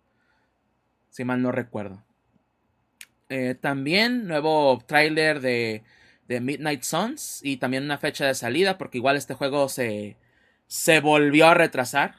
[1.10, 2.02] Si mal no recuerdo.
[3.28, 5.82] Eh, también nuevo trailer de,
[6.28, 10.16] de Midnight Suns y también una fecha de salida porque igual este juego se
[10.66, 12.16] se volvió a retrasar.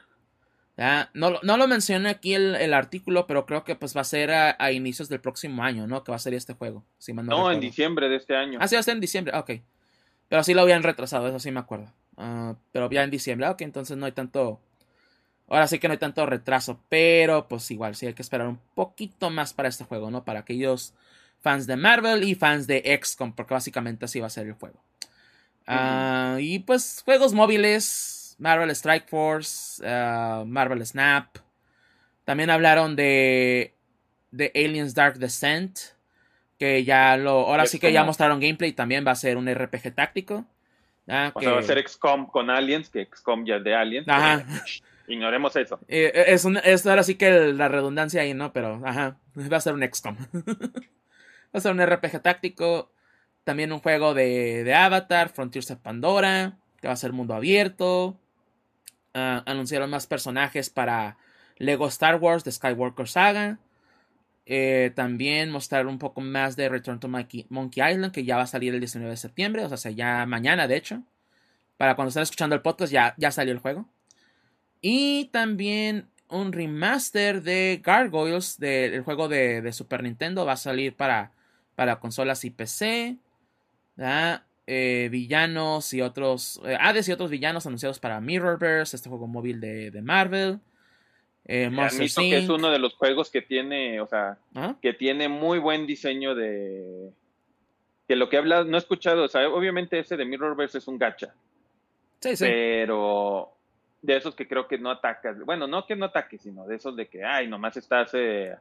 [1.12, 4.30] No, no, lo mencioné aquí el, el, artículo, pero creo que pues va a ser
[4.30, 6.04] a, inicios del próximo año, ¿no?
[6.04, 6.84] Que va a ser este juego.
[7.14, 8.58] no, en diciembre de este año.
[8.62, 9.50] Ah, sí, va a ser en diciembre, ok.
[10.28, 11.92] Pero sí lo habían retrasado, eso sí me acuerdo.
[12.16, 14.60] Ah, pero ya en diciembre, ok, entonces no hay tanto...
[15.48, 18.60] Ahora sí que no hay tanto retraso, pero pues igual sí hay que esperar un
[18.74, 20.22] poquito más para este juego, ¿no?
[20.24, 20.94] Para aquellos
[21.48, 24.84] fans de Marvel y fans de XCOM, porque básicamente así va a ser el juego.
[25.66, 31.38] Ah, y pues juegos móviles, Marvel Strike Force, uh, Marvel Snap.
[32.26, 33.72] También hablaron de,
[34.30, 35.78] de Aliens Dark Descent.
[36.58, 37.30] Que ya lo.
[37.30, 38.72] Ahora sí que ya mostraron gameplay.
[38.72, 40.44] También va a ser un RPG táctico.
[41.06, 44.08] O sea, va a ser XCOM con Aliens, que XCOM ya es de Aliens.
[44.08, 44.44] Ajá.
[45.06, 45.80] ignoremos eso.
[45.88, 48.52] Eh, es, un, es ahora sí que la redundancia ahí, ¿no?
[48.52, 49.16] Pero, ajá.
[49.52, 50.16] Va a ser un XCOM.
[51.54, 52.90] va a ser un RPG táctico.
[53.44, 56.58] También un juego de, de Avatar, Frontiers of Pandora.
[56.80, 58.18] Que va a ser mundo abierto.
[59.14, 61.16] Ah, anunciaron más personajes para
[61.56, 63.58] Lego Star Wars de Skywalker Saga.
[64.50, 68.46] Eh, también mostrar un poco más de Return to Monkey, Island, que ya va a
[68.46, 71.02] salir el 19 de septiembre, o sea, ya mañana, de hecho.
[71.76, 73.86] Para cuando estén escuchando el podcast, ya, ya salió el juego.
[74.80, 81.32] Y también un remaster de Gargoyles, del juego de, Super Nintendo, va a salir para,
[81.78, 83.18] para consolas y PC.
[84.66, 86.60] Eh, villanos y otros.
[86.64, 90.58] Eh, Hades y otros villanos anunciados para Mirrorverse, este juego móvil de, Marvel.
[91.44, 94.38] Eh, que es uno de los juegos que tiene, o sea,
[94.82, 97.12] que tiene muy buen diseño de.
[98.08, 100.98] Que lo que habla, no he escuchado, o sea, obviamente ese de Mirrorverse es un
[100.98, 101.32] gacha.
[102.18, 102.44] Sí, sí.
[102.44, 103.52] Pero
[104.02, 105.38] de esos que creo que no atacas.
[105.44, 108.56] Bueno, no que no ataques, sino de esos de que, ay, nomás estás eh,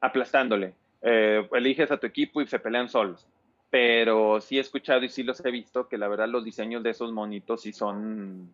[0.00, 0.72] aplastándole.
[1.06, 3.26] Eliges a tu equipo y se pelean solos.
[3.70, 6.90] Pero sí he escuchado y sí los he visto que la verdad los diseños de
[6.90, 8.52] esos monitos sí son,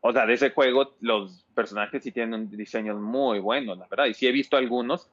[0.00, 4.14] o sea, de ese juego los personajes sí tienen diseños muy buenos, la verdad, y
[4.14, 5.08] sí he visto algunos,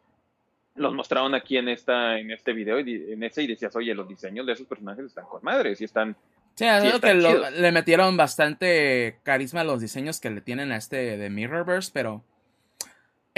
[0.76, 4.08] los mostraron aquí en esta en este video y en ese y decías, oye, los
[4.08, 6.16] diseños de esos personajes están con madres y están
[6.56, 11.18] Sí, es que le metieron bastante carisma a los diseños que le tienen a este
[11.18, 12.22] de Mirrorverse, pero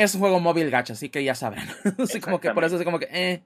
[0.01, 1.63] es un juego móvil gacha, así que ya saben.
[1.99, 3.43] así como que por eso es como que, eh,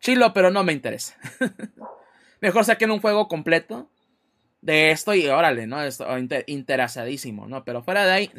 [0.00, 1.16] chilo, pero no me interesa.
[2.40, 3.90] Mejor saquen un juego completo
[4.60, 5.82] de esto y órale, ¿no?
[5.82, 6.06] Esto,
[6.46, 7.64] interesadísimo, ¿no?
[7.64, 8.30] Pero fuera de ahí,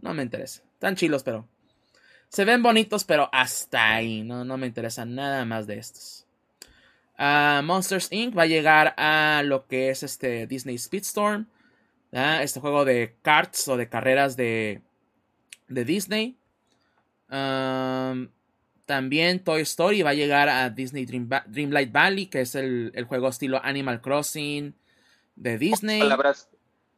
[0.00, 0.62] no me interesa.
[0.74, 1.48] Están chilos, pero
[2.28, 4.44] se ven bonitos, pero hasta ahí, ¿no?
[4.44, 6.26] No me interesa nada más de estos.
[7.16, 8.36] Ah, Monsters Inc.
[8.36, 11.46] va a llegar a lo que es este Disney Speedstorm.
[12.10, 14.82] Este juego de karts o de carreras de,
[15.74, 16.36] de Disney.
[17.30, 18.28] Um,
[18.86, 23.60] también Toy Story va a llegar a Disney Dreamlight Valley, que es el, juego estilo
[23.62, 24.74] Animal Crossing
[25.36, 26.00] de Disney.
[26.00, 26.48] Palabras,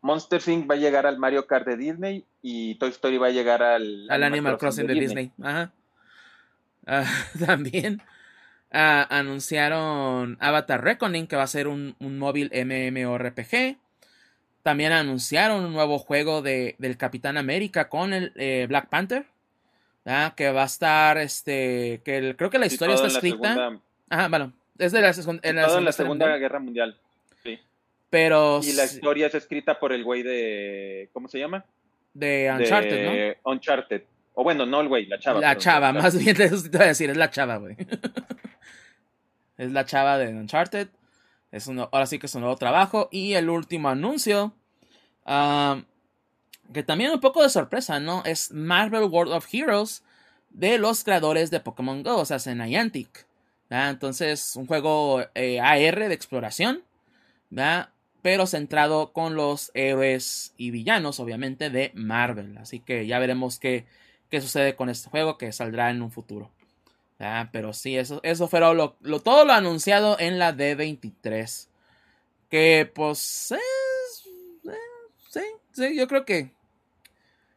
[0.02, 0.68] Monster Inc.
[0.70, 4.10] va a llegar al Mario Kart de Disney y Toy Story va a llegar al,
[4.10, 5.32] Animal, Crossing, de, Disney.
[5.42, 5.72] Ajá.
[6.86, 7.04] Ah,
[7.46, 8.02] también.
[8.72, 13.78] ah, anunciaron Avatar Reckoning, que va a ser un, móvil MMORPG.
[14.66, 19.24] También anunciaron un nuevo juego de, del Capitán América con el eh, Black Panther.
[20.34, 23.78] Que va a estar, este, que creo que la historia está escrita.
[24.10, 26.98] Ajá, bueno, es de la, en la Segunda Guerra Mundial.
[27.44, 27.60] Sí.
[28.10, 28.58] Pero.
[28.60, 31.10] Y la historia es escrita por el güey de.
[31.12, 31.64] ¿Cómo se llama?
[32.12, 33.52] De Uncharted, ¿no?
[33.52, 34.02] Uncharted.
[34.34, 35.38] O bueno, no el güey, la chava.
[35.38, 37.76] La chava, más bien te voy a decir, es la chava, güey.
[39.58, 40.88] es la chava de Uncharted.
[41.52, 43.08] Es uno, ahora sí que es un nuevo trabajo.
[43.10, 44.54] Y el último anuncio.
[46.72, 48.22] que también un poco de sorpresa, ¿no?
[48.24, 50.02] Es Marvel World of Heroes
[50.50, 53.26] de los creadores de Pokémon Go, o sea, es Niantic.
[53.68, 56.82] Entonces, un juego eh, AR de exploración,
[58.22, 62.58] pero centrado con los héroes y villanos, obviamente, de Marvel.
[62.58, 63.86] Así que ya veremos qué,
[64.30, 66.50] qué sucede con este juego que saldrá en un futuro.
[67.18, 71.68] Pero sí, eso, eso fue todo lo anunciado en la D23.
[72.50, 73.52] Que pues...
[73.52, 74.72] Eh,
[75.30, 75.40] sí,
[75.72, 76.52] sí, yo creo que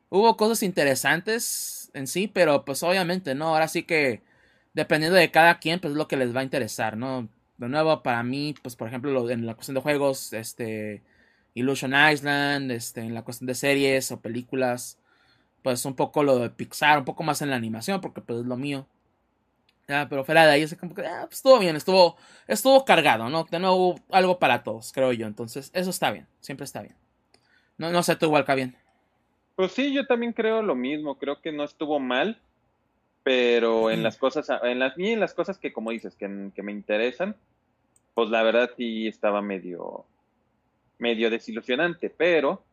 [0.09, 3.49] hubo cosas interesantes en sí, pero pues obviamente, ¿no?
[3.49, 4.21] Ahora sí que
[4.73, 7.29] dependiendo de cada quien, pues es lo que les va a interesar, ¿no?
[7.57, 11.03] De nuevo, para mí, pues por ejemplo, en la cuestión de juegos, este,
[11.53, 14.97] Illusion Island, este, en la cuestión de series o películas,
[15.63, 18.45] pues un poco lo de Pixar, un poco más en la animación, porque pues es
[18.45, 18.87] lo mío.
[19.89, 22.15] Ya, pero fuera de ahí, es como que, ah, pues estuvo bien, estuvo,
[22.47, 23.43] estuvo cargado, ¿no?
[23.43, 25.27] De nuevo, algo para todos, creo yo.
[25.27, 26.95] Entonces, eso está bien, siempre está bien.
[27.77, 28.77] No, no sé, tú igual, bien.
[29.57, 32.39] Pues sí, yo también creo lo mismo, creo que no estuvo mal
[33.23, 37.35] pero en las cosas, en las, en las cosas que como dices, que, me interesan,
[38.13, 40.05] pues la verdad sí estaba medio,
[40.97, 42.63] medio desilusionante, pero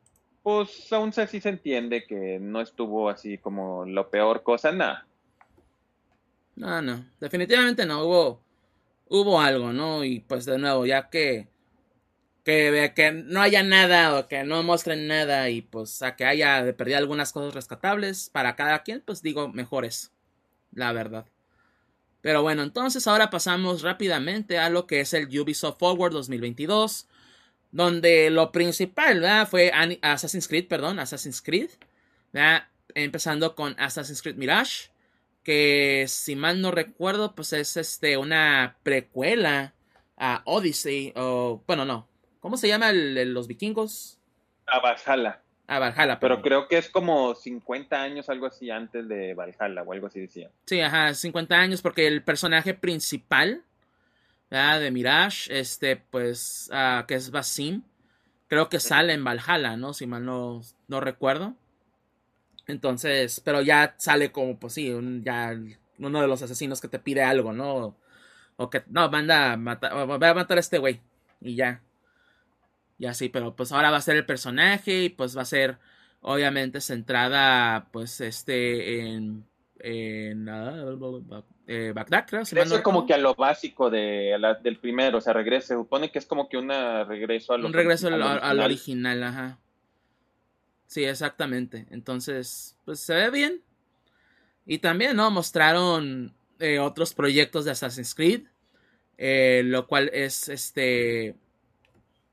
[0.42, 5.05] pues aún así se entiende que no estuvo así como lo peor cosa, nada.
[6.56, 8.42] No, no, definitivamente no, hubo,
[9.08, 10.04] hubo algo, ¿no?
[10.04, 11.48] Y pues de nuevo, ya que,
[12.44, 16.64] que, que no haya nada o que no muestren nada y pues a que haya
[16.64, 20.12] de perder algunas cosas rescatables para cada quien, pues digo, mejores
[20.72, 21.26] la verdad.
[22.20, 27.08] Pero bueno, entonces ahora pasamos rápidamente a lo que es el Ubisoft Forward 2022,
[27.72, 29.48] donde lo principal ¿verdad?
[29.48, 31.70] fue Assassin's Creed, perdón, Assassin's Creed,
[32.94, 34.88] empezando con Assassin's Creed Mirage,
[35.46, 39.74] que si mal no recuerdo, pues es este una precuela
[40.16, 42.08] a Odyssey, o bueno, no,
[42.40, 44.18] ¿cómo se llama el, los vikingos?
[44.66, 45.40] A Valhalla.
[45.68, 46.18] A Valhalla.
[46.18, 50.18] Pero creo que es como 50 años, algo así, antes de Valhalla o algo así
[50.18, 50.50] decía.
[50.64, 53.62] Sí, ajá, 50 años porque el personaje principal
[54.50, 57.82] de Mirage, este, pues, uh, que es Basim,
[58.48, 59.94] creo que sale en Valhalla, ¿no?
[59.94, 61.54] Si mal no, no recuerdo.
[62.66, 64.92] Entonces, pero ya sale como, pues sí,
[65.22, 65.56] ya
[65.98, 67.96] uno de los asesinos que te pide algo, ¿no?
[68.56, 71.00] O, que, no, manda a matar, va a matar a este güey.
[71.40, 71.82] Y ya.
[72.98, 75.78] Y así, pero pues ahora va a ser el personaje y pues va a ser
[76.22, 79.44] obviamente centrada pues este en,
[79.78, 82.44] en uh, eh, Bagdad, creo.
[82.44, 86.18] Si es como que a lo básico de, del primero, o sea, regrese, supone que
[86.18, 89.22] es como que una regreso a lo Un regreso al, original.
[89.22, 89.58] ajá.
[90.86, 91.86] Sí, exactamente.
[91.90, 93.62] Entonces, pues se ve bien.
[94.64, 95.30] Y también, ¿no?
[95.30, 98.42] Mostraron eh, otros proyectos de Assassin's Creed.
[99.18, 101.34] Eh, lo cual es este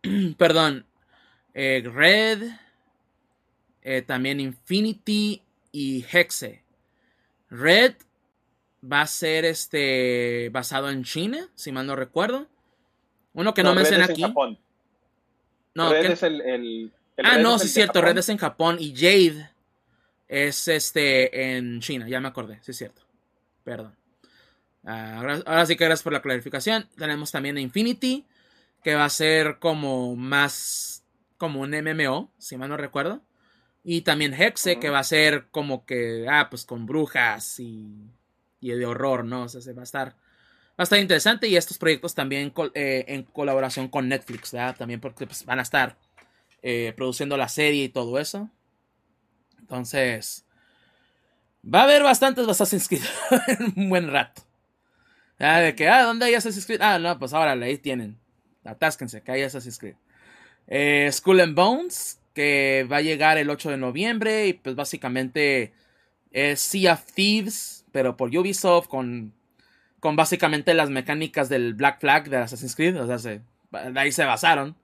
[0.38, 0.86] perdón,
[1.54, 2.44] eh, Red,
[4.06, 5.42] también Infinity
[5.72, 6.64] y Hexe.
[7.50, 7.96] Red
[8.84, 12.48] va a ser este basado en China, si mal no recuerdo.
[13.34, 14.24] Uno que no, menciona aquí.
[15.76, 16.92] No, Red es el,
[17.24, 19.50] Ah, no, sí es cierto, Red es en Japón y Jade
[20.28, 23.04] es este en China, ya me acordé, sí es cierto.
[23.64, 23.96] Perdón.
[24.86, 26.90] Ah, ahora, sí que gracias por la clarificación.
[26.98, 28.26] Tenemos también Infinity,
[28.84, 31.04] que va a ser como más
[31.38, 33.22] como un MMO, si mal no recuerdo.
[33.84, 38.10] Y también Hexe, que va a ser como que, ah, pues con brujas y,
[38.62, 39.44] y de horror, ¿no?
[39.44, 40.16] O sea, se va a estar, va
[40.78, 41.48] a estar interesante.
[41.48, 44.78] Y estos proyectos también eh, en colaboración con Netflix, ¿verdad?
[44.78, 45.98] También porque pues, van a estar
[46.64, 48.50] eh, produciendo la serie y todo eso.
[49.60, 50.46] Entonces,
[51.64, 53.04] va a haber bastantes Assassin's Creed
[53.48, 54.42] en un buen rato.
[55.40, 56.82] Ah, de que, ah, ¿dónde hay Assassin's Creed?
[56.82, 58.18] Ah, no, pues ahora ahí tienen
[58.64, 59.96] atásquense, que hay Assassin's Creed.
[60.68, 61.12] Eh,
[61.42, 65.74] and Bones, que va a llegar el 8 de noviembre y pues básicamente
[66.32, 69.34] es Sea of Thieves, pero por Ubisoft con,
[70.00, 73.40] con básicamente las mecánicas del Black Flag de Assassin's Creed, o sea,
[73.92, 74.76] de ahí se basaron.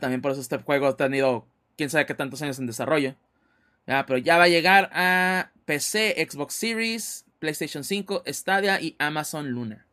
[0.00, 3.14] También por eso este juego ha tenido quién sabe qué tantos años en desarrollo.
[3.86, 9.86] Pero ya va a llegar a PC, Xbox Series, PlayStation 5, Stadia y Amazon Luna.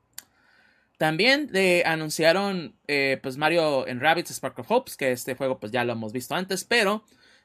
[0.98, 5.72] También de, anunciaron eh, pues Mario en Rabbids Spark of Hopes, que este juego pues
[5.72, 7.04] ya lo hemos visto antes, pero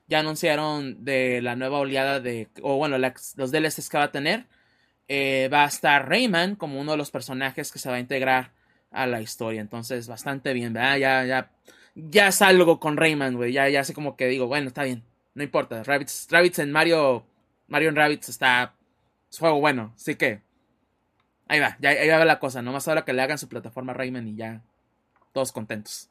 [0.09, 4.47] ya anunciaron de la nueva oleada de, o bueno, los DLCs que va a tener.
[5.09, 8.53] Eh, va a estar Rayman como uno de los personajes que se va a integrar
[8.93, 9.61] a la historia.
[9.61, 10.72] Entonces, bastante bien.
[10.74, 11.51] Ya, ya,
[12.11, 13.53] ya salgo con Rayman, güey.
[13.53, 15.03] Ya, ya sé como que digo, bueno, está bien.
[15.34, 15.82] No importa.
[15.82, 17.26] Rabbids, Rabbids en Mario,
[17.68, 18.74] Mario en Rabbids está,
[19.30, 19.92] es juego bueno.
[19.96, 20.42] Así que,
[21.48, 22.62] ahí va, ya, ahí va la cosa.
[22.62, 24.62] Nomás ahora que le hagan su plataforma Rayman y ya,
[25.32, 26.09] todos contentos.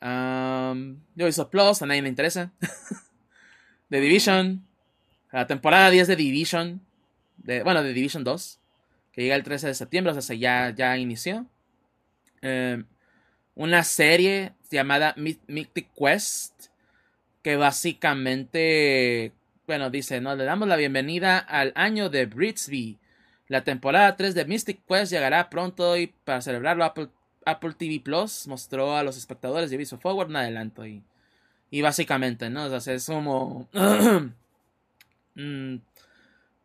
[0.00, 2.52] Um, yo hizo Plus, a nadie le interesa.
[3.90, 4.64] The Division.
[5.32, 6.80] La temporada 10 de Division
[7.64, 8.60] bueno, de Division 2,
[9.12, 11.46] que llega el 13 de septiembre, o sea, ya, ya inició.
[12.42, 12.84] Em,
[13.54, 16.66] una serie llamada Mythic Quest,
[17.42, 19.32] que básicamente,
[19.66, 20.34] bueno, dice, ¿no?
[20.34, 22.98] Le damos la bienvenida al año de Britsby.
[23.48, 27.08] La temporada 3 de Mystic Quest llegará pronto y para celebrarlo Apple,
[27.46, 31.02] Apple TV Plus mostró a los espectadores de Ubisoft Forward un adelanto y,
[31.70, 32.64] y básicamente, ¿no?
[32.66, 33.68] O sea, es como...
[35.40, 35.76] Mm,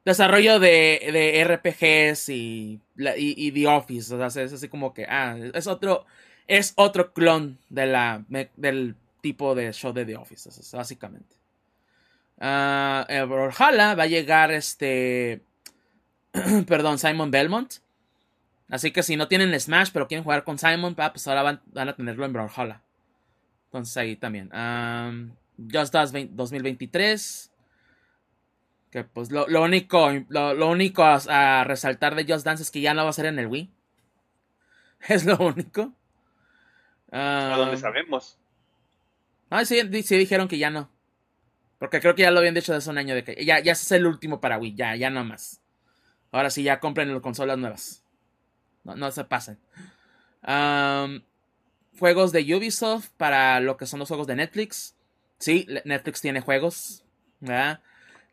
[0.04, 2.80] desarrollo de, de RPGs y,
[3.18, 4.14] y, The Office.
[4.16, 6.06] O sea, es así como que, ah, es otro,
[6.48, 8.24] es otro clon de la,
[8.56, 11.36] del tipo de show de The Office, básicamente.
[12.38, 15.42] Uh, va a llegar este,
[16.68, 17.76] perdón, Simon Belmont.
[18.70, 21.96] Así que si no tienen Smash pero quieren jugar con Simon, pues ahora van, a
[21.96, 22.82] tenerlo en Brawlhalla.
[23.66, 24.50] Entonces ahí también.
[24.54, 25.36] Um,
[25.72, 27.52] Just Dance 2023.
[28.90, 33.04] Que pues lo, único, lo, único a, resaltar de Just Dance es que ya no
[33.04, 33.72] va a ser en el Wii.
[35.10, 35.94] Es lo único.
[37.14, 38.38] ¿A dónde ah, sabemos?
[39.50, 40.90] Ah, sí, sí, dijeron que ya no.
[41.80, 43.92] Porque creo que ya lo habían dicho hace un año de que ya, ya es
[43.92, 45.62] el último para Wii, ya, ya no más.
[46.32, 48.04] Ahora sí, ya compren las consolas nuevas.
[48.84, 49.60] No, no se pasen.
[52.00, 54.96] juegos de Ubisoft para lo que son los juegos de Netflix.
[55.38, 57.04] Sí, Netflix tiene juegos.
[57.40, 57.82] ¿verdad?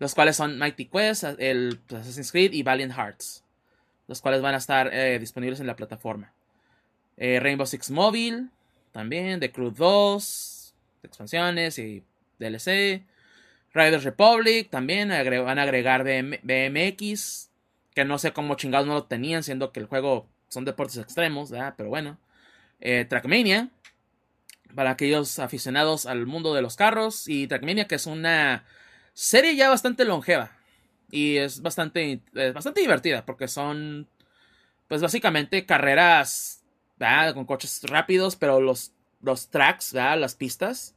[0.01, 3.45] los cuales son Mighty Quest, el Assassin's Creed y Valiant Hearts,
[4.09, 6.33] los cuales van a estar eh, disponibles en la plataforma.
[7.19, 8.47] Eh, Rainbow Six Mobile,
[8.93, 12.05] también, The Crew 2, expansiones y
[12.39, 13.05] DLC.
[13.73, 17.51] Riders Republic, también van a agregar BMX,
[17.95, 21.53] que no sé cómo chingados no lo tenían, siendo que el juego son deportes extremos,
[21.77, 22.19] pero bueno.
[22.81, 23.69] Eh, Trackmania,
[24.75, 28.65] para aquellos aficionados al mundo de los carros, y Trackmania, que es una
[29.21, 30.53] Serie ya bastante longeva.
[31.11, 32.21] Y es bastante,
[32.55, 34.09] bastante divertida porque son,
[34.89, 36.60] pues básicamente carreras
[37.35, 38.93] con coches rápidos, pero los,
[39.23, 40.95] los tracks, las pistas,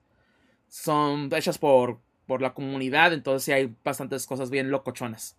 [0.69, 5.37] son hechas por, por la comunidad, entonces sí hay bastantes cosas bien locochonas.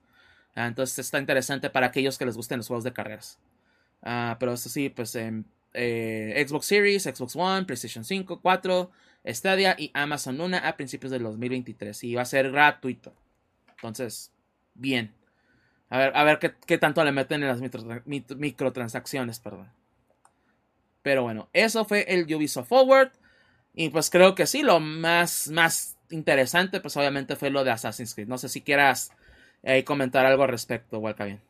[0.54, 3.38] entonces está interesante para aquellos que les gusten los juegos de carreras.
[4.02, 8.90] Ah, pero eso sí, pues en eh, Xbox Series, Xbox One, PlayStation 5, 4,
[9.26, 13.12] Stadia y Amazon Luna a principios del 2023 y va a ser gratuito.
[13.76, 14.30] Entonces,
[14.74, 15.12] bien.
[15.90, 17.60] A ver, a ver qué, tanto le meten en las
[18.36, 19.68] microtransacciones, perdón.
[21.04, 23.10] Pero bueno, eso fue el Ubisoft Forward.
[23.74, 28.14] Y pues creo que sí, lo más, más interesante, pues obviamente fue lo de Assassin's
[28.14, 28.26] Creed.
[28.26, 29.12] No sé si quieras
[29.62, 31.42] eh, comentar algo al respecto, bien.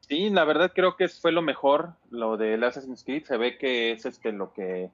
[0.00, 3.26] Sí, la verdad creo que fue lo mejor, lo del Assassin's Creed.
[3.26, 4.90] Se ve que es este lo que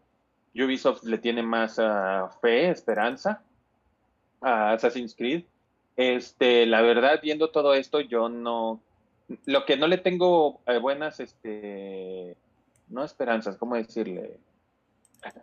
[0.54, 3.42] Ubisoft le tiene más uh, fe, esperanza
[4.42, 5.44] a Assassin's Creed.
[5.96, 8.78] Este, la verdad, viendo todo esto, yo no,
[9.46, 12.36] lo que no le tengo eh, buenas, este,
[12.91, 14.39] no esperanzas, ¿cómo decirle?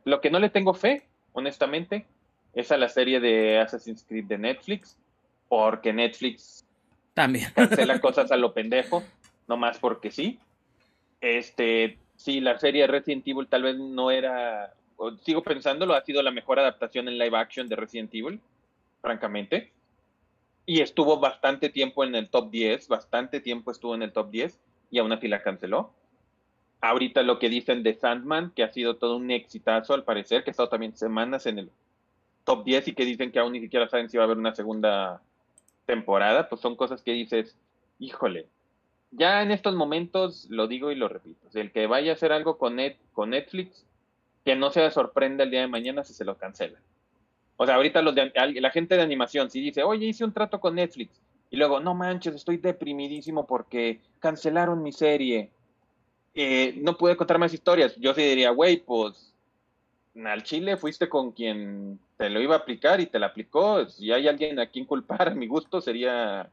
[0.04, 2.06] Lo que no le tengo fe, honestamente,
[2.54, 4.98] es a la serie de Assassin's Creed de Netflix,
[5.50, 6.66] porque Netflix
[7.14, 9.04] también cancela cosas a lo pendejo,
[9.48, 10.40] no más porque sí.
[11.22, 14.74] Este, sí, la serie Resident Evil tal vez no era
[15.24, 18.40] sigo pensándolo, ha sido la mejor adaptación en live action de Resident Evil,
[19.02, 19.72] francamente.
[20.66, 24.60] Y estuvo bastante tiempo en el top 10, bastante tiempo estuvo en el top 10
[24.90, 25.94] y aún así la canceló.
[26.88, 30.50] Ahorita lo que dicen de Sandman, que ha sido todo un exitazo al parecer, que
[30.50, 31.72] ha estado también semanas en el
[32.44, 34.54] top 10 y que dicen que aún ni siquiera saben si va a haber una
[34.54, 35.20] segunda
[35.88, 37.58] temporada, pues son cosas que dices,
[37.98, 38.46] híjole,
[39.10, 42.60] ya en estos momentos lo digo y lo repito, el que vaya a hacer algo
[42.60, 42.78] con,
[43.14, 43.84] con Netflix,
[44.44, 46.78] que no se sorprenda el día de mañana si se lo cancela.
[47.58, 48.32] O sea, ahorita los de,
[48.62, 51.20] la gente de animación, si dice, oye, hice un trato con Netflix,
[51.50, 55.50] y luego, no manches, estoy deprimidísimo porque cancelaron mi serie,
[56.36, 57.96] eh, no pude contar más historias.
[57.96, 59.34] Yo sí diría, güey, pues
[60.24, 63.86] al Chile fuiste con quien te lo iba a aplicar y te la aplicó.
[63.88, 66.50] Si hay alguien a quien culpar, a mi gusto, sería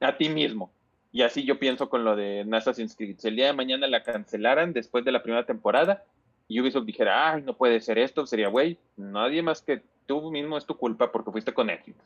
[0.00, 0.70] a ti mismo.
[1.12, 3.18] Y así yo pienso con lo de Assassin's Creed.
[3.18, 6.04] Si el día de mañana la cancelaran después de la primera temporada
[6.46, 10.56] y Ubisoft dijera, ay, no puede ser esto, sería, güey, nadie más que tú mismo
[10.56, 11.98] es tu culpa porque fuiste con Netflix.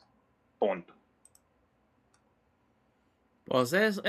[0.59, 0.95] Punto.
[3.45, 4.01] Pues es,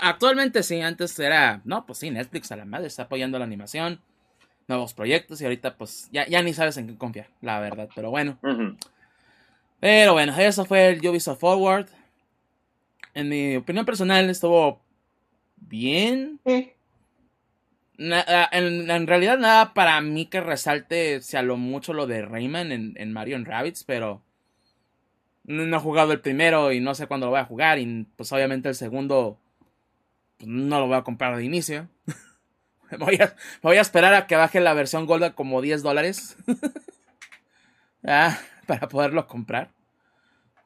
[0.00, 4.00] actualmente sí, antes era, no, pues sí, Netflix a la madre está apoyando la animación,
[4.66, 8.10] nuevos proyectos y ahorita pues ya, ya ni sabes en qué confiar, la verdad, pero
[8.10, 8.38] bueno.
[9.78, 11.88] Pero bueno, eso fue el Ubisoft Forward.
[13.14, 14.80] En mi opinión personal estuvo
[15.56, 16.40] bien.
[17.98, 23.12] en, realidad nada para mí que resalte, sea lo mucho lo de Rayman en, en
[23.12, 24.22] Mario Rabbids, pero
[25.44, 27.78] no he jugado el primero y no sé cuándo lo voy a jugar.
[27.78, 29.38] Y pues obviamente el segundo
[30.38, 31.88] pues, no lo voy a comprar de inicio.
[32.98, 36.36] voy, a, voy, a, esperar a que baje la versión Gold como 10 dólares.
[38.04, 39.70] ah, para poderlo comprar.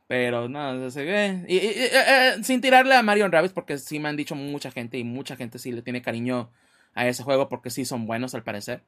[0.09, 1.45] Pero no, se ve.
[1.49, 4.99] Y, eh, eh, sin tirarle a Mario Rabbids porque sí me han dicho mucha gente
[4.99, 6.51] y mucha gente sí le tiene cariño
[6.95, 8.83] a ese juego porque sí son buenos al parecer.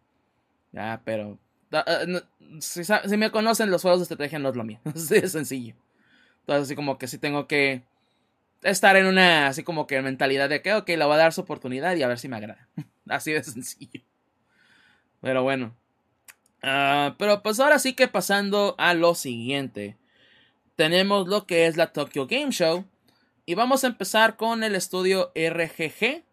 [0.72, 1.38] Ya, pero
[1.72, 2.22] eh,
[2.60, 4.80] si, me conocen, los juegos de estrategia no es lo mío.
[4.94, 5.74] es sencillo.
[6.40, 7.82] Entonces, así como que sí tengo que
[8.62, 11.42] estar en una, así como que mentalidad de que, ok, le voy a dar su
[11.42, 12.68] oportunidad y a ver si me agrada.
[13.08, 14.02] así de sencillo.
[15.20, 15.74] Pero bueno.
[16.62, 19.96] Ah, pero pues ahora sí que pasando a lo siguiente.
[20.76, 22.84] Tenemos lo que es la Tokyo Game Show.
[23.46, 26.24] Y vamos a empezar con el estudio RGG.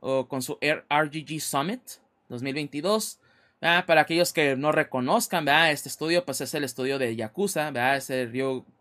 [0.00, 1.80] O con su RGG Summit
[2.28, 3.20] 2022.
[3.66, 8.10] Ah, para aquellos que no reconozcan, este estudio pues es el estudio de Yakuza, es
[8.10, 8.30] el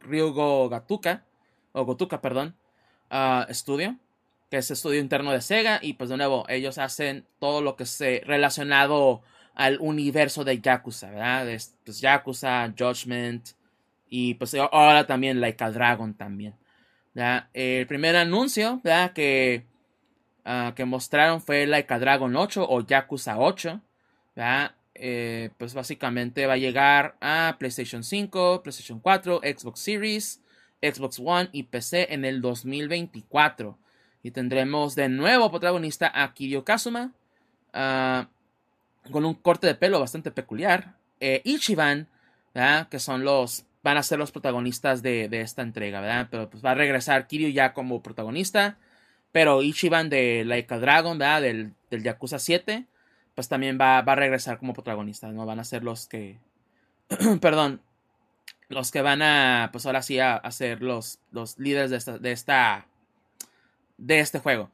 [0.01, 1.23] Ryugo Gatuka,
[1.71, 2.57] o Gotuka, perdón,
[3.09, 3.95] uh, estudio,
[4.51, 7.85] que es estudio interno de Sega, y pues de nuevo, ellos hacen todo lo que
[7.85, 9.21] se relacionado
[9.55, 11.47] al universo de Yakuza, ¿verdad?
[11.85, 13.51] pues Yakuza, Judgment,
[14.09, 16.55] y pues ahora también Like a Dragon también.
[17.53, 18.81] El primer anuncio
[19.15, 19.65] Que,
[20.43, 23.81] ah, que mostraron fue Like a Dragon 8 o Yakuza 8.
[24.95, 30.41] Eh, pues básicamente va a llegar a PlayStation 5, PlayStation 4, Xbox Series,
[30.81, 33.77] Xbox One y PC en el 2024.
[34.21, 37.11] Y tendremos de nuevo protagonista a Kiryu Kazuma,
[37.73, 38.29] ah,
[39.11, 40.95] con un corte de pelo bastante peculiar.
[41.19, 42.07] Eh, Ichiban,
[42.89, 46.27] que son los, van a ser los protagonistas de, esta entrega, ¿verdad?
[46.29, 48.77] Pero pues va a regresar Kiryu ya como protagonista,
[49.31, 51.41] pero Ichiban de Like a Dragon, ¿verdad?
[51.41, 52.85] Del, del Yakuza 7
[53.35, 55.45] pues también va, a regresar como protagonista, ¿no?
[55.45, 56.39] Van a ser los que,
[57.41, 57.81] perdón,
[58.69, 62.31] los que van a, pues ahora sí, a, ser los, los líderes de esta, de
[62.31, 62.87] esta,
[63.97, 64.69] de este juego.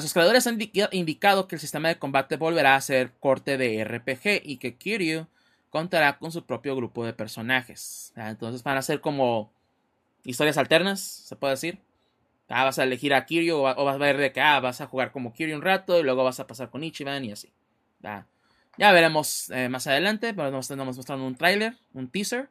[0.00, 0.58] Sus creadores han
[0.92, 5.26] indicado que el sistema de combate volverá a ser corte de RPG y que Kiryu
[5.70, 8.12] contará con su propio grupo de personajes.
[8.16, 9.50] entonces van a ser como
[10.24, 11.78] historias alternas, se puede decir.
[12.48, 14.86] Ah, vas a elegir a Kiryu o, vas a ver de que ah, vas a
[14.86, 17.50] jugar como Kiryu un rato y luego vas a pasar con Ichiban y así.
[18.02, 22.48] Ya veremos eh, más adelante, pero nos estamos mostrando un tráiler, un teaser.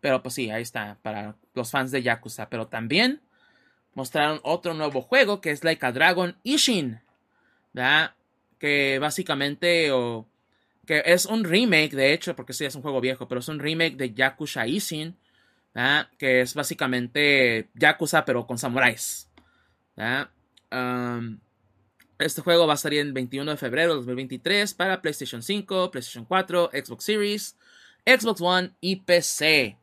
[0.00, 2.50] Pero pues sí, ahí está, para los fans de Yakuza.
[2.50, 3.22] Pero también
[3.94, 7.00] mostraron otro nuevo juego que es Like a Dragon Ishin.
[8.58, 10.26] Que básicamente, o
[10.86, 13.58] que es un remake, de hecho, porque sí es un juego viejo, pero es un
[13.58, 15.16] remake de Yakuza Ishin.
[16.18, 19.30] Que es básicamente Yakuza, pero con samuráis.
[20.70, 21.38] Um,
[22.18, 26.24] este juego va a salir el 21 de febrero de 2023 para PlayStation 5, PlayStation
[26.24, 27.56] 4, Xbox Series,
[28.06, 29.78] Xbox One y PC.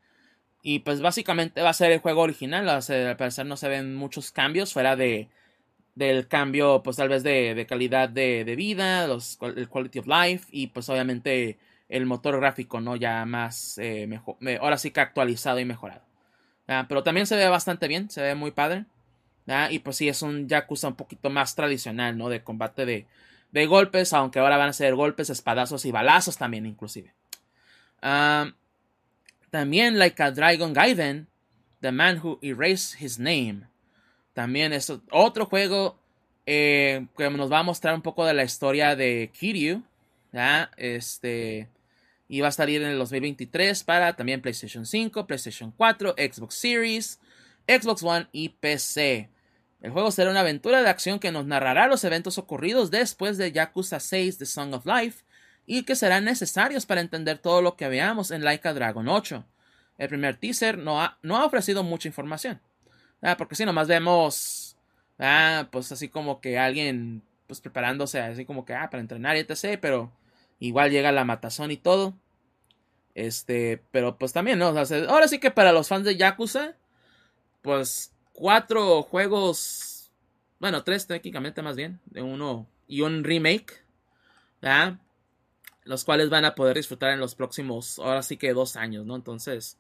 [0.64, 2.70] Y pues básicamente va a ser el juego original.
[2.70, 5.30] al parecer no se ven muchos cambios fuera de
[5.96, 10.90] del cambio, pues tal vez de, calidad de, vida, el quality of life y pues
[10.90, 11.60] obviamente
[11.90, 12.96] el motor gráfico, ¿no?
[12.96, 16.02] Ya más, eh, mejor, ahora sí que actualizado y mejorado.
[16.68, 18.86] Ah, pero también se ve bastante bien, se ve muy padre.
[19.70, 22.30] Y pues sí, es un Yakuza un poquito más tradicional, ¿no?
[22.30, 23.06] De combate de,
[23.52, 27.14] de golpes, aunque ahora van a ser golpes, espadazos y balazos también, inclusive.
[29.50, 31.28] también, like a Dragon Gaiden,
[31.82, 33.64] The Man Who Erased His Name.
[34.34, 35.98] También es otro juego
[36.46, 39.84] eh, que nos va a mostrar un poco de la historia de Kiryu.
[40.32, 40.72] ¿ya?
[40.78, 41.68] Este.
[42.28, 47.20] Y va a salir en el 2023 para también PlayStation 5, PlayStation 4, Xbox Series,
[47.80, 49.30] Xbox One y PC.
[49.82, 53.52] El juego será una aventura de acción que nos narrará los eventos ocurridos después de
[53.52, 55.24] Yakuza 6 The Song of Life
[55.66, 59.44] y que serán necesarios para entender todo lo que veamos en Laika Dragon 8.
[59.98, 62.60] El primer teaser no ha, no ha ofrecido mucha información.
[63.22, 64.76] Ah, porque si nomás vemos,
[65.20, 69.40] ah, pues así como que alguien pues preparándose así como que ah, para entrenar y
[69.40, 69.80] etc.
[69.82, 70.12] Pero
[70.60, 72.14] igual llega la matazón y todo.
[73.14, 74.68] Este, pero pues también, ¿no?
[74.68, 76.76] ahora sí que para los fans de Yakuza,
[77.62, 79.92] pues cuatro juegos
[80.62, 83.84] bueno, tres técnicamente más bien, de uno y un remake,
[84.62, 85.00] ¿verdad?
[85.86, 89.16] Los cuales van a poder disfrutar en los próximos, ahora sí que dos años, ¿no?
[89.16, 89.80] Entonces,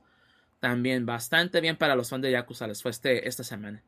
[0.59, 3.83] también bastante bien para los fans de Yakuza les fue este, esta semana.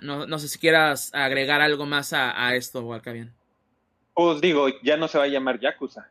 [0.00, 2.82] No, no, sé si quieras agregar algo más a, a esto,
[3.12, 3.34] bien.
[4.14, 6.08] Pues digo, ya no se va a llamar Yakuza.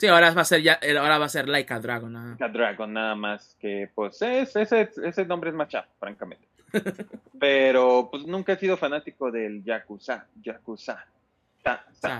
[0.00, 2.30] Sí, ahora va a ser ya, ahora va a ser Like a Dragon.
[2.30, 6.48] Like a Dragon, nada más que pues ese, ese nombre es más francamente.
[7.38, 11.04] Pero pues nunca he sido fanático del Yakuza, Yakuza.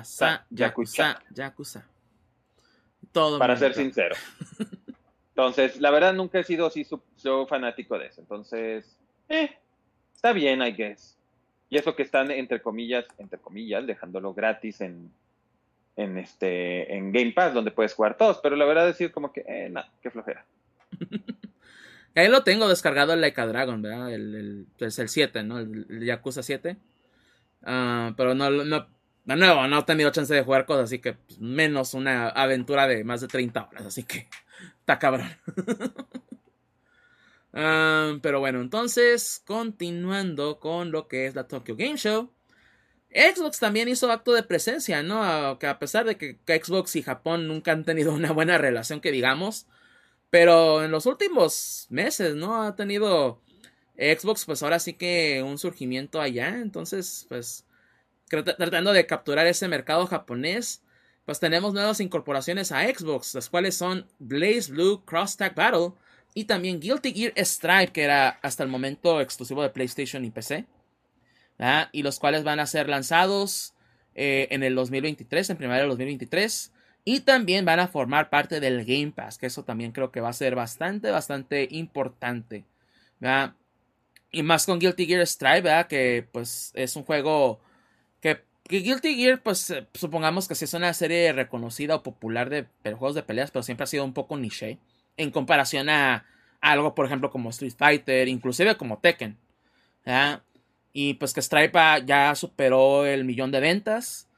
[0.02, 1.86] sa, Yakuza, Yakuza.
[3.12, 4.14] Todo Para ser sincero.
[5.30, 8.20] Entonces, la verdad nunca he sido así so, fanático de eso.
[8.20, 8.94] Entonces,
[9.26, 9.56] eh,
[10.14, 11.16] está bien, I guess.
[11.70, 15.10] Y eso que están entre comillas, entre comillas, dejándolo gratis en,
[15.96, 19.32] en este en Game Pass donde puedes jugar todos, pero la verdad es decir como
[19.32, 20.46] que eh, no, qué flojera.
[22.14, 24.12] Ahí lo tengo descargado el Like a Dragon, ¿verdad?
[24.12, 25.58] El, el, es el 7, ¿no?
[25.58, 26.76] El, Yakuza 7.
[27.62, 28.86] Ah, pero no, no,
[29.24, 32.88] de nuevo, no he tenido chance de jugar cosas, así que pues, menos una aventura
[32.88, 34.28] de más de 30 horas, así que
[34.80, 35.28] está cabrón.
[37.52, 42.30] Ah, pero bueno, entonces, continuando con lo que es la Tokyo Game Show.
[43.12, 45.58] Xbox también hizo acto de presencia, ¿no?
[45.58, 49.10] Que a pesar de que Xbox y Japón nunca han tenido una buena relación, que
[49.10, 49.66] digamos,
[50.30, 52.62] pero en los últimos meses, ¿no?
[52.62, 53.40] Ha tenido
[53.96, 57.66] Xbox, pues ahora sí que un surgimiento allá, entonces, pues
[58.28, 60.82] tratando de capturar ese mercado japonés,
[61.24, 65.92] pues tenemos nuevas incorporaciones a Xbox, las cuales son Blaze Blue Cross Tag Battle
[66.32, 70.66] y también Guilty Gear Stripe, que era hasta el momento exclusivo de PlayStation y PC
[71.92, 73.74] y los cuales van a ser lanzados
[74.14, 76.72] eh, en el 2023, en primavera del 2023.
[77.04, 80.28] Y también van a formar parte del Game Pass, que eso también creo que va
[80.28, 82.64] a ser bastante, bastante importante.
[84.30, 87.60] Y más con Guilty Gear Strive, que pues es un juego
[88.20, 92.66] que, Guilty Gear, pues eh, supongamos que sí es una serie reconocida o popular de
[92.84, 94.78] juegos de peleas, pero siempre ha sido un poco niche
[95.16, 96.24] en comparación a,
[96.60, 99.38] algo, por ejemplo, como Street Fighter, inclusive como Tekken.
[100.92, 104.28] Y pues que Stripe ya superó el millón de ventas.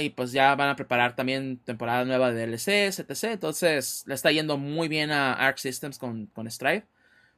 [0.00, 3.24] Y pues ya van a preparar también temporada nueva de DLCs, etc.
[3.32, 6.86] Entonces le está yendo muy bien a Arc Systems con, con Stripe.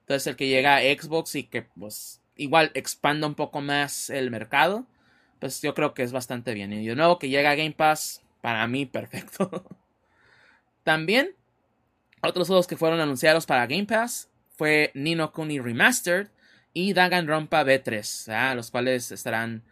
[0.01, 4.31] Entonces el que llega a Xbox y que pues igual expanda un poco más el
[4.31, 4.87] mercado.
[5.41, 6.73] Pues yo creo que es bastante bien.
[6.73, 9.65] Y de nuevo que llega a Game Pass, para mí perfecto.
[10.83, 11.35] también
[12.23, 16.29] otros juegos que fueron anunciados para Game Pass fue Nino Kuni Remastered
[16.73, 19.63] y Danganronpa B3, los cuales estarán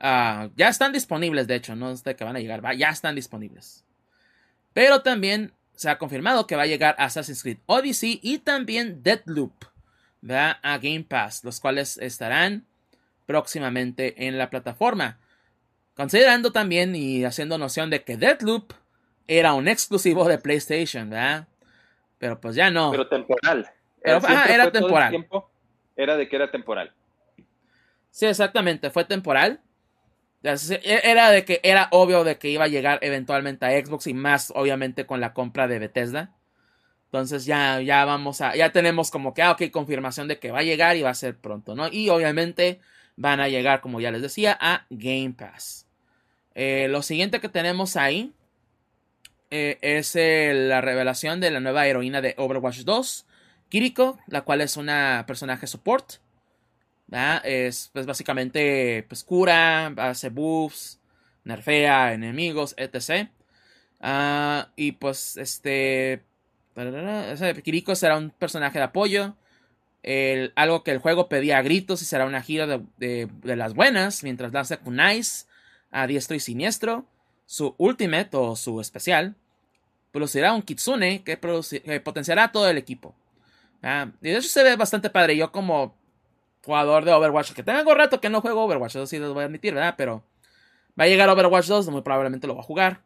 [0.00, 3.14] ah, ya están disponibles, de hecho, no es de que van a llegar, ya están
[3.14, 3.84] disponibles.
[4.72, 9.64] Pero también se ha confirmado que va a llegar Assassin's Creed Odyssey y también Deadloop
[10.20, 10.58] ¿verdad?
[10.62, 12.66] a Game Pass, los cuales estarán
[13.26, 15.18] próximamente en la plataforma.
[15.94, 18.72] Considerando también y haciendo noción de que Deadloop
[19.26, 21.46] era un exclusivo de PlayStation, ¿verdad?
[22.18, 22.90] Pero pues ya no.
[22.90, 23.70] Pero temporal.
[24.02, 25.26] era temporal
[26.02, 26.92] era de que era temporal.
[28.10, 29.60] Sí, exactamente, fue temporal.
[30.42, 34.14] E, era de que era obvio de que iba a llegar eventualmente a Xbox y
[34.14, 36.34] más obviamente con la compra de Bethesda.
[37.06, 40.60] Entonces ya, ya vamos a, ya tenemos como que, ah, ok, confirmación de que va
[40.60, 41.88] a llegar y va a ser pronto, ¿no?
[41.88, 42.80] Y obviamente
[43.16, 45.86] van a llegar, como ya les decía, a Game Pass.
[46.54, 48.32] Eh, lo siguiente que tenemos ahí
[49.50, 53.26] eh, es la revelación de la nueva heroína de Overwatch 2.
[53.70, 56.14] Kiriko, la cual es una personaje support.
[57.44, 61.00] Es pues, básicamente pues, cura, hace buffs,
[61.44, 63.30] nerfea enemigos, etc.
[64.00, 66.22] Ah, y pues este...
[67.62, 69.36] Kiriko será un personaje de apoyo.
[70.56, 74.52] algo que el juego pedía a gritos y será una gira de, las buenas mientras
[74.52, 75.46] lanza kunais
[75.90, 77.04] a diestro y siniestro.
[77.46, 79.36] Su ultimate o su especial
[80.12, 83.14] producirá un kitsune que, que potenciará todo el equipo.
[83.82, 85.36] Ah, y de hecho se ve bastante padre.
[85.36, 85.94] Yo como
[86.64, 89.46] jugador de Overwatch, que tengo rato que no juego Overwatch, eso sí lo voy a
[89.46, 89.94] admitir, ¿verdad?
[89.96, 90.22] Pero
[90.98, 93.02] va a llegar Overwatch 2, muy probablemente lo va a jugar.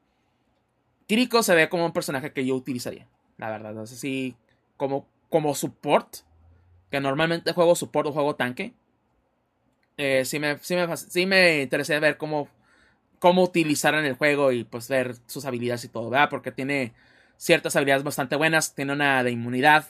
[1.06, 3.06] Kiriko se ve como un personaje que yo utilizaría,
[3.36, 3.72] la verdad.
[3.72, 4.36] No sé si
[4.76, 6.16] como, como support,
[6.90, 8.74] que normalmente juego support o juego tanque.
[9.96, 12.48] Eh, sí, me, sí, me, me interesé ver cómo,
[13.20, 16.30] cómo utilizar en el juego y pues ver sus habilidades y todo, ¿verdad?
[16.30, 16.94] Porque tiene
[17.36, 19.86] ciertas habilidades bastante buenas, tiene una de inmunidad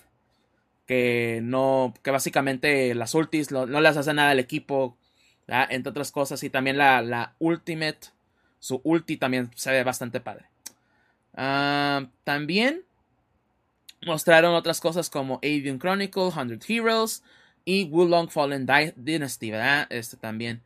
[0.87, 4.97] que no, que básicamente las ultis no, las hace nada el equipo,
[5.47, 8.09] entre otras cosas, y también la, la Ultimate,
[8.59, 10.47] su ulti también se ve bastante padre.
[11.35, 12.83] Ah, también
[14.07, 17.23] mostraron otras cosas como Avian Chronicle, 100 Heroes
[17.65, 18.67] y Wulong Fallen
[18.97, 19.87] Dynasty, ¿verdad?
[19.91, 20.63] Este también.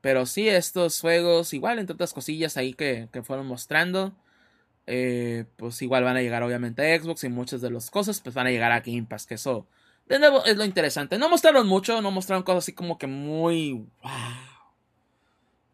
[0.00, 4.14] pero sí, estos juegos, igual, entre otras cosillas ahí que, que fueron mostrando.
[4.86, 8.34] Eh, pues igual van a llegar obviamente a Xbox y muchas de las cosas pues
[8.34, 9.66] van a llegar a Game Pass, que eso
[10.06, 11.18] de nuevo es lo interesante.
[11.18, 13.86] No mostraron mucho, no mostraron cosas así como que muy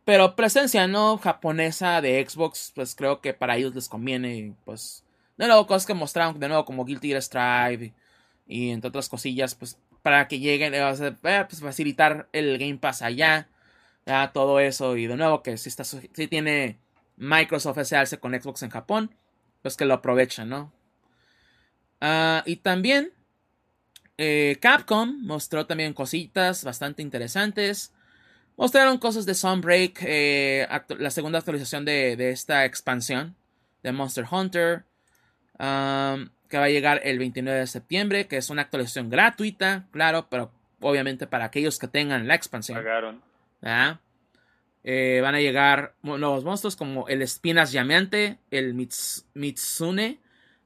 [0.05, 5.05] Pero presencia no japonesa de Xbox, pues creo que para ellos les conviene, pues
[5.37, 7.95] de nuevo cosas que mostraron de nuevo como Guilty Gear Strive
[8.47, 11.16] y, entre otras cosillas, pues para que lleguen, a eh,
[11.49, 13.49] pues, facilitar el Game Pass allá,
[14.07, 16.78] ya todo eso y de nuevo que si está si tiene
[17.21, 19.15] Microsoft ese con Xbox en Japón,
[19.63, 20.73] pues que lo aprovechan, ¿no?
[22.01, 23.13] Ah, y también
[24.17, 27.93] eh, Capcom mostró también cositas bastante interesantes.
[28.57, 30.67] Mostraron cosas de Sunbreak, eh,
[30.99, 33.37] la segunda actualización de, esta expansión
[33.83, 34.85] de Monster Hunter,
[35.59, 40.53] que va a llegar el 29 de septiembre, que es una actualización gratuita, claro, pero
[40.81, 42.79] obviamente para aquellos que tengan la expansión.
[42.79, 43.23] Pagaron.
[44.82, 48.74] Eh, van a llegar nuevos monstruos como el Espinas Llameante, el
[49.35, 50.19] Mitsune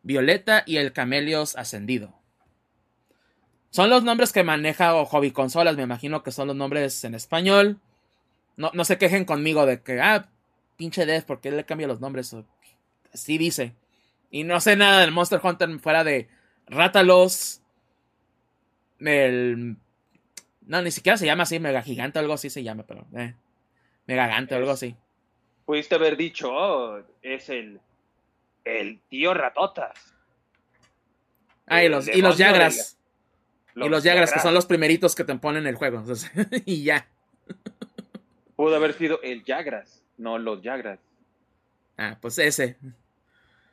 [0.03, 2.15] Violeta y el Camelios Ascendido.
[3.70, 7.15] Son los nombres que maneja o Hobby Consolas, me imagino que son los nombres en
[7.15, 7.81] español.
[8.57, 10.28] No, no se quejen conmigo de que, ah,
[10.77, 12.36] pinche Death, ¿por qué le cambia los nombres?
[13.12, 13.74] Así dice.
[14.31, 16.28] Y no sé nada del Monster Hunter fuera de
[16.66, 17.61] Rátalos.
[19.01, 19.77] El.
[20.62, 23.07] No, ni siquiera se llama así, Mega Gigante algo así se llama, pero.
[23.16, 23.35] Eh.
[24.07, 24.97] Megagante o algo así.
[25.65, 27.81] Pudiste haber dicho, oh, es el,
[28.65, 30.15] el tío Ratotas.
[31.67, 32.99] Ah, y los, y los Yagras.
[33.75, 36.05] y los Yagras, que son los primeritos que te ponen el juego.
[36.67, 37.09] y ya.
[38.57, 41.01] Pudo haber sido el Yagras, no los Yagras.
[41.97, 42.77] Ah, pues ese.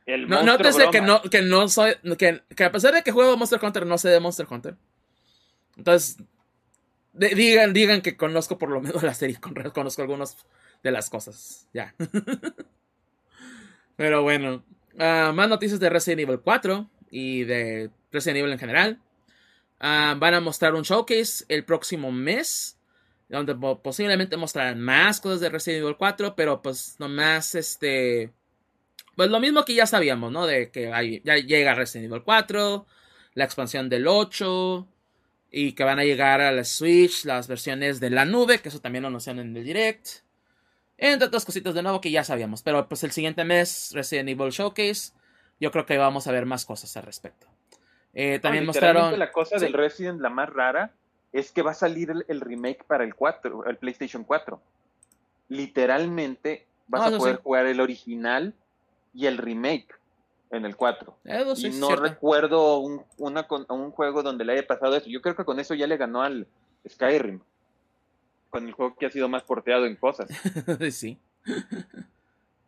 [0.06, 1.94] El no, nótese que no, que no soy.
[2.18, 4.76] Que, que, a pesar de que juego Monster Hunter, no sé de Monster Hunter.
[5.78, 6.18] Entonces,
[7.14, 9.38] digan, digan que conozco por lo menos la serie,
[9.74, 10.38] conozco algunas
[10.84, 11.68] de las cosas.
[11.74, 11.94] Ya.
[13.96, 14.64] Pero bueno.
[15.00, 19.00] Ah, más noticias de Resident Evil 4 y de Resident Evil en general.
[19.80, 22.78] Ah, van a mostrar un showcase el próximo mes.
[23.30, 26.36] Donde posiblemente mostrarán más cosas de Resident Evil 4.
[26.36, 28.32] Pero pues nomás este.
[29.16, 30.46] Pues lo mismo que ya sabíamos, ¿no?
[30.46, 32.86] De que ya llega Resident Evil 4.
[33.34, 34.88] La expansión del 8
[35.52, 38.80] y que van a llegar a la Switch las versiones de la nube, que eso
[38.80, 40.08] también lo anunciaron en el direct.
[40.98, 42.62] Entre otras cositas de nuevo que ya sabíamos.
[42.64, 45.12] Pero pues el siguiente mes, Resident Evil Showcase,
[45.60, 47.48] yo creo que vamos a ver más cosas al respecto.
[48.14, 49.20] Eh, también mostraron.
[49.20, 50.92] La cosa del Resident, la más rara,
[51.34, 54.62] es que va a salir el, remake para el 4, el PlayStation 4.
[55.50, 58.54] Literalmente vas a poder jugar el original
[59.14, 60.01] y el remake
[60.52, 61.18] en el 4.
[61.58, 65.10] y no recuerdo un, un juego donde le haya pasado eso.
[65.10, 66.48] Yo creo que con eso ya le ganó al
[66.88, 67.40] Skyrim.
[68.50, 70.30] Con el juego que ha sido más porteado en cosas.
[70.92, 71.18] sí.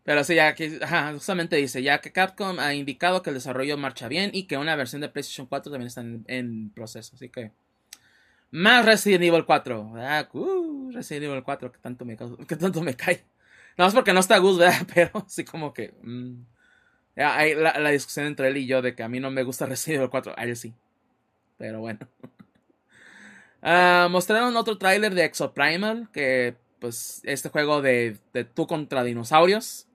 [0.03, 0.79] Pero sí, ya que
[1.13, 4.75] justamente dice, ya que Capcom ha indicado que el desarrollo marcha bien y que una
[4.75, 7.15] versión de PlayStation 4 también está en, proceso.
[7.15, 7.51] Así que...
[8.51, 9.81] Más Resident Evil 4.
[10.33, 13.25] Uh, Resident Evil 4, que tanto me, que tanto me cae.
[13.77, 14.87] No es porque no está Gus, ¿verdad?
[14.93, 15.93] Pero sí como que...
[16.03, 16.43] Mm,
[17.15, 19.99] hay la, discusión entre él y yo de que a mí no me gusta Resident
[19.99, 20.33] Evil 4.
[20.35, 20.73] A él sí.
[21.57, 21.99] Pero bueno.
[23.65, 26.09] Ah, mostraron otro tráiler de Exoprimal.
[26.11, 29.87] Que pues este juego de, de tú contra dinosaurios.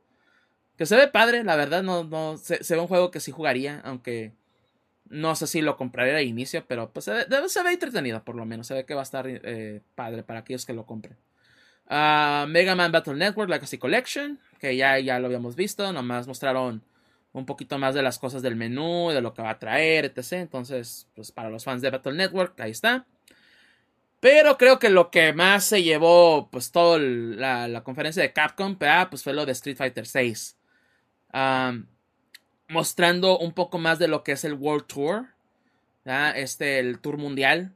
[0.79, 1.83] Que se ve padre, la verdad.
[1.83, 3.83] No, no, se, ve un juego que sí jugaría.
[3.85, 4.33] Aunque
[5.11, 6.65] no sé si lo compraría al inicio.
[6.67, 8.67] Pero pues se ve, se ve entretenido por lo menos.
[8.67, 11.19] Se ve que va a estar eh, padre para aquellos que lo compren.
[11.91, 14.41] Uh, Mega Man Battle Network Legacy Collection.
[14.59, 15.93] Que ya, ya lo habíamos visto.
[15.93, 16.83] Nomás mostraron
[17.33, 20.33] un poquito más de las cosas del menú, de lo que va a traer, etc.
[20.33, 23.07] Entonces, pues para los fans de Battle Network, ahí está.
[24.21, 28.77] Pero creo que lo que más se llevó, pues, toda la, conferencia de Capcom,
[29.11, 30.35] pues fue lo de Street Fighter VI.
[32.69, 35.27] mostrando un poco más de lo que es el World Tour.
[36.35, 37.73] Este, el Tour Mundial.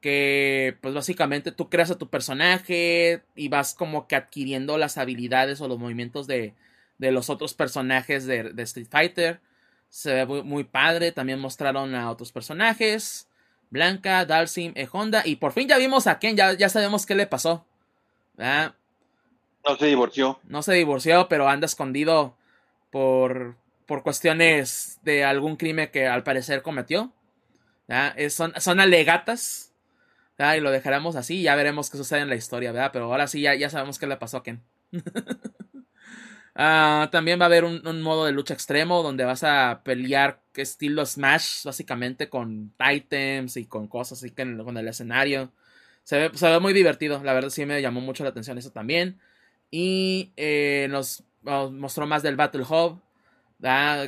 [0.00, 5.60] Que, pues, básicamente tú creas a tu personaje y vas como que adquiriendo las habilidades
[5.60, 6.54] o los movimientos de,
[7.00, 9.40] de los otros personajes de, Street Fighter.
[9.88, 11.12] Se ve muy, padre.
[11.12, 13.26] También mostraron a otros personajes.
[13.70, 15.22] Blanca, Dalsim, e Honda.
[15.24, 16.36] Y por fin ya vimos a Ken.
[16.36, 17.64] Ya, ya sabemos qué le pasó.
[18.36, 20.38] No se divorció.
[20.44, 22.36] No se divorció, pero anda escondido
[22.90, 23.56] por,
[23.86, 27.12] por cuestiones de algún crimen que al parecer cometió.
[28.28, 29.72] son, son alegatas.
[30.38, 31.40] Y lo dejaremos así.
[31.40, 32.72] Ya veremos qué sucede en la historia.
[32.72, 32.90] ¿verdad?
[32.92, 34.62] Pero ahora sí ya, ya sabemos qué le pasó a Ken.
[36.62, 41.06] Ah, también va a haber un, modo de lucha extremo donde vas a pelear estilo
[41.06, 45.52] Smash, básicamente con items y con cosas así que con el escenario.
[46.04, 48.72] Se ve, se ve muy divertido, la verdad sí me llamó mucho la atención eso
[48.72, 49.18] también.
[49.70, 53.00] Y eh, nos, mostró más del Battle Hub,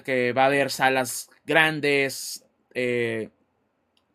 [0.04, 2.44] que va a haber salas grandes.
[2.74, 3.30] Eh,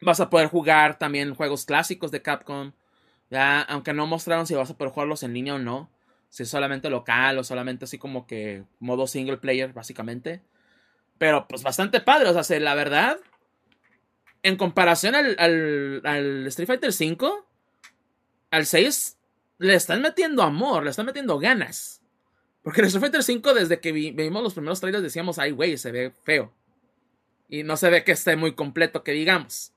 [0.02, 2.74] vas a poder jugar también juegos clásicos de Capcom.
[3.32, 5.90] Aunque no mostraron si vas a poder jugarlos en línea o no.
[6.30, 10.42] Si es solamente local o solamente así como que modo single player, básicamente.
[11.18, 13.18] Pero pues bastante padre, o sea, la verdad.
[14.44, 17.28] En comparación al, al, al Street Fighter V,
[18.52, 19.18] al 6
[19.58, 22.02] le están metiendo amor, le están metiendo ganas.
[22.62, 25.92] Porque el Street Fighter 5, desde que vimos los primeros trailers, decíamos, ay, güey, se
[25.92, 26.54] ve feo.
[27.48, 29.74] Y no se ve que esté muy completo, que digamos.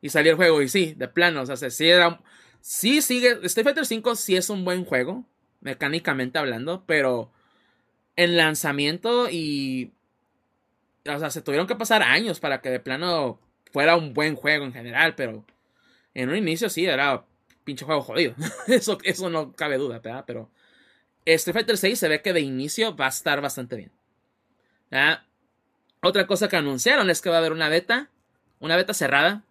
[0.00, 2.20] Y salió el juego, y sí, de plano, o sea, sí era.
[2.60, 3.40] Sí sigue.
[3.42, 5.26] Street Fighter 5 sí es un buen juego,
[5.62, 7.30] mecánicamente hablando, pero
[8.16, 9.92] en lanzamiento y.
[11.08, 13.40] O sea, se tuvieron que pasar años para que de plano
[13.72, 15.44] fuera un buen juego en general, pero
[16.14, 17.24] en un inicio sí era
[17.64, 18.34] pinche juego jodido.
[18.68, 20.24] eso, eso no cabe duda, ¿verdad?
[20.26, 20.50] Pero
[21.24, 23.90] Street Fighter 6 se ve que de inicio va a estar bastante bien.
[24.90, 25.22] ¿verdad?
[26.02, 28.10] Otra cosa que anunciaron es que va a haber una beta,
[28.60, 29.44] una beta cerrada,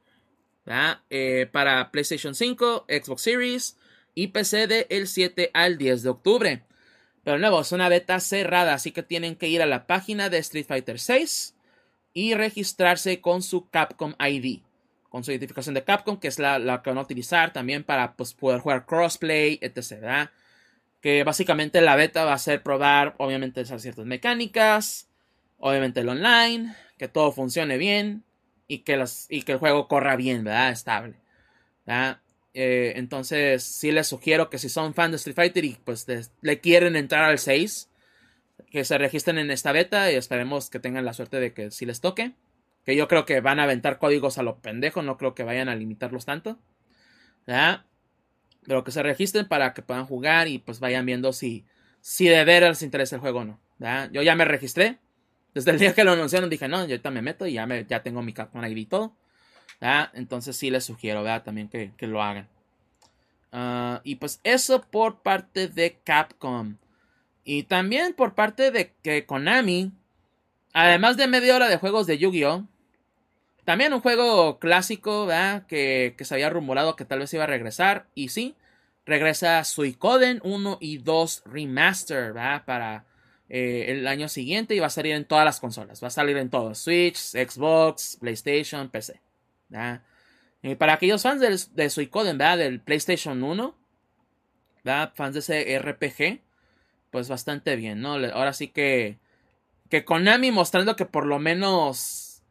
[1.10, 3.78] eh, para PlayStation 5, Xbox Series
[4.16, 6.64] y PC del 7 al 10 de octubre.
[7.24, 10.40] Pero nuevo, es una beta cerrada, así que tienen que ir a la página de
[10.40, 11.56] Street Fighter 6
[12.14, 14.62] y registrarse con su Capcom ID
[15.12, 18.34] con su identificación de Capcom, que es la, que van a utilizar también para pues,
[18.34, 20.30] poder jugar crossplay, etc.
[21.02, 25.10] Que básicamente la beta va a ser probar, obviamente, esas ciertas mecánicas,
[25.58, 28.24] obviamente el online, que todo funcione bien
[28.70, 30.72] y que, y que el juego corra bien, ¿verdad?
[30.72, 31.18] Estable.
[32.54, 36.06] Eh, entonces, sí les sugiero que si son fan de Street Fighter y pues
[36.42, 37.90] le quieren entrar al 6,
[38.70, 41.86] que se registren en esta beta y esperemos que tengan la suerte de que sí
[41.86, 42.34] les toque.
[42.86, 45.70] Que yo creo que van a aventar códigos a lo pendejo, no creo que vayan
[45.70, 46.58] a limitarlos tanto.
[47.46, 47.86] ¿Ya?
[48.66, 51.66] Pero que se registren para que puedan jugar y pues vayan viendo si,
[52.00, 53.60] si de veras les interesa el juego o no.
[54.12, 55.00] Yo ya me registré.
[55.54, 57.86] Desde el día que lo anunciaron dije, no, yo ahorita me meto y ya, me,
[57.86, 59.16] ya tengo mi Capcom ID y todo.
[60.14, 62.48] Entonces sí les sugiero también que, lo hagan.
[63.52, 66.78] Ah, y pues eso por parte de Capcom.
[67.44, 69.92] Y también por parte de Konami
[70.74, 72.66] Además de media hora de juegos de Yu-Gi-Oh!
[73.66, 75.28] También un juego clásico.
[75.68, 78.08] Que, se había rumorado que tal vez iba a regresar.
[78.16, 78.56] Y sí,
[79.06, 82.34] regresa Suicoden 1 y 2 Remaster.
[82.66, 83.06] Para
[83.50, 86.02] eh, el año siguiente y va a salir en todas las consolas.
[86.02, 89.20] Va a salir en todo: Switch, Xbox, PlayStation, PC.
[89.72, 90.04] ¿Verdad?
[90.62, 92.60] Y para aquellos fans de, de Suicoden, ¿verdad?
[92.60, 93.76] Del PlayStation 1,
[94.84, 95.12] ¿verdad?
[95.16, 96.42] Fans de ese RPG,
[97.10, 98.14] pues bastante bien, ¿no?
[98.14, 99.18] Ahora sí que
[99.92, 102.42] que Konami mostrando que por lo menos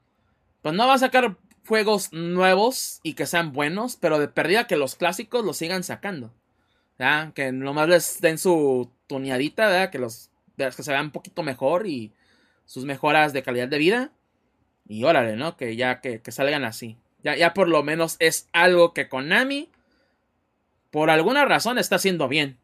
[0.63, 4.77] pues no va a sacar juegos nuevos y que sean buenos, pero de perdida que
[4.77, 6.33] los clásicos los sigan sacando.
[6.99, 7.33] ¿ya?
[7.35, 12.13] Que nomás les den su tuneadita, que los que se vean un poquito mejor y
[12.67, 14.13] sus mejoras de calidad de vida.
[14.87, 15.57] Y órale, ¿no?
[15.57, 16.99] Que ya que, salgan así.
[17.23, 19.69] Ya, ya por lo menos es algo que Konami,
[20.91, 22.59] por alguna razón, está haciendo bien.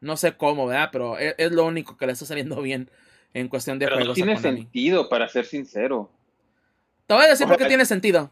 [0.00, 0.90] No sé cómo, ¿verdad?
[0.92, 2.90] Pero es, es lo único que le está saliendo bien
[3.34, 4.18] en cuestión de Pero juegos.
[4.18, 6.10] No tiene sentido, para ser sincero.
[7.06, 8.30] Te voy a decir por qué tiene sentido.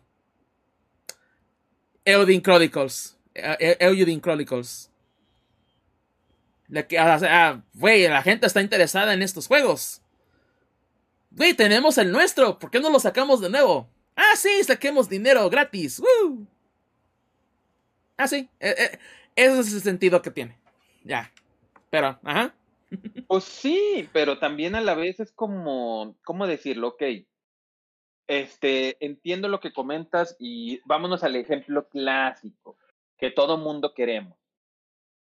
[2.04, 3.16] Eudin Chronicles.
[3.34, 4.90] E-, e-, Eudin Chronicles.
[7.74, 10.00] Güey, la gente está interesada en estos juegos.
[11.30, 12.58] Güey, tenemos el nuestro.
[12.58, 13.88] ¿Por qué no lo sacamos de nuevo?
[14.16, 16.02] Ah, sí, saquemos dinero gratis.
[18.16, 18.48] Ah, sí.
[18.60, 18.98] E-,
[19.34, 20.56] ese es el sentido que tiene.
[21.04, 21.32] Ya.
[21.90, 22.54] Pero, ajá.
[23.26, 26.88] Pues sí, pero también a la vez es como, ¿cómo decirlo?
[26.88, 27.02] Ok,
[28.26, 32.76] este, entiendo lo que comentas y vámonos al ejemplo clásico
[33.18, 34.38] que todo mundo queremos,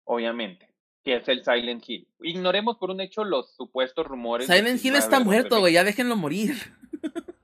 [0.03, 0.67] obviamente,
[1.03, 2.07] que es el Silent Hill.
[2.21, 4.47] Ignoremos por un hecho los supuestos rumores.
[4.47, 6.55] Silent Hill está muerto, güey, ya déjenlo morir.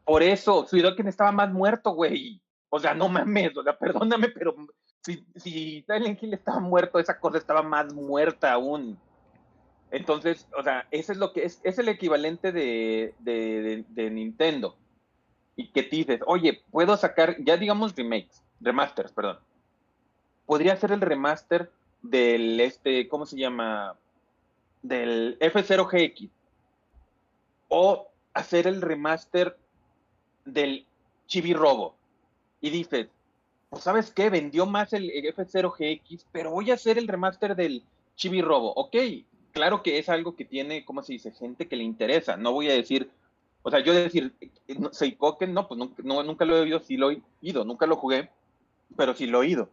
[0.08, 2.40] Por eso, Suidoken estaba más muerto, güey.
[2.70, 4.56] O sea, no mames, o sea, perdóname, pero
[5.02, 8.98] si, si Silent Hill estaba muerto, esa cosa estaba más muerta aún.
[9.92, 14.78] Entonces, o sea, ese es lo que es, es el equivalente de, de, Nintendo.
[15.58, 19.40] Y que te dices, oye, puedo sacar, ya digamos remakes, remasters, perdón.
[20.46, 21.70] Podría ser el remaster
[22.02, 23.98] del este, ¿cómo se llama?
[24.84, 26.30] Del F0GX.
[27.68, 29.58] O hacer el remaster
[30.54, 30.86] del
[31.28, 31.96] Chibi Robo.
[32.62, 33.08] Y dices,
[33.70, 37.84] pues sabes qué, vendió más el F0GX, pero voy a hacer el remaster del
[38.16, 38.74] Chibi Robo.
[38.76, 38.96] Ok,
[39.52, 41.32] claro que es algo que tiene, ¿cómo se dice?
[41.32, 42.38] Gente que le interesa.
[42.38, 43.10] No voy a decir,
[43.64, 44.34] o sea, yo decir,
[44.92, 47.98] Seikoken, no, pues nunca, no, nunca lo he oído, sí lo he oído, nunca lo
[47.98, 48.30] jugué,
[48.96, 49.70] pero sí lo he oído.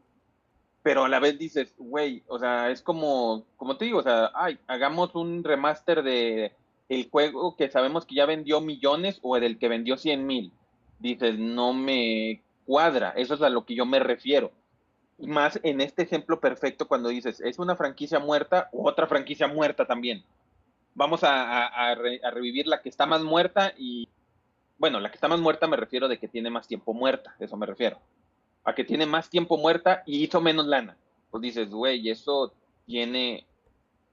[0.82, 4.30] pero a la vez dices, güey, o sea, es como, como te digo, o sea,
[4.34, 6.52] ay, hagamos un remaster de
[6.90, 10.52] el juego que sabemos que ya vendió millones o del que vendió cien mil.
[11.04, 14.52] Dices, no me cuadra, eso es a lo que yo me refiero.
[15.18, 19.46] Y más en este ejemplo perfecto cuando dices, es una franquicia muerta u otra franquicia
[19.46, 20.24] muerta también.
[20.94, 21.94] Vamos a,
[22.32, 24.08] revivir la que está más muerta y,
[24.78, 27.56] bueno, la que está más muerta me refiero de que tiene más tiempo muerta, eso
[27.58, 28.00] me refiero
[28.64, 30.96] a que tiene más tiempo muerta y hizo menos lana.
[31.30, 32.54] Pues dices, güey, eso
[32.86, 33.44] tiene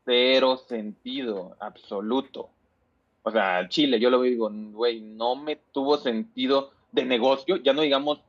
[0.04, 2.50] cero sentido absoluto.
[3.24, 7.82] O sea, Chile, yo lo digo, güey, no me tuvo sentido de negocio, ya no
[7.82, 8.22] digamos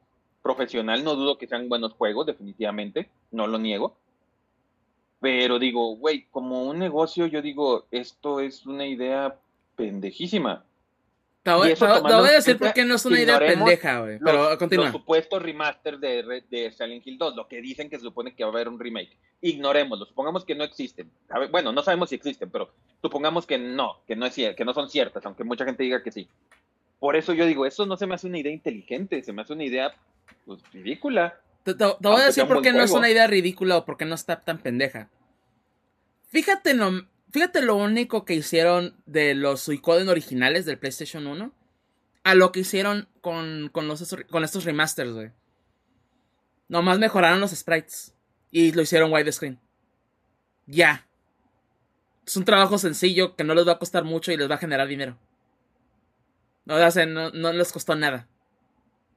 [0.43, 3.97] profesional, no dudo que sean buenos juegos, definitivamente, no lo niego.
[5.21, 9.37] Pero digo, güey, como un negocio, yo digo, esto es una idea
[9.77, 10.65] pendejísima.
[11.43, 14.19] Te voy, a decir por qué no es una idea pendeja, güey.
[14.21, 14.85] Pero continúa.
[14.85, 18.45] Los supuestos remasters de, de Silent Hill 2, lo que dicen que se supone que
[18.45, 19.17] va a haber un remake.
[19.41, 21.11] Ignorémoslo, supongamos que no existen.
[21.51, 22.71] Bueno, no sabemos si existen, pero
[23.01, 26.13] supongamos que no, que no, es, que no son ciertas, aunque mucha gente diga que
[26.13, 26.29] sí.
[27.03, 29.55] Por eso yo digo, eso no se me hace una idea inteligente, se me hace
[29.55, 29.93] una idea
[30.47, 31.41] pues, ridícula.
[31.65, 34.15] Te, voy a decir por qué no es una idea ridícula o por qué no
[34.15, 35.11] está tan pendeja.
[36.29, 41.53] Fíjate no, Fíjate lo único que hicieron de los Suicoden originales del PlayStation 1
[42.23, 45.33] a lo que hicieron con, con, los, con estos remasters, güey.
[46.69, 48.15] Nomás mejoraron los sprites
[48.53, 49.59] y lo hicieron widescreen.
[50.67, 51.09] Ya.
[52.25, 54.59] Es un trabajo sencillo que no les va a costar mucho y les va a
[54.59, 55.19] generar dinero.
[56.65, 56.77] No,
[57.07, 58.29] no, no les costó nada.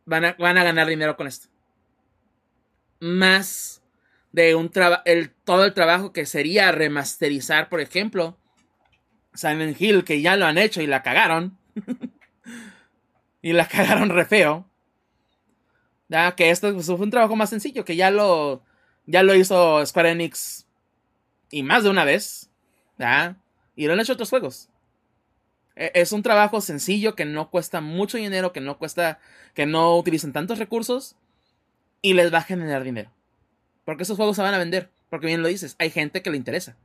[0.05, 1.47] Van a, van a ganar dinero con esto.
[2.99, 3.81] Más
[4.31, 4.71] de un
[5.05, 8.37] el, todo el trabajo que sería remasterizar, por ejemplo,
[9.33, 11.57] Silent Hill, que ya lo han hecho y la cagaron.
[13.41, 14.69] y la cagaron re feo.
[16.35, 18.63] Que esto pues, fue un trabajo más sencillo, que ya lo,
[19.05, 20.67] ya lo hizo Square Enix
[21.49, 22.49] y más de una vez.
[22.97, 23.37] ¿ya?
[23.75, 24.69] Y lo han hecho otros juegos.
[25.75, 29.19] E, es un trabajo sencillo que no cuesta mucho dinero, que no cuesta,
[29.53, 31.15] que no utilizan tantos recursos
[32.01, 33.11] y les va a generar dinero.
[33.83, 34.89] Porque esos juegos se van a vender.
[35.09, 36.75] Porque bien lo dices, hay gente que le interesa.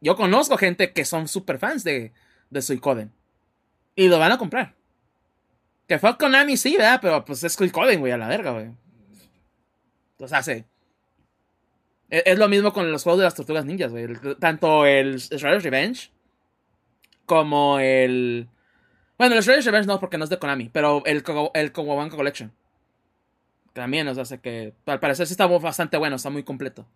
[0.00, 2.12] Yo conozco gente que son super fans de,
[2.50, 3.12] de Suicoden.
[3.94, 4.74] Y lo van a comprar.
[5.86, 6.98] Que fue Konami, sí, ¿verdad?
[7.02, 8.70] Pero pues es Suicoden, güey, a la verga, güey.
[10.12, 10.64] Entonces hace.
[12.08, 14.08] Es, es, lo mismo con los juegos de las tortugas ninjas, güey.
[14.38, 16.11] Tanto el Shredder's Revenge
[17.26, 18.48] como el.
[19.18, 21.22] Bueno, el Shredder's Revenge no, porque no es de Konami, pero el,
[21.54, 22.52] el Collection
[23.72, 26.86] también, o sea, sé que al parecer sí está bastante bueno, está muy completo.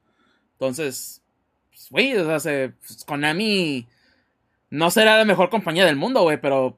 [0.52, 1.22] Entonces,
[1.70, 3.86] pues, güey, o sea, pues, Konami
[4.70, 6.76] no será la mejor compañía del mundo, güey, pero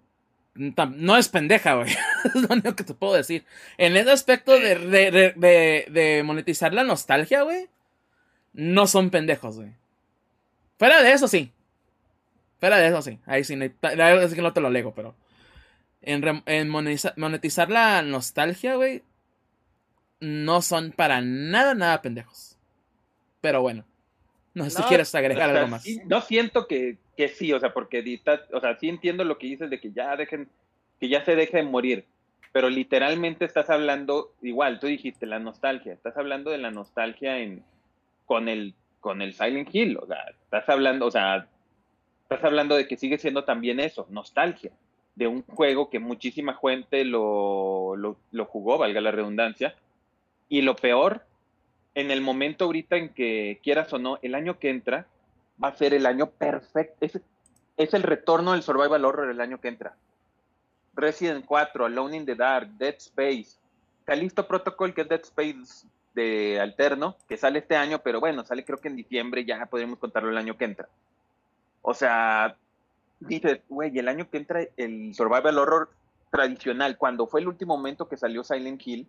[0.54, 1.90] no es pendeja, güey.
[2.24, 3.44] es lo único que te puedo decir.
[3.76, 7.68] En ese aspecto de, de, de, monetizar la nostalgia, güey,
[8.52, 9.70] no son pendejos, güey.
[10.78, 11.52] Fuera de eso, sí.
[12.59, 13.18] Fuera de eso, sí.
[13.26, 15.14] Ahí sí, la verdad es que no te lo lego, pero.
[16.01, 19.02] En, en monetizar la nostalgia, güey,
[20.20, 22.56] no son para nada, nada pendejos.
[23.40, 23.85] Pero bueno,
[24.55, 25.86] no sé si quieres agregar algo más.
[26.06, 28.20] no siento que, que, sí, o sea, porque
[28.52, 30.48] o sea, sí entiendo lo que dices de que ya dejen,
[31.01, 32.05] que ya se dejen morir,
[32.52, 37.62] pero literalmente estás hablando, igual, tú dijiste, la nostalgia, estás hablando de la nostalgia en,
[38.26, 41.47] con el, con el Silent Hill, o sea, estás hablando, o sea,
[42.30, 44.70] estás hablando de que sigue siendo también eso, nostalgia,
[45.14, 49.74] de un juego que muchísima gente lo, lo, lo jugó, valga la redundancia,
[50.50, 51.24] y lo peor,
[51.94, 55.06] en el momento ahorita en que quieras o no, el año que entra
[55.62, 56.96] va a ser el año perfecto.
[57.00, 57.18] Es,
[57.78, 59.96] es el retorno del survival horror el año que entra.
[60.94, 63.59] Resident 4, Alone in the Dark, Dead Space,
[64.05, 68.66] Calisto Protocol, que es Dead Space de alterno, que sale este año, pero bueno, sale
[68.66, 70.88] creo que en diciembre, ya podríamos contarlo el año que entra.
[71.90, 72.55] O sea,
[73.19, 75.90] dices, güey, el año que entra el survival horror
[76.31, 79.09] tradicional, cuando fue el último momento que salió Silent Hill,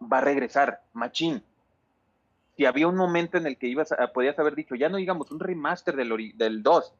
[0.00, 1.42] va a regresar, machín.
[2.56, 5.30] Si había un momento en el que ibas a, podías haber dicho, ya no digamos
[5.30, 6.94] un remaster del, del 2,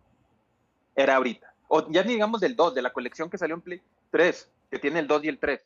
[0.96, 1.54] era ahorita.
[1.68, 3.80] O ya ni digamos del 2, de la colección que salió en Play
[4.10, 5.62] 3, que tiene el 2 y el 3.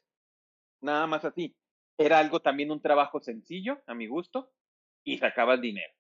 [0.82, 1.57] Nada más así.
[1.97, 4.49] Era algo también un trabajo sencillo, a mi gusto,
[5.03, 5.93] y sacabas dinero.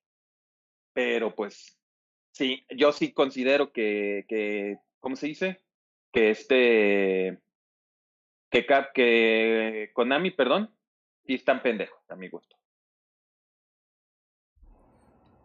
[0.92, 1.77] Pero pues,
[2.32, 5.60] sí, yo sí considero que, que ¿cómo se dice?
[6.12, 7.38] Que este,
[8.50, 10.74] que, que Konami, perdón,
[11.26, 12.56] y están pendejos, a mi gusto.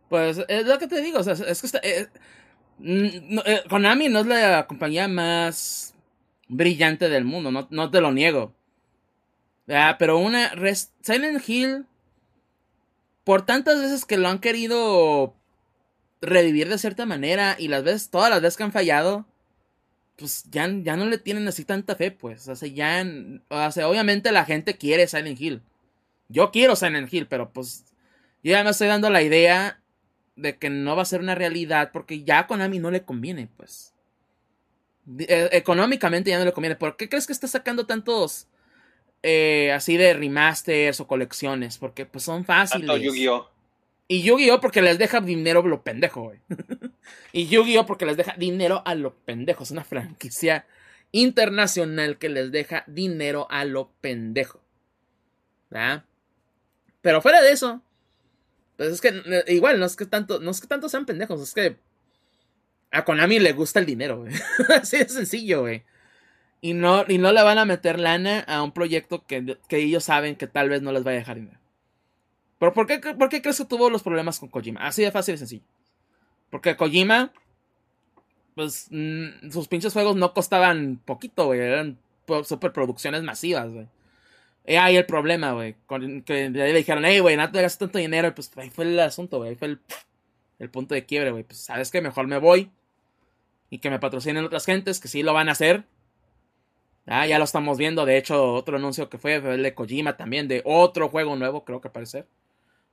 [0.10, 2.08] Pues es lo que te digo, o sea, es que eh,
[2.84, 5.96] eh, Konami no es la compañía más
[6.48, 8.54] brillante del mundo, no, no te lo niego.
[9.98, 10.52] pero una
[11.02, 11.86] Silent Hill
[13.24, 15.34] por tantas veces que lo han querido
[16.24, 19.26] revivir de cierta manera y las veces, todas las veces que han fallado,
[20.16, 22.48] pues ya, ya no le tienen así tanta fe, pues.
[22.48, 23.06] O sea, ya,
[23.50, 25.62] o sea, obviamente la gente quiere Silent Hill.
[26.30, 27.86] Yo quiero Silent Hill, pero pues
[28.44, 29.82] yo ya me estoy dando la idea
[30.36, 33.50] de que no va a ser una realidad porque ya a Konami no le conviene,
[33.58, 33.94] pues.
[35.20, 36.76] E, económicamente ya no le conviene.
[36.76, 38.48] ¿Por qué crees que está sacando tantos
[39.22, 41.78] eh, así de remasters o colecciones?
[41.78, 43.02] Porque pues son fáciles.
[43.02, 43.53] Yu-Gi-Oh!
[44.14, 44.62] Y Yu-Gi-Oh!
[44.62, 46.40] porque les deja dinero a lo pendejo, güey.
[47.32, 47.88] y Yu-Gi-Oh!
[47.88, 49.64] porque les deja dinero a lo pendejo.
[49.64, 50.68] Es una franquicia
[51.12, 54.62] internacional que les deja dinero a lo pendejo.
[55.72, 56.06] ¿Verdad?
[57.02, 57.82] Pero fuera de eso,
[58.78, 61.42] pues es que eh, igual, no es que tanto, no es que tanto sean pendejos,
[61.42, 61.78] es que
[62.92, 64.34] a Konami le gusta el dinero, güey.
[64.80, 65.86] Así de sencillo, güey.
[66.62, 70.04] Y no, y no le van a meter lana a un proyecto que, que ellos
[70.04, 71.63] saben que tal vez no les va a dejar dinero.
[72.64, 74.88] ¿Pero por qué, por qué crees que tuvo los problemas con Kojima?
[74.88, 75.66] Así de fácil y sencillo.
[76.50, 77.34] Porque Kojima,
[78.56, 81.60] pues, mm, sus pinches juegos no costaban poquito, güey.
[81.60, 81.98] Eran
[82.46, 83.88] superproducciones masivas, güey.
[84.66, 85.76] Y ahí el problema, güey.
[86.24, 88.34] Que le dijeron, hey, güey, no te gastes tanto dinero.
[88.34, 89.50] Pues ahí fue el asunto, güey.
[89.50, 89.78] Ahí fue
[90.60, 91.44] el, punto de quiebre, güey.
[91.44, 92.72] Pues sabes que mejor me voy.
[93.70, 95.84] Y que me patrocinen otras gentes que sí lo van a hacer.
[97.08, 98.06] Ah, ya lo estamos viendo.
[98.06, 101.66] De hecho, otro anuncio que fue, fue el de Kojima también, de otro juego nuevo,
[101.66, 102.26] creo que parece.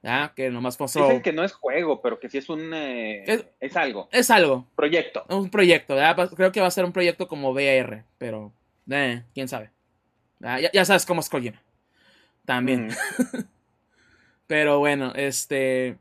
[0.02, 1.04] Ya, que nomás pasó.
[1.04, 2.72] Dicen que no es juego, pero que sí es un.
[2.72, 4.08] Eh, es, algo.
[4.10, 4.66] Es algo.
[4.74, 5.24] Proyecto.
[5.28, 5.94] Un proyecto,
[6.36, 8.52] Creo que va a ser un proyecto como VR, pero.
[8.90, 9.70] Eh, quién sabe.
[10.42, 11.60] Ah, ya, sabes cómo es Kojima.
[12.46, 12.88] También.
[14.46, 15.98] pero bueno, este.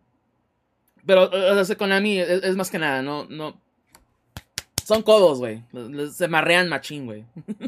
[1.06, 3.60] Pero, o sea, Konami es, es, más que nada, no, no.
[4.86, 5.62] Son codos, güey.
[6.12, 7.26] Se marrean machín, güey.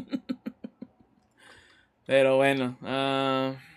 [2.06, 2.78] pero bueno.
[2.80, 3.71] Uh...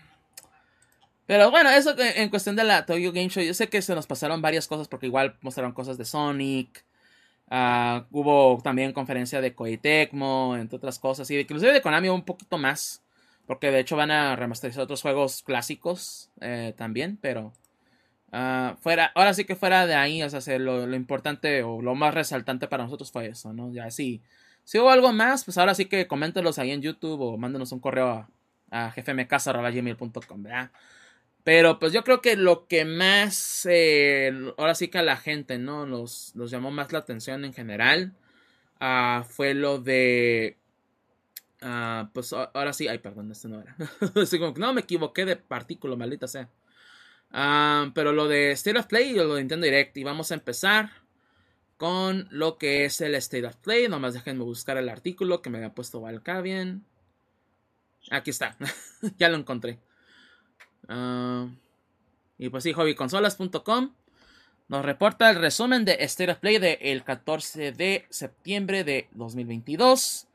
[1.25, 4.05] Pero bueno, eso en cuestión de la Tokyo Game Show, yo sé que se nos
[4.05, 6.85] pasaron varias cosas porque igual mostraron cosas de Sonic.
[7.49, 11.29] Ah, hubo también conferencia de Koei Tecmo, entre otras cosas.
[11.31, 13.03] Y inclusive de Konami un poquito más.
[13.47, 17.17] Porque de hecho van a remasterizar otros juegos clásicos eh, también.
[17.21, 17.53] Pero
[18.33, 21.95] uh, fuera, ahora sí que fuera de ahí, o sea, lo, lo, importante o lo
[21.95, 23.71] más resaltante para nosotros fue eso, ¿no?
[23.71, 24.21] Ya sí.
[24.63, 27.79] Si hubo algo más, pues ahora sí que coméntelos ahí en YouTube o mándenos un
[27.79, 28.29] correo a,
[28.71, 30.71] a gfmcasa.gmail.com, ¿verdad?
[31.45, 35.59] Pero pues yo creo que lo que más, eh, ahora sí que a la gente,
[35.59, 35.85] ¿no?
[35.85, 38.15] Nos, llamó más la atención en general
[38.81, 40.57] uh, fue lo de...
[41.61, 43.75] Uh, pues ahora sí, ay, perdón, este no era.
[44.57, 46.49] no, me equivoqué de partículo, maldita sea.
[47.31, 49.95] Uh, pero lo de State of Play y lo de Nintendo Direct.
[49.97, 50.89] Y vamos a empezar
[51.77, 53.87] con lo que es el State of Play.
[53.87, 56.83] Nomás déjenme buscar el artículo que me había puesto Valkavian.
[58.09, 58.57] Aquí está,
[59.19, 59.77] ya lo encontré.
[60.87, 61.47] Ah,
[62.37, 63.91] y pues sí, hobbyconsolas.com
[64.67, 70.27] nos reporta el resumen de State of Play del 14 de septiembre de 2022.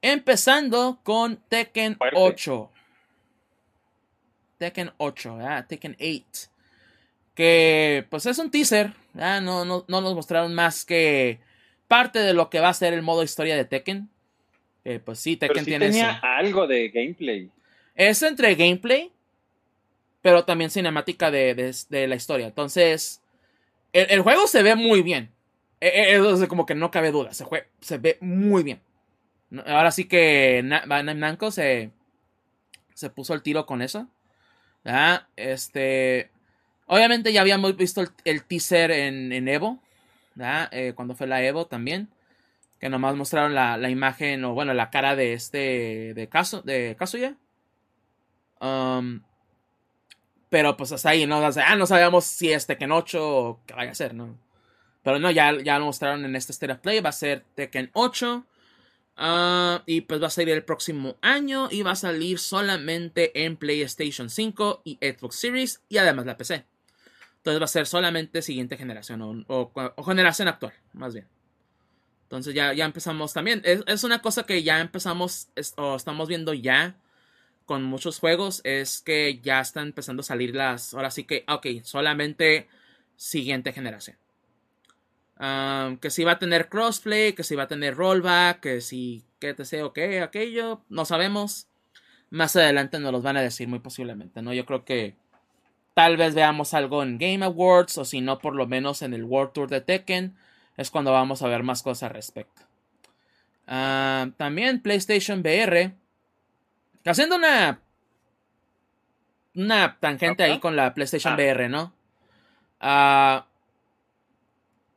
[0.00, 2.70] Empezando con Tekken 8.
[4.56, 5.38] Tekken 8,
[5.68, 6.50] Tekken 8.
[7.34, 8.94] Que pues es un teaser.
[9.12, 11.38] No, no, nos mostraron más que
[11.86, 14.08] parte de lo que va a ser el modo historia de Tekken.
[15.04, 17.50] pues sí, Tekken tiene tenía algo de gameplay.
[17.94, 19.12] Es entre gameplay
[20.22, 22.46] pero también cinemática de, la historia.
[22.46, 23.22] Entonces,
[23.92, 25.30] el, juego se ve muy bien.
[25.80, 28.80] E, e, es como que no cabe duda, se, ve muy bien.
[29.66, 31.90] Ahora sí que Namco se,
[32.94, 34.08] se puso el tiro con eso.
[35.36, 36.30] Este,
[36.86, 39.80] obviamente ya habíamos visto el, teaser en, Evo,
[40.70, 42.08] eh, cuando fue la Evo también.
[42.78, 47.36] Que nomás mostraron la, imagen, o bueno, la cara de este, de Caso, de Kazuya.
[48.60, 49.20] Um,
[50.50, 51.36] pero pues hasta ahí, ¿no?
[51.36, 54.36] ah, no sabíamos si es Tekken 8 o qué vaya a ser, ¿no?
[55.02, 57.00] Pero no, ya, ya lo mostraron en este State of Play.
[57.00, 58.44] Va a ser Tekken 8.
[59.16, 61.68] Ah, y pues va a salir el próximo año.
[61.70, 65.82] Y va a salir solamente en PlayStation 5 y Xbox Series.
[65.88, 66.64] Y además la PC.
[67.36, 69.46] Entonces va a ser solamente siguiente generación.
[69.48, 69.72] O,
[70.04, 71.26] generación actual, más bien.
[72.24, 73.62] Entonces ya, ya empezamos también.
[73.64, 75.48] Es, es una cosa que ya empezamos.
[75.76, 76.96] o estamos viendo ya
[77.70, 80.92] con muchos juegos es que ya están empezando a salir las.
[80.92, 82.66] Ahora sí que, ok, solamente
[83.14, 84.16] siguiente generación.
[86.00, 89.54] que si va a tener crossplay, que si va a tener rollback, que si, que
[89.54, 91.68] te sé, ok, aquello, no sabemos.
[92.30, 94.52] Más adelante nos los van a decir muy posiblemente, ¿no?
[94.52, 95.14] Yo creo que
[95.94, 99.22] tal vez veamos algo en Game Awards o si no, por lo menos en el
[99.22, 100.34] World Tour de Tekken,
[100.76, 102.62] es cuando vamos a ver más cosas al respecto.
[103.68, 105.99] Ah, también PlayStation VR
[107.04, 107.80] Haciendo una
[109.54, 111.36] una tangente ahí con la PlayStation Ah.
[111.36, 111.92] VR, ¿no?
[112.80, 113.46] Ah,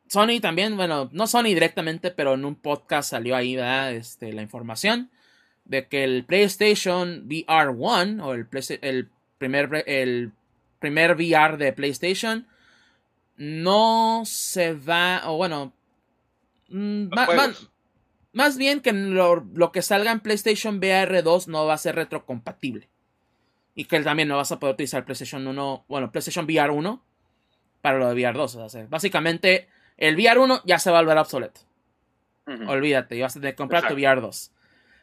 [0.07, 3.93] Sony también, bueno, no Sony directamente, pero en un podcast salió ahí, ¿verdad?
[3.93, 5.09] Este, la información
[5.65, 8.47] de que el PlayStation VR 1 o el,
[8.81, 9.09] el
[9.39, 10.31] primer, el
[10.79, 12.47] primer VR de PlayStation
[13.37, 15.73] no se va, o bueno,
[16.69, 17.71] mm, juegos.
[18.33, 21.95] Más bien que lo, lo que salga en PlayStation VR 2 no va a ser
[21.95, 22.89] retrocompatible.
[23.75, 27.01] Y que también no vas a poder utilizar PlayStation 1, bueno, PlayStation VR 1
[27.81, 28.55] para lo de VR 2.
[28.55, 31.61] O sea, básicamente el VR 1 ya se va a volver obsoleto.
[32.45, 32.69] Ujú.
[32.69, 33.93] Olvídate, y vas a tener que comprar tu.
[33.95, 34.51] VR 2.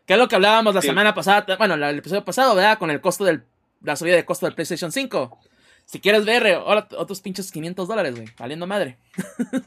[0.06, 0.88] Que es lo que hablábamos la Sí.
[0.88, 2.78] semana pasada, bueno, el episodio pasado, ¿verdad?
[2.78, 3.42] Con el costo del,
[3.82, 5.38] la subida de costo del PlayStation 5.
[5.84, 8.98] Si quieres VR, ahora otros pinches 500 dólares, güey, valiendo madre.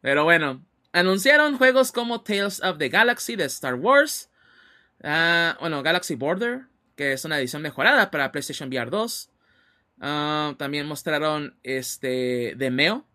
[0.00, 0.62] Pero bueno,
[0.96, 4.30] anunciaron juegos como Tales of the Galaxy de Star Wars.
[5.02, 6.62] Ah, bueno, Galaxy Border,
[6.96, 9.30] que es una edición mejorada para PlayStation VR 2.
[10.00, 13.06] Ah, también mostraron este Demeo,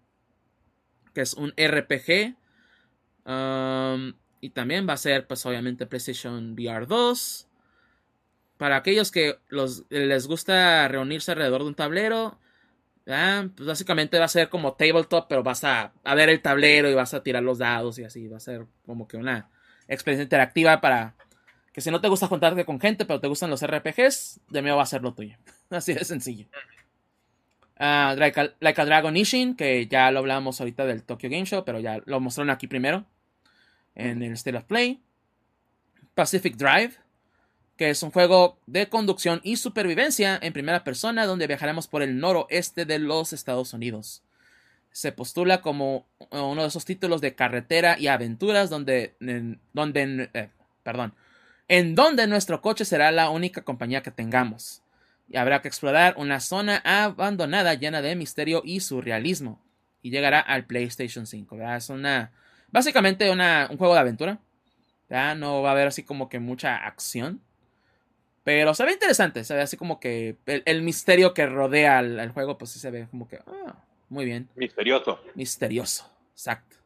[1.16, 2.36] que es un RPG.
[3.26, 7.48] Um, y también va a ser, pues obviamente, PlayStation VR 2.
[8.58, 9.40] Para aquellos que
[9.90, 12.40] les gusta reunirse alrededor de un tablero,
[13.12, 16.90] ah, pues básicamente va a ser como tabletop, pero vas a, a ver el tablero
[16.90, 18.28] y vas a tirar los dados y así.
[18.28, 19.50] Va a ser como que una
[19.88, 21.16] experiencia interactiva para
[21.74, 24.84] que si no te gusta juntarte con gente, pero te gustan los RPGs, de va
[24.84, 25.38] a ser lo tuyo.
[25.70, 26.48] Así de sencillo.
[27.78, 31.46] Ah, like, a, like a Dragon Ishin, que ya lo hablábamos ahorita del Tokyo Game
[31.46, 33.06] Show, pero ya lo mostraron aquí primero
[33.96, 35.02] en el State of Play.
[36.14, 36.98] Pacific Drive,
[37.82, 42.20] que es un juego de conducción y supervivencia en primera persona donde viajaremos por el
[42.20, 44.22] noroeste de los Estados Unidos.
[44.92, 50.50] Se postula como uno de esos títulos de carretera y aventuras donde, en, donde eh,
[50.84, 51.16] perdón,
[51.70, 54.84] en donde nuestro coche será la única compañía que tengamos.
[55.28, 59.60] Y habrá que explorar una zona abandonada llena de misterio y surrealismo.
[60.04, 61.58] Y llegará al PlayStation 5.
[61.58, 61.78] ¿verdad?
[61.78, 62.32] Es una.
[62.70, 64.38] Básicamente una, un juego de aventura.
[65.10, 65.36] ¿verdad?
[65.36, 67.42] No va a haber así como que mucha acción.
[68.44, 69.44] Pero se ve interesante.
[69.44, 72.80] Se ve así como que el, el misterio que rodea al, al, juego, pues sí
[72.80, 73.38] se ve como que.
[73.46, 73.76] Ah,
[74.10, 74.50] muy bien.
[74.56, 75.20] Misterioso.
[75.36, 76.10] Misterioso.
[76.34, 76.78] Exacto.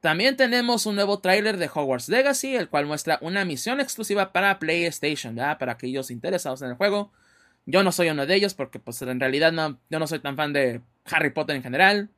[0.00, 4.58] También tenemos un nuevo tráiler de Hogwarts Legacy, el cual muestra una misión exclusiva para
[4.58, 5.58] PlayStation, ¿verdad?
[5.58, 7.12] Para aquellos interesados en el juego.
[7.66, 10.36] Yo no soy uno de ellos porque pues en realidad no, yo no soy tan
[10.36, 12.10] fan de Harry Potter en general.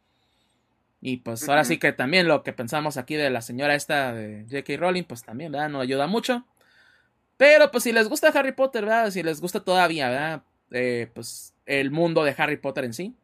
[1.03, 1.49] Y pues uh -huh.
[1.51, 4.79] ahora sí que también lo que pensamos aquí de la señora esta de J.K.
[4.79, 5.69] Rowling, pues también, ¿verdad?
[5.69, 6.47] No ayuda mucho.
[7.37, 9.11] Pero pues si les gusta Harry Potter, ¿verdad?
[9.11, 10.43] Si les gusta todavía, ¿verdad?
[10.71, 13.15] Eh, pues el mundo de Harry Potter en sí.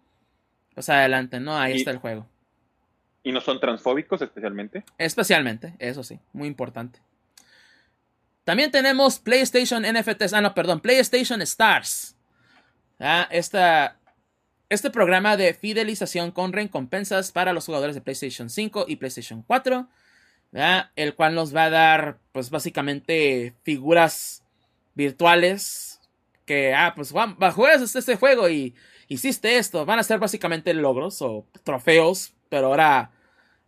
[0.75, 1.57] Pues adelante, ¿no?
[1.57, 2.27] Ahí y, está el juego.
[3.23, 4.85] ¿Y no son transfóbicos especialmente?
[4.99, 7.01] Especialmente, eso sí, muy importante.
[8.45, 10.33] También tenemos PlayStation NFTs.
[10.33, 12.17] Ah, no, perdón, PlayStation Stars.
[12.99, 13.99] Ah, esta,
[14.69, 19.89] este programa de fidelización con recompensas para los jugadores de PlayStation 5 y PlayStation 4.
[20.53, 20.91] ¿Verdad?
[20.97, 24.43] El cual nos va a dar, pues básicamente, figuras
[24.95, 26.01] virtuales.
[26.47, 28.75] Que, ah, pues juegas este juego y
[29.09, 29.87] hiciste esto.
[29.87, 32.35] Van a ser básicamente logros o trofeos.
[32.49, 33.13] Pero ahora,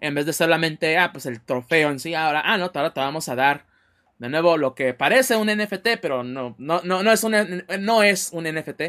[0.00, 3.00] en vez de solamente, ah, pues el trofeo en sí, ahora, ah, no, ahora te
[3.00, 3.64] vamos a dar
[4.18, 8.02] de nuevo lo que parece un NFT, pero no, no, no, no, es, un, no
[8.04, 8.82] es un NFT.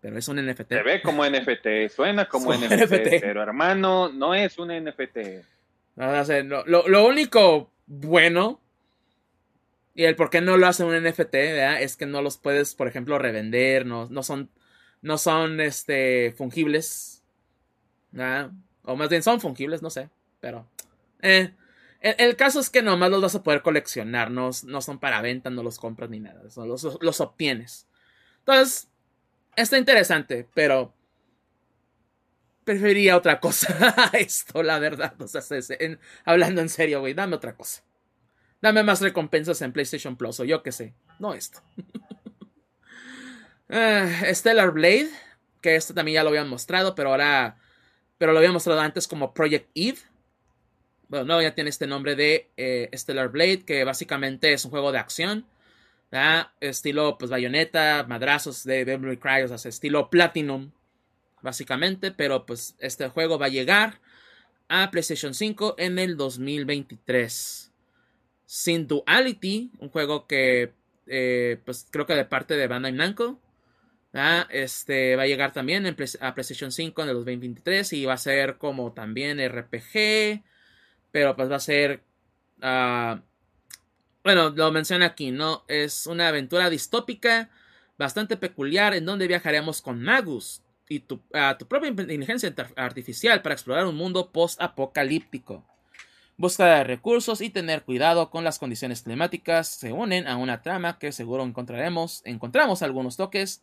[0.00, 0.68] Pero es un NFT.
[0.68, 5.18] Se ve como NFT, suena como NFT, NFT, pero hermano, no es un NFT.
[5.96, 8.60] Lo, lo, lo, único bueno
[9.94, 11.34] y el por qué no lo hace un NFT,
[11.80, 14.50] es que no los puedes, por ejemplo, revender, no, no son,
[15.02, 17.22] no son este, fungibles.
[18.84, 20.08] O más bien son fungibles, no sé,
[20.40, 20.66] pero...
[21.20, 21.52] Eh,
[22.00, 25.22] el, el, caso es que nomás los vas a poder coleccionar, no, no son para
[25.22, 27.86] venta, no los compras ni nada, los, los obtienes.
[28.40, 28.88] Entonces,
[29.54, 30.94] está interesante, pero
[32.64, 35.14] preferiría otra cosa esto, la verdad.
[35.20, 35.26] O
[36.24, 37.82] hablando en serio, güey, dame otra cosa.
[38.60, 41.60] Dame más recompensas en PlayStation Plus o yo qué sé, no esto.
[43.68, 45.10] uh, Stellar Blade,
[45.60, 47.58] que esto también ya lo habían mostrado, pero ahora,
[48.18, 49.98] pero lo habían mostrado antes como Project Eve.
[51.08, 54.92] Bueno, no, ya tiene este nombre de eh, Stellar Blade, que básicamente es un juego
[54.92, 55.46] de acción.
[56.60, 60.70] Estilo, pues, bayoneta, madrazos de Devil Cry, o sea, estilo Platinum,
[61.42, 62.10] básicamente.
[62.10, 64.00] Pero, pues, este juego va a llegar
[64.68, 67.72] a PlayStation 5 en el 2023.
[68.46, 70.72] Sin Duality, un juego que,
[71.06, 73.40] eh, pues, creo que de parte de Bandai Namco.
[74.50, 78.18] Este va a llegar también en, a PlayStation 5 en el 2023 y va a
[78.18, 80.42] ser como también RPG
[81.12, 82.02] pero pues va a ser,
[82.62, 83.20] uh,
[84.24, 85.64] bueno, lo menciona aquí, ¿no?
[85.68, 87.50] Es una aventura distópica
[87.98, 91.20] bastante peculiar en donde viajaremos con Magus y tu,
[91.58, 95.64] tu propia inteligencia artificial para explorar un mundo post-apocalíptico.
[96.36, 100.98] Búsqueda de recursos y tener cuidado con las condiciones climáticas se unen a una trama
[100.98, 103.62] que seguro encontraremos, encontramos algunos toques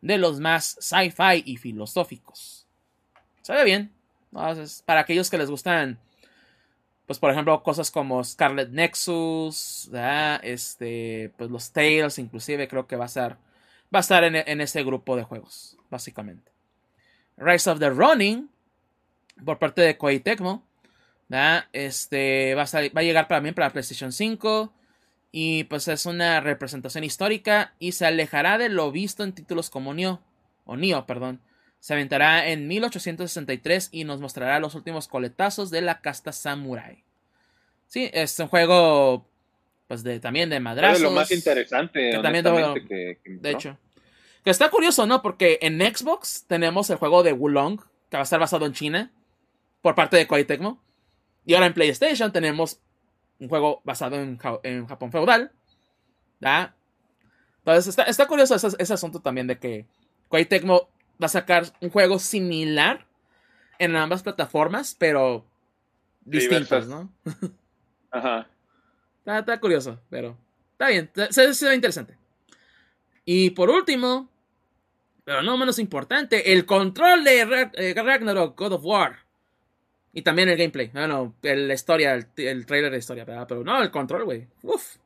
[0.00, 2.66] de los más sci-fi y filosóficos.
[3.42, 3.92] Se ve bien.
[4.84, 5.98] Para aquellos que les gustan,
[7.06, 9.90] pues por ejemplo, cosas como Scarlet Nexus,
[10.42, 13.38] este, pues los Tales, inclusive creo que va a estar,
[13.94, 16.53] va a estar en, en ese grupo de juegos, básicamente.
[17.36, 18.48] Rise of the Running,
[19.44, 20.64] por parte de Koei Tecmo,
[21.72, 24.72] este, va a, va a llegar también para PlayStation 5.
[25.36, 29.92] Y pues es una representación histórica y se alejará de lo visto en títulos como
[29.92, 30.20] Nioh,
[30.64, 31.40] o Nioh, perdón.
[31.80, 37.02] Se aventará en 1863 y nos mostrará los últimos coletazos de la casta samurai.
[37.88, 39.28] Sí, es un juego
[39.88, 40.98] pues de también de madrazos.
[40.98, 43.76] Es lo más interesante, que también de, de hecho.
[44.44, 45.22] Que está curioso, ¿no?
[45.22, 47.80] Porque en Xbox tenemos el juego de Wulong,
[48.10, 49.10] que va a estar basado en China,
[49.80, 50.82] por parte de Koei Tecmo.
[51.46, 52.78] Y ahora en PlayStation tenemos
[53.40, 54.36] un juego basado en,
[54.86, 55.50] Japón feudal.
[56.40, 56.74] ¿da?
[57.58, 59.86] Entonces está, curioso ese, asunto también de que
[60.28, 60.90] Koei Tecmo
[61.20, 63.06] va a sacar un juego similar
[63.78, 65.46] en ambas plataformas, pero
[66.22, 67.10] distintos, ¿no?
[68.10, 68.46] Ajá.
[69.24, 70.36] Está, curioso, pero
[70.72, 72.18] está bien, se, se ve interesante.
[73.24, 74.28] Y por último,
[75.24, 79.24] pero no menos importante, el control de eh, Ragnarok God of War.
[80.12, 80.90] Y también el gameplay.
[80.92, 84.46] Bueno, la historia, el, trailer de historia, Pero no, el control, güey.
[84.62, 84.96] Uf.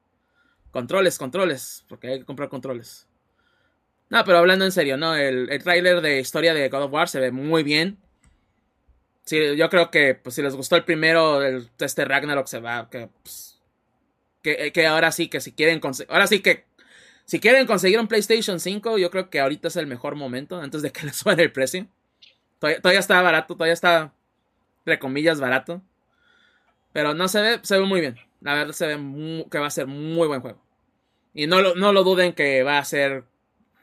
[0.70, 1.84] Controles, controles.
[1.88, 3.06] Porque hay que comprar controles.
[4.10, 5.16] No, pero hablando en serio, ¿no?
[5.16, 7.98] El, el trailer de historia de God of War se ve muy bien.
[9.24, 12.88] Sí, yo creo que pues, si les gustó el primero, el, este Ragnarok se va.
[12.90, 13.60] Que, pues,
[14.42, 15.80] que, que, ahora sí, que si quieren.
[16.08, 16.64] Ahora sí que.
[17.28, 20.80] Si quieren conseguir un PlayStation 5, yo creo que ahorita es el mejor momento antes
[20.80, 21.86] de que les suene el precio.
[22.58, 24.14] todavía está barato, todavía está
[24.78, 25.82] entre comillas, barato.
[26.94, 28.16] Pero no se ve, se ve muy bien.
[28.40, 30.58] La verdad se ve que va a ser muy buen juego.
[31.34, 33.24] Y no lo, no lo duden que va a ser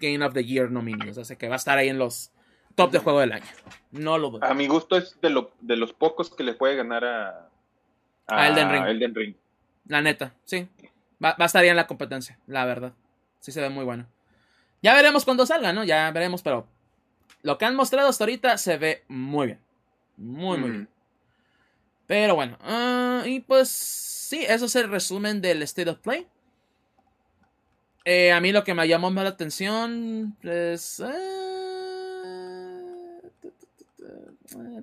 [0.02, 1.16] Game of the Year nominados.
[1.20, 2.32] O sea, que va a estar ahí en los
[2.74, 3.46] top de juego del año.
[3.92, 4.50] No lo duden.
[4.50, 7.50] A mi gusto es de, lo, de los pocos que le puede ganar a,
[8.26, 9.36] a, Elden, Ring.
[9.88, 10.68] La neta, sí.
[11.24, 12.94] Va, va a estar ahí en la competencia, la verdad.
[13.40, 14.08] Sí se ve muy bueno.
[14.82, 15.84] Ya veremos cuando salga, ¿no?
[15.84, 16.68] Ya veremos, pero
[17.42, 19.60] lo que han mostrado hasta ahorita se ve muy bien.
[20.18, 20.90] Muy, muy bien.
[22.08, 26.28] Pero bueno, ah, y pues sí, eso es el resumen del State of Play.
[28.06, 31.02] Eh, a mí lo que me llamó más la atención es...
[31.04, 31.62] Eh,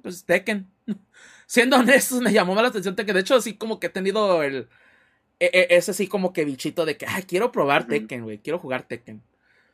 [0.02, 0.68] pues Tekken.
[1.46, 3.14] Siendo honestos, me llamó más la atención Tekken.
[3.14, 4.68] De hecho, así como que he tenido el...
[5.42, 8.38] E, e, ese así como que bichito de que, ay, quiero probar Tekken, güey.
[8.38, 9.20] Quiero jugar Tekken.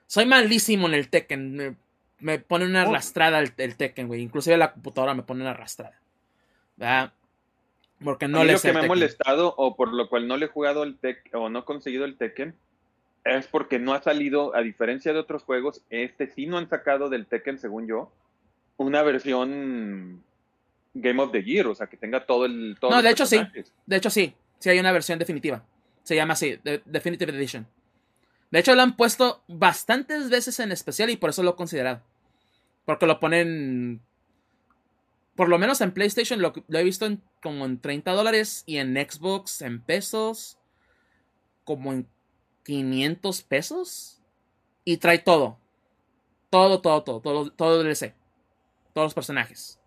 [0.06, 1.54] Soy malísimo en el Tekken.
[1.54, 1.76] Me,
[2.20, 2.88] me pone una oh.
[2.88, 4.22] arrastrada el, el Tekken, güey.
[4.22, 6.00] Inclusive la computadora me pone una arrastrada.
[6.76, 7.12] ¿Verdad?
[8.02, 10.48] Porque no le Lo que me ha molestado o por lo cual no le he
[10.48, 12.54] jugado el Tekken o no he conseguido el Tekken
[13.24, 17.10] es porque no ha salido, a diferencia de otros juegos, este sí no han sacado
[17.10, 18.10] del Tekken, según yo,
[18.78, 20.22] una versión
[20.94, 22.78] Game of the Year, o sea, que tenga todo el...
[22.80, 23.38] no, de hecho sí,
[23.84, 25.64] de hecho sí, sí hay una versión definitiva.
[26.02, 27.66] Se llama así, Definitive Edition.
[28.50, 32.02] De hecho lo han puesto bastantes veces en especial y por eso lo he considerado.
[32.84, 34.00] Porque lo ponen
[35.38, 38.96] por lo menos en PlayStation lo, he visto en, como en 30 dólares y en
[38.96, 40.58] Xbox en pesos
[41.62, 42.08] como en
[42.64, 44.20] 500 pesos.
[44.84, 45.60] Y trae todo.
[46.50, 48.14] Todo, todo, todo, todo, todo DLC.
[48.94, 49.78] Todos los personajes.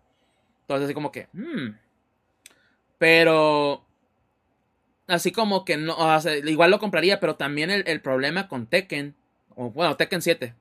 [0.62, 1.28] Entonces así como que...
[1.34, 1.76] Hmm.
[2.96, 3.84] Pero...
[5.12, 5.96] Así como que no...
[6.44, 9.14] igual lo compraría, pero también el, problema con Tekken...
[9.54, 10.54] O bueno, Tekken 7.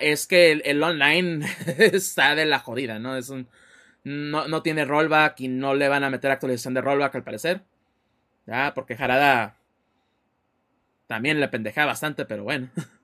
[0.00, 1.44] Es que el, online
[1.78, 3.16] está de la jodida, ¿no?
[3.16, 3.48] Es un
[4.04, 7.62] no, tiene rollback y no le van a meter actualización de rollback al parecer.
[8.46, 9.56] Ya, porque Jarada
[11.06, 12.68] también le pendeja bastante, pero bueno.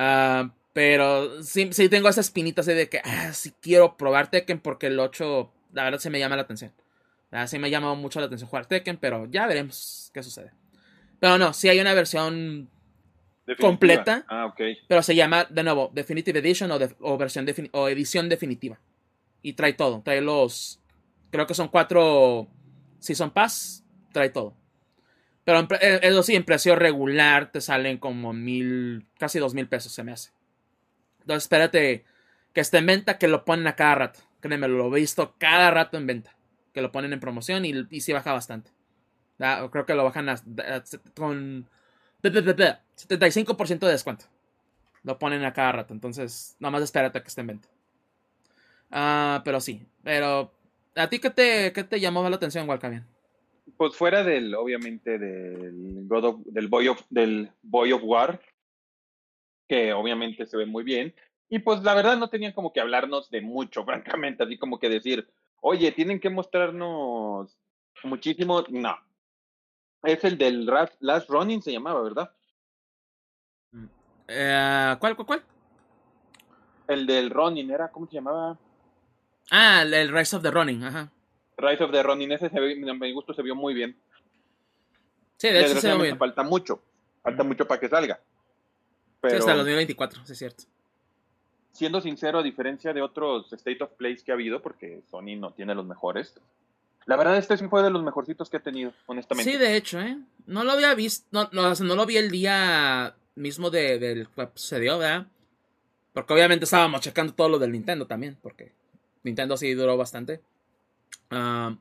[0.00, 4.60] Ah, pero sí, sí tengo esa espinita así de que, ah, sí quiero probar Tekken
[4.60, 6.72] porque el 8, la verdad, se me llama la atención.
[7.30, 10.52] Ah, sí me ha llamado mucho la atención jugar Tekken, pero ya veremos qué sucede.
[11.20, 12.70] Pero no, sí hay una versión
[13.60, 14.24] completa.
[14.28, 14.54] Ah,
[14.86, 18.78] Pero se llama, de nuevo, Definitive Edition o, o versión o edición definitiva
[19.42, 20.02] y trae todo.
[20.02, 20.80] Trae los.
[21.30, 22.48] Creo que son cuatro
[22.98, 23.84] Season Pass.
[24.12, 24.56] Trae todo.
[25.44, 29.06] Pero eh, eso sí, en precio regular te salen como mil.
[29.18, 30.30] Casi dos mil pesos se me hace.
[31.20, 32.04] Entonces espérate
[32.52, 34.20] que esté en venta, que lo ponen a cada rato.
[34.40, 36.37] Créeme, lo he visto cada rato en venta.
[36.72, 38.70] Que lo ponen en promoción y, y sí baja bastante.
[39.38, 40.26] Creo que lo bajan
[41.14, 41.68] con
[42.22, 44.24] 75% de descuento.
[45.04, 45.94] Lo ponen a cada rato.
[45.94, 47.68] Entonces, nada más espérate a que esté en venta.
[48.90, 49.86] Ah, pero sí.
[50.02, 50.50] Pero,
[50.96, 53.06] ¿a ti qué te, qué te llamó la atención, Walcavian?
[53.76, 58.40] Pues fuera del, obviamente, del God of, del Boy of, del Boy of War,
[59.68, 61.14] que obviamente se ve muy bien.
[61.48, 64.88] Y pues la verdad no tenían como que hablarnos de mucho, francamente, así como que
[64.88, 65.28] decir,
[65.60, 67.56] oye, tienen que mostrarnos
[68.04, 68.64] muchísimo.
[68.68, 68.96] No.
[70.02, 72.30] Es el del Last Running, se llamaba, ¿verdad?
[74.28, 75.42] Eh, ¿Cuál, cuál, cuál?
[76.86, 77.88] El del Running, ¿era?
[77.88, 78.58] ¿Cómo se llamaba?
[79.50, 81.10] Ah, el, Rise of the Running, ajá.
[81.56, 83.98] Rise of the Running, ese se ve, a mi gusto se vio muy bien.
[85.38, 86.18] Sí, de hecho se ve muy bien.
[86.18, 86.80] Falta mucho,
[87.22, 88.20] falta mucho para que salga.
[89.20, 90.64] Pero, sí, hasta el 2024, sí es cierto.
[91.78, 95.52] Siendo sincero, a diferencia de otros State of Plays que ha habido, porque Sony no
[95.52, 96.34] tiene los mejores,
[97.06, 99.52] la verdad este sí fue de los mejorcitos que ha tenido, honestamente.
[99.52, 100.18] Sí, de hecho, ¿eh?
[100.46, 104.48] No lo había visto, no, no, no lo vi el día mismo de, del que
[104.56, 105.28] sucedió, ¿verdad?
[106.12, 108.72] Porque obviamente estábamos checando todo lo del Nintendo también, porque
[109.22, 110.40] Nintendo sí duró bastante.
[111.30, 111.76] Ah,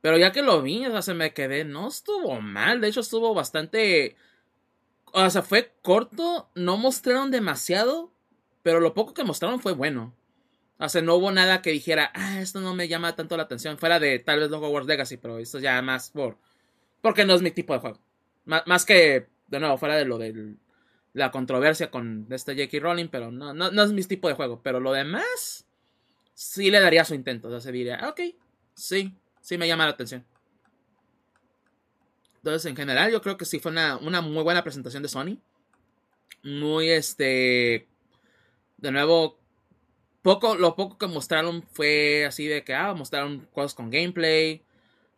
[0.00, 3.32] pero ya que lo vi, o se me quedé, no estuvo mal, de hecho estuvo
[3.32, 4.16] bastante...
[5.12, 8.10] O sea, fue corto, no mostraron demasiado,
[8.62, 10.14] pero lo poco que mostraron fue bueno.
[10.78, 13.78] O sea, no hubo nada que dijera, ah, esto no me llama tanto la atención.
[13.78, 16.38] Fuera de tal vez Hogwarts Legacy, pero esto ya más por.
[17.00, 18.00] Porque no es mi tipo de juego.
[18.44, 20.54] más que, de nuevo, fuera de lo de
[21.14, 22.78] la controversia con este J.K.
[22.80, 24.60] Rowling, pero no, no, no es mi tipo de juego.
[24.62, 25.66] Pero lo demás,
[26.34, 27.60] sí le daría su intento.
[27.60, 28.20] Se diría, ok,
[28.74, 30.24] sí, sí me llama la atención.
[32.36, 35.38] Entonces, en general, yo creo que sí fue una, una muy buena presentación de Sony.
[36.44, 37.88] Muy, este.
[38.78, 39.38] De nuevo,
[40.22, 44.62] poco, lo poco que mostraron fue así de que, ah, mostraron cosas con gameplay,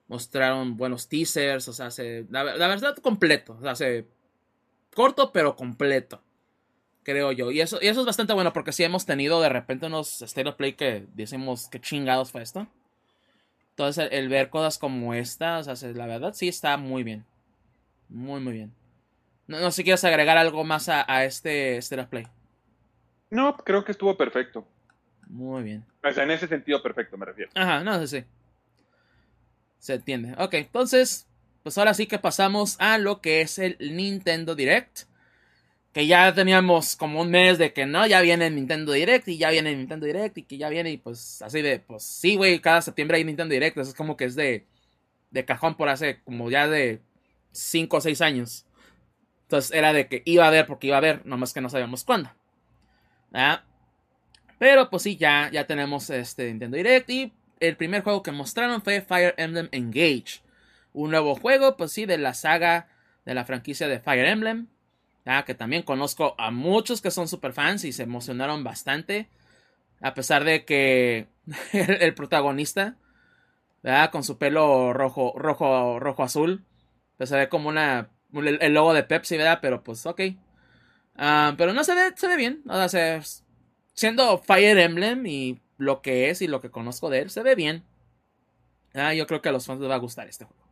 [0.08, 4.06] mostraron buenos teasers, o sea, se, la, verdad completo, o sea, se,
[4.94, 6.22] corto pero completo,
[7.02, 7.50] creo yo.
[7.50, 10.48] Y eso, y eso es bastante bueno porque sí hemos tenido de repente unos state
[10.48, 12.66] of play que decimos que chingados fue esto.
[13.70, 17.24] Entonces el, ver cosas como esta, o sea, la verdad sí está muy bien.
[18.08, 18.74] Muy, muy bien.
[19.46, 22.26] No, no sé si quieres agregar algo más a, a este State of Play.
[23.31, 24.66] No, creo que estuvo perfecto.
[25.28, 25.85] Muy bien.
[26.02, 27.51] O sea, en ese sentido perfecto me refiero.
[27.55, 28.27] Ajá, no sé sí.
[29.78, 30.35] Se entiende.
[30.39, 31.27] Ok, entonces,
[31.62, 35.02] pues ahora sí que pasamos a lo que es el Nintendo Direct.
[35.93, 39.39] Que ya teníamos como un mes de que no, ya viene el Nintendo Direct y
[39.39, 42.36] ya viene el Nintendo Direct y que ya viene y pues así de, pues sí,
[42.36, 43.77] güey, cada septiembre hay Nintendo Direct.
[43.77, 44.66] Eso es como que es de,
[45.31, 47.01] de cajón por hace como ya de
[47.52, 48.66] 5 o 6 años.
[49.43, 52.05] Entonces era de que iba a haber porque iba a haber, nomás que no sabíamos
[52.05, 52.31] cuándo.
[53.32, 53.62] ¿Ah?
[54.59, 58.82] Pero pues sí, ya, ya tenemos este Nintendo Direct y el primer juego que mostraron
[58.82, 60.43] fue Fire Emblem Engage.
[60.93, 62.89] Un nuevo juego, pues sí, de la saga
[63.24, 64.66] de la franquicia de Fire Emblem.
[65.47, 69.28] que también conozco a muchos que son super fans y se emocionaron bastante.
[70.01, 71.28] A pesar de que
[71.73, 72.97] el, protagonista,
[74.11, 76.65] con su pelo rojo, rojo, rojo azul,
[77.16, 79.59] pues se ve como una, el, logo de Pepsi, ¿verdad?
[79.62, 80.20] Pero pues ok.
[81.16, 82.62] Ah, pero no se ve, se ve bien.
[82.66, 83.20] O sea, se,
[83.94, 87.54] siendo Fire Emblem y lo que es y lo que conozco de él, se ve
[87.54, 87.84] bien.
[88.94, 90.64] Ah, yo creo que a los fans les va a gustar este juego.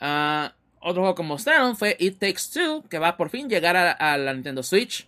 [0.00, 3.76] Ah, otro juego que mostraron fue It Takes Two, que va a por fin llegar
[3.76, 5.06] a, la Nintendo Switch.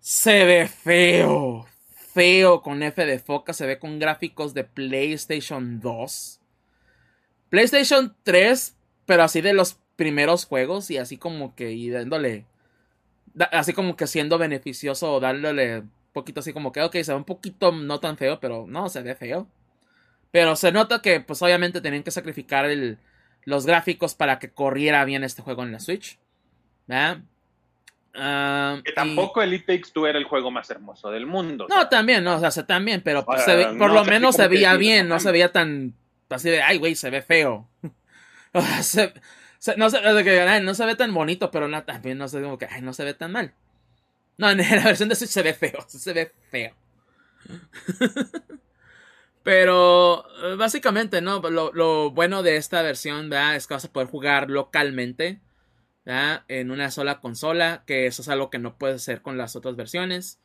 [0.00, 1.66] Se ve feo,
[2.14, 6.40] feo con F de foca, se ve con gráficos de PlayStation 2.
[7.50, 12.46] PlayStation 3, pero así de los primeros juegos y así como que y dándole
[13.52, 17.24] así como que siendo beneficioso dándole un poquito así como que, ok, se ve un
[17.24, 19.48] poquito no tan feo, pero no, se ve feo.
[20.30, 22.98] Pero se nota que pues obviamente tenían que sacrificar el,
[23.44, 26.18] los gráficos para que corriera bien este juego en la Switch.
[26.86, 27.18] ¿verdad?
[28.14, 31.66] Ah, que tampoco el It Takes Two era el juego más hermoso del mundo.
[31.68, 33.44] No, también, no, o sea, también, pero pues,
[33.78, 35.94] por lo menos se veía bien, no se veía tan
[36.28, 37.68] así de, ay, güey, se ve feo.
[38.52, 39.12] o sea, se,
[39.76, 40.00] no, se,
[40.60, 43.14] no se ve tan bonito, pero no, también no se, como que, no se ve
[43.14, 43.54] tan mal.
[44.38, 46.74] No, en la versión de Switch se ve feo, se ve feo.
[49.42, 51.40] Pero eh, básicamente, ¿no?
[51.40, 53.32] Lo, bueno de esta versión.
[53.32, 55.40] Es que vas a poder jugar localmente.
[56.48, 59.76] En una sola consola, que eso es algo que no puedes hacer con las otras
[59.76, 60.40] versiones.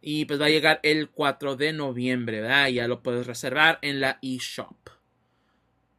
[0.00, 2.68] Y pues va a llegar el 4 de noviembre, ¿verdad?
[2.68, 4.76] Y ya lo puedes reservar en la eShop.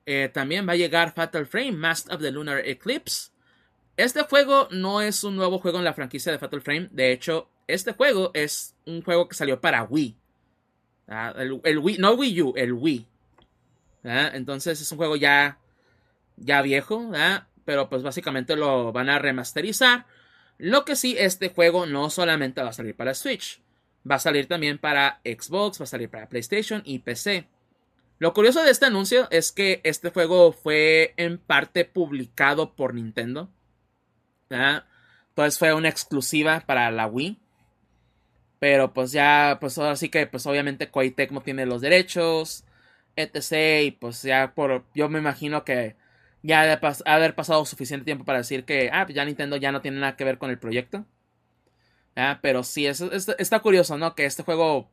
[0.10, 3.32] Eh, también va a llegar Fatal Frame, Master of the Lunar Eclipse.
[3.98, 6.88] Este juego no es un nuevo juego en la franquicia de Fatal Frame.
[6.92, 10.16] De hecho, este juego es un juego que salió para Wii.
[11.10, 13.06] Ah, el, Wii, no Wii U, el Wii.
[14.06, 15.60] Ah, entonces es un juego ya,
[16.38, 17.12] ya viejo,
[17.66, 20.06] pero pues básicamente lo van a remasterizar
[20.58, 23.62] Lo que sí, este juego no solamente va a salir para Switch,
[24.10, 27.50] va a salir también para Xbox, va a salir para PlayStation y PC.
[28.20, 33.50] Lo curioso de este anuncio es que este juego fue en parte publicado por Nintendo.
[34.50, 37.40] Entonces fue una exclusiva para la Wii.
[38.60, 42.64] Pero pues ya, pues ahora sí que, pues obviamente Koei Tecmo tiene los derechos,
[43.16, 43.86] etc.
[43.86, 45.96] Y pues ya por, yo me imagino que
[46.42, 49.82] ya de haber pasado suficiente tiempo para decir que, ah, pues ya Nintendo ya no
[49.82, 51.06] tiene nada que ver con el proyecto.
[52.42, 53.02] Pero sí, es,
[53.38, 54.16] está curioso, ¿no?
[54.16, 54.90] Que este juego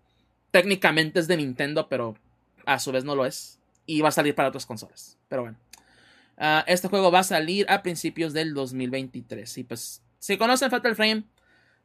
[0.51, 2.16] técnicamente es de Nintendo, pero
[2.66, 3.58] a su vez no lo es.
[3.86, 5.18] Y va a salir para otras consolas.
[5.28, 5.58] Pero bueno.
[6.36, 9.58] Ah, este juego va a salir a principios del 2023.
[9.58, 11.24] Y pues, si conocen Fatal Frame,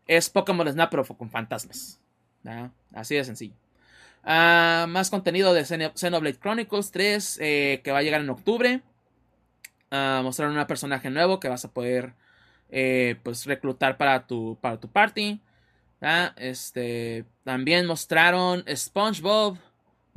[0.08, 2.00] es Pokémon Snap, pero con fantasmas.
[2.94, 3.54] Así de sencillo.
[4.24, 8.82] Ah, más contenido de Xenoblade Chronicles 3 eh, que va a llegar en octubre.
[9.92, 12.14] Uh, mostraron un personaje nuevo que vas a poder
[12.70, 15.42] eh, pues reclutar para tu, para tu party.
[16.38, 19.58] Este, también mostraron SpongeBob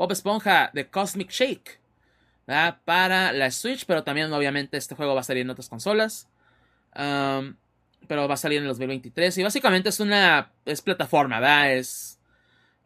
[0.03, 1.79] Bob Esponja de Cosmic Shake
[2.85, 6.29] para la Switch, pero también obviamente este juego va a salir en otras consolas.
[6.93, 11.75] pero va a salir en el 2023 y básicamente es una es plataforma, ¿verdad?
[11.75, 12.19] Es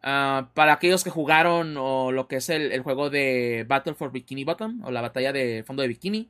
[0.03, 4.43] ah, para aquellos que jugaron o lo que es el, juego de Battle for Bikini
[4.43, 6.29] Bottom o la batalla de fondo de bikini.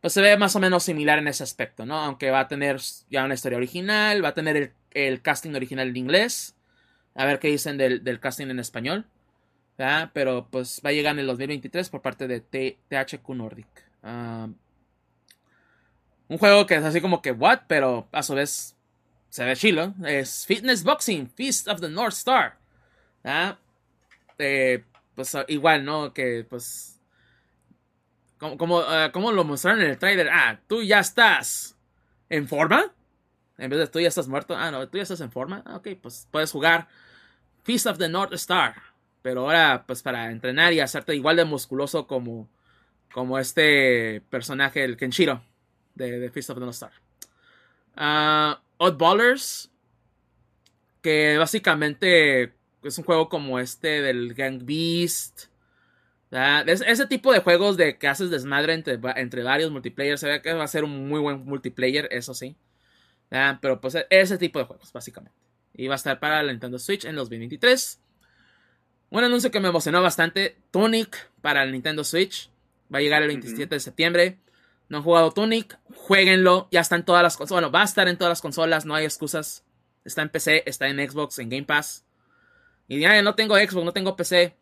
[0.00, 1.98] Pues se ve más o menos similar en ese aspecto, ¿no?
[1.98, 2.80] Aunque va a tener
[3.10, 6.56] ya una historia original, va a tener el, casting original en inglés.
[7.14, 9.04] A ver qué dicen del casting en español.
[10.12, 13.84] Pero pues va a llegar en el 2023 por parte de THQ Nordic.
[14.02, 14.58] un
[16.38, 17.60] juego que es así como que, what?
[17.68, 18.76] Pero a su vez
[19.28, 19.94] se ve chilo.
[20.04, 22.58] Es Fitness Boxing, Feast of the North Star.
[24.38, 24.84] Eh,
[25.14, 26.12] pues igual, ¿no?
[26.12, 27.00] Que pues...
[28.38, 30.28] Como, ah, como, lo mostraron en el trailer.
[30.28, 31.76] Ah, tú ya estás
[32.28, 32.92] en forma.
[33.58, 34.56] En vez de tú ya estás muerto.
[34.56, 35.62] Ah, no, tú ya estás en forma.
[35.66, 36.86] Ah, ok, pues puedes jugar
[37.64, 38.76] Feast of the North Star.
[39.28, 42.48] Pero ahora, pues para entrenar y hacerte igual de musculoso como,
[43.12, 45.44] como este personaje, el Kenshiro,
[45.94, 46.92] de, de Fist of the North Star.
[47.94, 49.70] Uh, Oddballers,
[51.02, 55.48] que básicamente es un juego como este del Gang Beast.
[56.30, 60.16] ese tipo de juegos de que haces desmadre entre, entre varios multiplayer.
[60.16, 62.56] Se ve que va a ser un muy buen multiplayer, eso sí.
[63.28, 65.36] Pero pues ese tipo de juegos, básicamente.
[65.74, 68.00] Y va a estar para la Nintendo Switch en 2023.
[69.10, 72.50] Un anuncio que me emocionó bastante, Tunic para el Nintendo Switch.
[72.92, 74.38] Va a llegar el 27 de septiembre.
[74.88, 76.68] No han jugado Tunic, jueguenlo.
[76.70, 77.62] Ya está en todas las consolas.
[77.62, 79.64] Bueno, va a estar en todas las consolas, no hay excusas.
[80.04, 82.04] Está en PC, está en Xbox, en Game Pass.
[82.86, 84.56] Y ya no tengo Xbox, no tengo PC.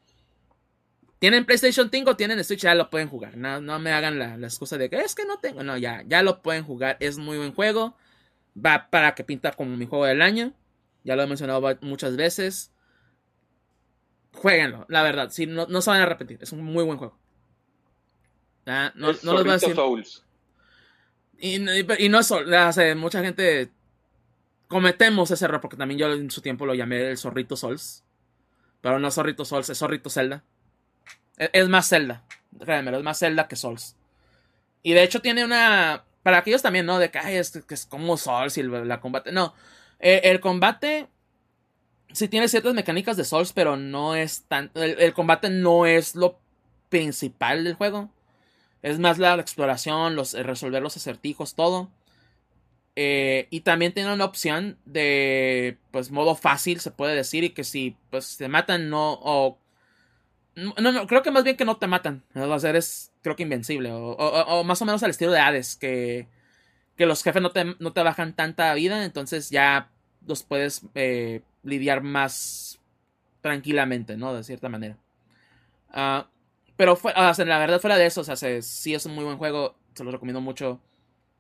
[1.18, 2.16] ¿Tienen PlayStation 5?
[2.16, 2.60] ¿Tienen Switch?
[2.60, 3.36] Ya lo pueden jugar.
[3.36, 5.62] No, no me hagan la, la, excusa de que es que no tengo.
[5.62, 6.96] No, ya, ya lo pueden jugar.
[7.00, 7.96] Es muy buen juego.
[8.56, 10.52] Va para que pinta como mi juego del año.
[11.04, 12.72] Ya lo he mencionado muchas veces
[14.36, 15.30] jueguenlo, la verdad.
[15.30, 16.38] Si no, no se van a repetir.
[16.40, 17.18] Es un muy buen juego.
[18.66, 19.74] No, no les voy a decir.
[19.74, 20.24] Souls.
[21.38, 22.96] Y, no es Souls.
[22.96, 23.70] mucha gente
[24.68, 28.04] cometemos ese error porque también yo en su tiempo lo llamé el Zorrito Souls.
[28.80, 30.44] Pero no es Zorrito Souls, es Zorrito Zelda.
[31.36, 32.24] Es, más Zelda.
[32.58, 33.96] Créanme, es más Zelda que Souls.
[34.82, 36.04] Y de hecho tiene una.
[36.22, 36.98] Para aquellos también, ¿no?
[36.98, 39.32] De que, es, que es como Souls y la combate.
[39.32, 39.54] No.
[40.00, 41.08] Eh, el combate
[42.12, 44.70] sí tiene ciertas mecánicas de Souls, pero no es tan.
[44.74, 46.38] El, combate no es lo
[46.88, 48.10] principal del juego.
[48.82, 51.90] Es más la exploración, los, resolver los acertijos, todo.
[52.94, 57.64] Eh, y también tiene una opción de pues modo fácil, se puede decir, y que
[57.64, 59.18] si pues te matan, no.
[59.22, 59.58] O,
[60.54, 62.24] no, no, creo que más bien que no te matan.
[62.34, 63.90] O eres, creo que invencible.
[63.92, 66.28] O, más o menos al estilo de Hades, que,
[66.96, 69.90] que los jefes no te, no te bajan tanta vida, entonces ya
[70.26, 72.80] los puedes eh, lidiar más
[73.40, 74.34] tranquilamente, ¿no?
[74.34, 74.98] De cierta manera.
[75.90, 76.28] Ah,
[76.76, 79.24] pero fue, o sea, la verdad, fuera de eso, o sea, sí es un muy
[79.24, 80.80] buen juego, se lo recomiendo mucho.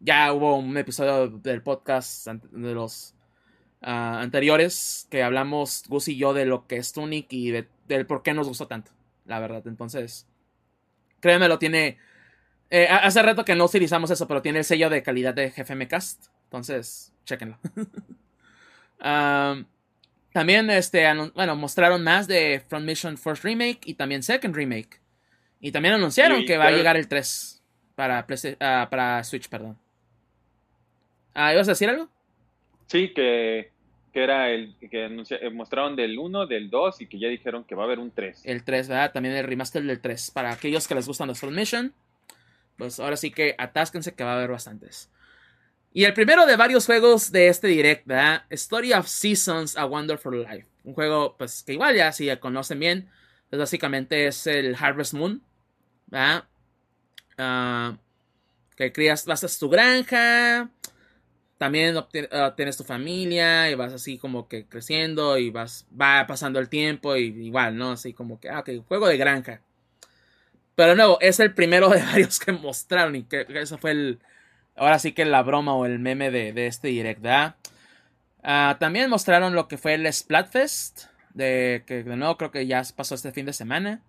[0.00, 3.14] Ya hubo un episodio del podcast de los
[3.82, 8.06] ah, anteriores que hablamos Gus y yo de lo que es Tunic y de, del
[8.06, 8.92] por qué nos gustó tanto,
[9.24, 9.66] la verdad.
[9.66, 10.26] Entonces,
[11.20, 11.98] créeme, lo tiene.
[12.70, 15.88] Eh, hace rato que no utilizamos eso, pero tiene el sello de calidad de GFM
[15.88, 16.26] Cast.
[16.44, 17.58] Entonces, chequenlo.
[18.98, 25.00] también, este, bueno, mostraron más de Front Mission First Remake y también Second Remake.
[25.60, 27.62] Y también anunciaron que va a llegar el 3
[27.94, 28.26] para,
[28.60, 29.78] ah, para Switch, perdón.
[31.34, 32.08] Ah, ¿Ibas a decir algo?
[32.86, 33.72] Sí, que,
[34.12, 37.74] que era el que eh, mostraron del 1, del 2 y que ya dijeron que
[37.74, 38.42] va a haber un 3.
[38.44, 39.12] El 3, ¿verdad?
[39.12, 40.30] También el remaster del 3.
[40.30, 41.94] Para aquellos que les gustan los Front Mission,
[42.76, 45.10] pues ahora sí que atásquense que va a haber bastantes.
[45.96, 48.42] Y el primero de varios juegos de este direct, ¿verdad?
[48.50, 50.66] Story of Seasons, A Wonderful Life.
[50.84, 53.08] Un juego, pues, que igual ya si ya conocen bien,
[53.48, 55.42] pues básicamente es el Harvest Moon,
[56.08, 56.44] ¿verdad?
[57.38, 57.96] Ah,
[58.76, 60.68] que crías, vas a tu granja,
[61.56, 61.96] también
[62.56, 67.16] tienes tu familia y vas así como que creciendo y vas, va pasando el tiempo
[67.16, 67.92] y igual, ¿no?
[67.92, 69.62] Así como que, ah, ok, juego de granja.
[70.74, 74.20] Pero de nuevo, es el primero de varios que mostraron y que, eso fue el,
[74.76, 77.24] ahora sí que la broma o el meme de, este direct.
[78.42, 81.04] Ah, también mostraron lo que fue el Splatfest,
[81.34, 84.02] de que de nuevo creo que ya pasó este fin de semana.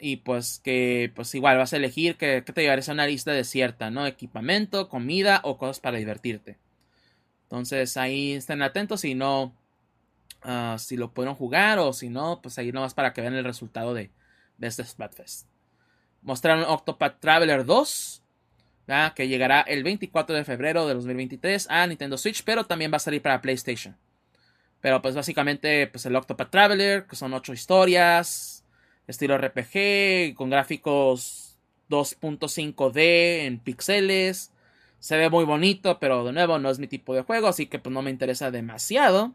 [0.00, 3.90] Y pues que pues igual vas a elegir que, te llevarías a una lista desierta,
[3.90, 4.06] ¿no?
[4.06, 6.58] Equipamiento, comida o cosas para divertirte.
[7.44, 9.54] Entonces ahí estén atentos si no,
[10.42, 13.44] ah, si lo pudieron jugar o si no, pues ahí nomás para que vean el
[13.44, 14.10] resultado de,
[14.58, 15.46] de este Splatfest.
[16.22, 18.22] Mostraron Octopath Traveler 2,
[19.14, 23.00] que llegará el 24 de febrero de 2023 a Nintendo Switch, pero también va a
[23.00, 23.96] salir para PlayStation.
[24.80, 28.64] Pero pues básicamente pues el Octopath Traveler, que son 8 historias,
[29.06, 31.58] estilo RPG, con gráficos
[31.90, 34.52] 2.5D en píxeles.
[35.00, 37.78] Se ve muy bonito, pero de nuevo no es mi tipo de juego, así que
[37.78, 39.34] pues no me interesa demasiado.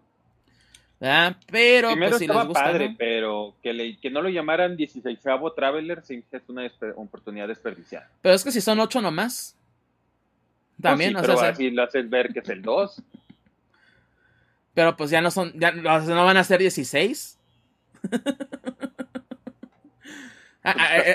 [1.52, 5.20] Pero pues, si les gusta, padre, pero que, que, no lo llamaran 16
[5.54, 8.10] Traveler sí es una oportunidad desperdiciada.
[8.22, 9.58] Pero es que si son 8 nomás.
[10.82, 13.04] También, pero así lo haces ver que es el 2.
[14.74, 17.40] Pero pues ya no son, ya no van a ser 16.
[20.66, 21.14] Ah, ah, eh,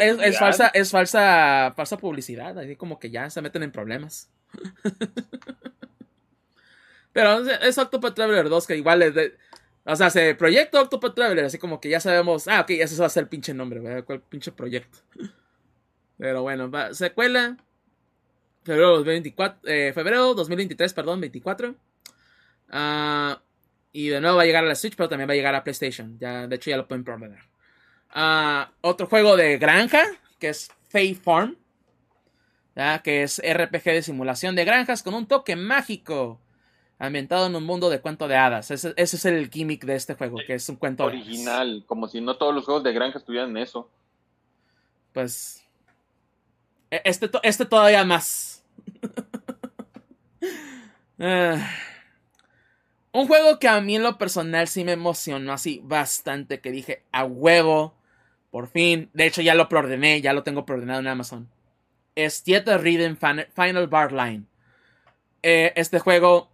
[0.00, 4.30] eh, es, falsa, es falsa, falsa publicidad, así como que ya se meten en problemas.
[7.16, 9.38] Pero es Octopath Traveler 2 que igual es de,
[9.86, 13.06] o sea, se proyecto Octopath Traveler, así como que ya sabemos, ah, ok, ese va
[13.06, 14.04] a ser el pinche nombre, ¿verdad?
[14.04, 14.98] ¿Cuál pinche proyecto?
[16.18, 17.56] Pero bueno, va, secuela,
[18.64, 21.74] febrero, 2024, eh, febrero 2023, perdón, 24.
[22.68, 23.40] Ah,
[23.94, 25.64] y de nuevo va a llegar a la Switch, pero también va a llegar a
[25.64, 26.18] PlayStation.
[26.18, 27.30] Ya, de hecho, ya lo pueden probar.
[28.10, 30.04] Ah, otro juego de granja,
[30.38, 31.56] que es Fae Farm.
[33.02, 36.42] Que es RPG de simulación de granjas con un toque mágico.
[36.98, 38.70] Ambientado en un mundo de cuento de hadas.
[38.70, 41.84] Ese, es el gimmick de este juego, que es un cuento original.
[41.86, 43.90] Como si no todos los juegos de granja estuvieran en eso.
[45.12, 45.64] Pues.
[46.90, 48.64] E, este, este todavía más.
[51.18, 51.56] Ah.
[53.16, 57.02] Un juego que a mí en lo personal sí me emocionó así bastante, que dije,
[57.12, 57.94] a huevo,
[58.50, 59.08] por fin.
[59.14, 61.48] De hecho, ya lo preordené, ya lo tengo preordenado en Amazon.
[62.14, 64.44] Es Theater Rhythm Final Bar Line.
[65.42, 66.50] Eh, este juego,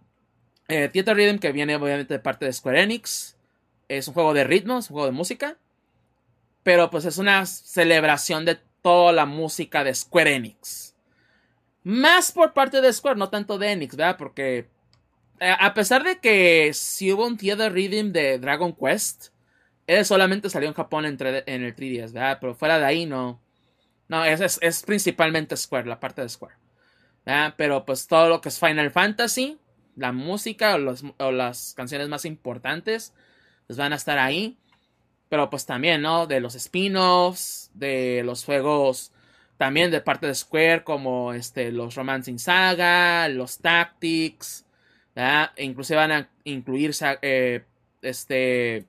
[0.73, 3.37] eh, Theater Rhythm, que viene obviamente de parte de Square Enix.
[3.87, 5.57] Es un juego de ritmos, un juego de música.
[6.63, 10.95] Pero pues es una celebración de toda la música de Square Enix.
[11.83, 14.17] Más por parte de Square, no tanto de Enix, ¿verdad?
[14.17, 14.69] Porque
[15.39, 19.27] eh, a pesar de que si hubo un Theater Rhythm de Dragon Quest,
[19.85, 22.37] él solamente salió en Japón en, en el 3DS, ¿verdad?
[22.39, 23.41] Pero fuera de ahí no.
[24.07, 26.55] No, es, es, principalmente Square, la parte de Square.
[27.25, 27.53] ¿verdad?
[27.57, 29.59] Pero pues todo lo que es Final Fantasy,
[29.95, 30.75] la música
[31.19, 33.13] o, las canciones más importantes,
[33.67, 34.57] pues van a estar ahí.
[35.29, 36.27] Pero pues también, ¿no?
[36.27, 39.11] De los spin-offs, de los juegos
[39.57, 44.65] también de parte de Square, como este, los Romancing Saga, los Tactics,
[45.15, 47.63] e inclusive van a incluir eh,
[48.01, 48.85] este,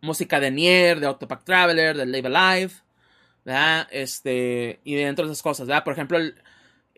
[0.00, 2.74] música de Nier, de Octopath Traveler, de Live Alive,
[3.90, 6.18] Este, y dentro de esas cosas, Por ejemplo,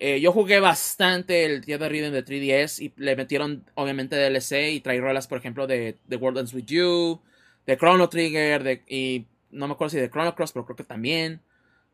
[0.02, 4.72] eh, yo jugué bastante el Día de Rhythm de 3DS y le metieron obviamente DLC
[4.72, 7.20] y trae rolas, por ejemplo, de The World Ends With You,
[7.66, 10.84] de Chrono Trigger, de, y no me acuerdo si de Chrono Cross, pero creo que
[10.84, 11.42] también.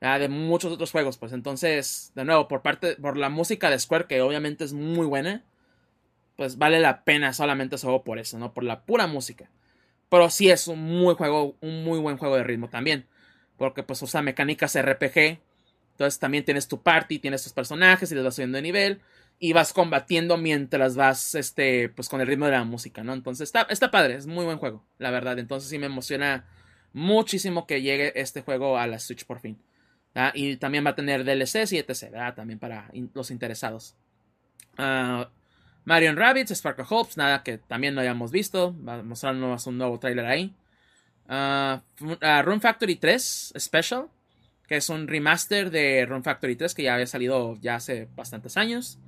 [0.01, 4.05] De muchos otros juegos, pues entonces, de nuevo, por parte, por la música de Square,
[4.07, 5.43] que obviamente es muy buena,
[6.37, 8.53] pues vale la pena solamente solo por eso, ¿no?
[8.55, 9.51] Por la pura música.
[10.09, 13.07] Pero sí es un muy juego, un muy buen juego de ritmo también.
[13.57, 15.41] Porque pues usa mecánicas RPG.
[15.97, 19.01] Entonces también tienes tu party, tienes tus personajes y les vas subiendo de nivel.
[19.39, 23.15] Y vas combatiendo mientras vas, este, pues con el ritmo de la música, ¿no?
[23.15, 25.39] Entonces está, está padre, es muy buen juego, la verdad.
[25.39, 26.45] Entonces sí me emociona
[26.93, 29.59] muchísimo que llegue este juego a la Switch por fin.
[30.35, 32.11] Y también va a tener DLCs y etc.
[32.11, 32.35] ¿verdad?
[32.35, 33.97] También para los interesados.
[34.79, 35.25] Uh,
[35.87, 38.77] Marion Rabbits, Sparkle Hopes, nada que también no hayamos visto.
[38.87, 40.55] Va a mostrarnos un nuevo trailer ahí.
[41.27, 41.81] Uh,
[42.43, 44.09] Room Factory 3 Special,
[44.67, 48.57] que es un remaster de Room Factory 3 que ya había salido ya hace bastantes
[48.57, 48.99] años.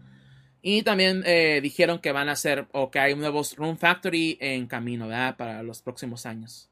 [0.62, 4.66] Y también eh, dijeron que van a hacer o que hay nuevos Room Factory en
[4.66, 5.36] camino, ¿verdad?
[5.36, 6.68] Para los próximos años.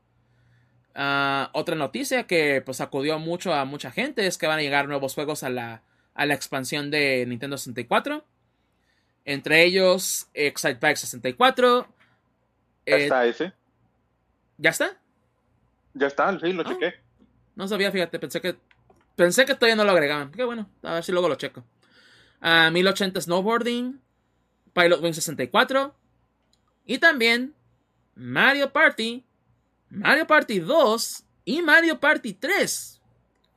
[0.94, 4.88] Uh, otra noticia que pues acudió mucho a mucha gente es que van a llegar
[4.88, 5.82] nuevos juegos a la,
[6.14, 8.24] a la expansión de Nintendo 64.
[9.24, 11.86] Entre ellos, Excite Bike 64.
[12.86, 13.52] ¿Ya está ese?
[14.58, 14.96] ¿Ya está?
[15.94, 16.72] Ya está, sí, lo Ah.
[16.72, 16.94] chequé.
[17.56, 18.56] No sabía, fíjate, pensé que
[19.16, 20.30] pensé que todavía no lo agregaban.
[20.30, 21.64] Qué bueno, a ver si luego lo checo.
[22.40, 24.00] Ah, 1080 Snowboarding,
[24.72, 25.96] Pilot Wing 64
[26.84, 27.54] y también
[28.14, 29.24] Mario Party,
[29.88, 33.00] Mario Party 2 y Mario Party 3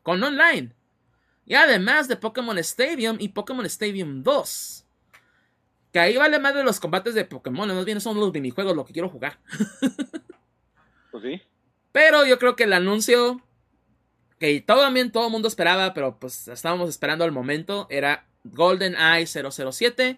[0.02, 0.74] con online.
[1.46, 4.86] Y además de Pokémon Stadium y Pokémon Stadium 2.
[5.92, 8.86] Que ahí vale más de los combates de Pokémon, más bien son los minijuegos lo
[8.86, 9.40] que quiero jugar.
[11.12, 11.42] Pues sí.
[11.92, 13.42] Pero yo creo que el anuncio
[14.40, 20.18] que todo, todo el mundo esperaba, pero pues estábamos esperando al momento, era GoldenEye 007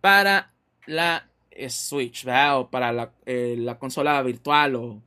[0.00, 0.52] para
[0.86, 2.60] la eh, Switch, ¿verdad?
[2.60, 5.02] O para la, eh, la consola virtual o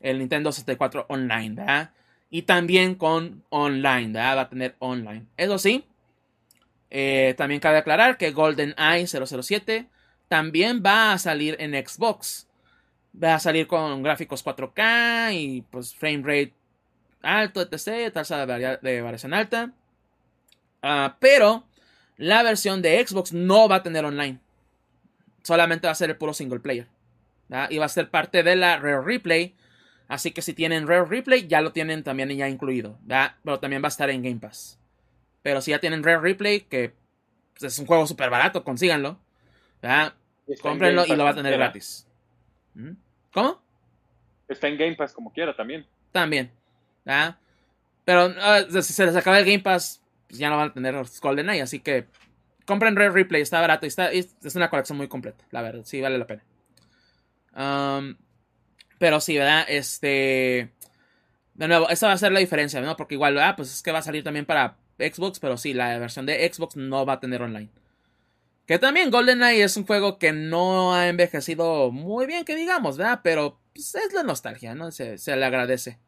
[0.00, 1.90] el Nintendo 64 Online, ¿verdad?
[2.30, 4.36] Y también con online, ¿verdad?
[4.36, 5.26] Va a tener online.
[5.36, 5.84] Eso sí,
[6.90, 9.88] eh, también cabe aclarar que GoldenEye 007
[10.28, 12.48] también va a salir en Xbox.
[13.20, 16.52] Va a salir con gráficos 4K y pues frame rate
[17.24, 18.12] alto, etc.
[18.12, 19.72] Tasa de, varia- de variación alta.
[20.82, 21.64] Ah, pero
[22.16, 24.38] la versión de Xbox no va a tener online.
[25.42, 26.86] Solamente va a ser el puro single player.
[27.48, 27.70] ¿verdad?
[27.70, 29.54] Y va a ser parte de la Rare Replay.
[30.08, 32.98] Así que si tienen Rare Replay, ya lo tienen también ya incluido.
[33.02, 33.34] ¿verdad?
[33.42, 34.78] Pero también va a estar en Game Pass.
[35.42, 36.94] Pero si ya tienen Rare Replay, que
[37.52, 39.18] pues, es un juego súper barato, consíganlo.
[40.62, 42.06] Cómprenlo y lo va a tener gratis.
[42.74, 42.92] ¿Mm?
[43.32, 43.62] ¿Cómo?
[44.48, 45.86] Está en Game Pass como quiera también.
[46.12, 46.50] También.
[47.04, 47.38] ¿Verdad?
[48.04, 50.94] Pero ah, si se les acaba el Game Pass, pues ya no van a tener
[51.20, 51.62] GoldenEye.
[51.62, 52.06] Así que
[52.66, 53.86] compren Rare Replay, está barato.
[53.86, 55.82] y Está, es es una colección muy completa, la verdad.
[55.84, 56.44] Sí, vale la pena.
[57.56, 58.16] Um,
[58.98, 59.64] pero sí, ¿verdad?
[59.68, 60.70] Este.
[61.54, 62.96] De nuevo, esa va a ser la diferencia, ¿no?
[62.96, 65.98] Porque igual, ah, pues es que va a salir también para Xbox, pero sí, la
[65.98, 67.70] versión de Xbox no va a tener online.
[68.66, 73.20] Que también GoldenEye es un juego que no ha envejecido muy bien, que digamos, ¿verdad?
[73.22, 74.90] Pero pues, es la nostalgia, ¿no?
[74.90, 75.98] Se, se le agradece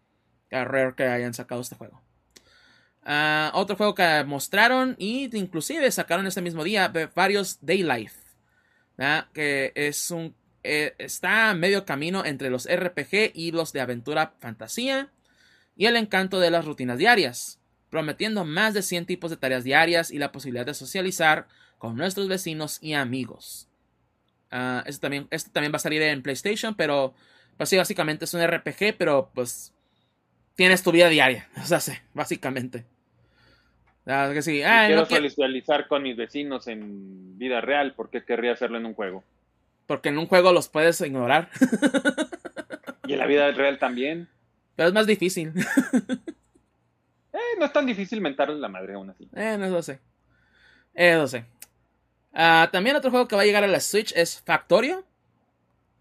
[0.51, 2.01] a Rare que hayan sacado este juego.
[3.05, 8.19] Ah, otro juego que mostraron y inclusive sacaron este mismo día varios Day Life,
[8.97, 9.29] ¿verdad?
[9.33, 10.35] que es un
[10.69, 15.13] eh, está a medio camino entre los RPG y los de aventura fantasía
[15.77, 20.11] y el encanto de las rutinas diarias, prometiendo más de 100 tipos de tareas diarias
[20.11, 21.47] y la posibilidad de socializar
[21.79, 23.69] con nuestros vecinos y amigos.
[24.51, 27.15] Ah, este, también, este también va a salir en PlayStation, pero
[27.57, 29.73] pues sí, básicamente es un RPG, pero pues
[30.57, 32.85] tienes tu vida diaria, o sea, sí, básicamente.
[34.05, 38.79] Que sí, Si quiero no con mis vecinos en vida real, ¿por qué querría hacerlo
[38.79, 39.25] en un juego?
[39.87, 41.49] porque en un juego los puedes ignorar,
[43.07, 44.29] Y en la vida real también.
[44.75, 45.53] pero es más difícil.
[47.33, 49.29] Eh, no es tan difícil mentarle la madre aún así.
[49.37, 50.01] Eh, no lo sé.
[50.95, 51.45] Eso sé.
[52.33, 55.05] Ah, también otro juego que va a llegar a la Switch es Factorio.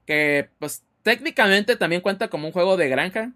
[0.06, 3.34] Que pues técnicamente también cuenta como un juego de granja.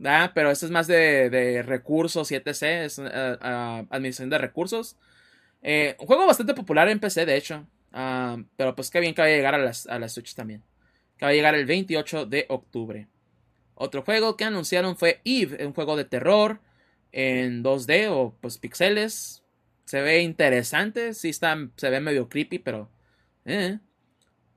[0.00, 0.32] ¿Verdad?
[0.34, 2.62] Pero este es más de, de recursos y etc.
[2.84, 4.96] Es ah, ah, administración de recursos.
[5.62, 7.66] Eh, un juego bastante popular en PC, de hecho.
[7.92, 10.62] Ah, pero pues qué bien que va a llegar a las- a la Switch también.
[11.18, 13.08] Que va a llegar el 28 de octubre.
[13.74, 16.60] Otro juego que anunciaron fue Eve, un juego de terror
[17.12, 19.42] en 2D o pues pixeles.
[19.84, 22.90] Se ve interesante, sí está, se ve medio creepy, pero...
[23.44, 23.78] eh.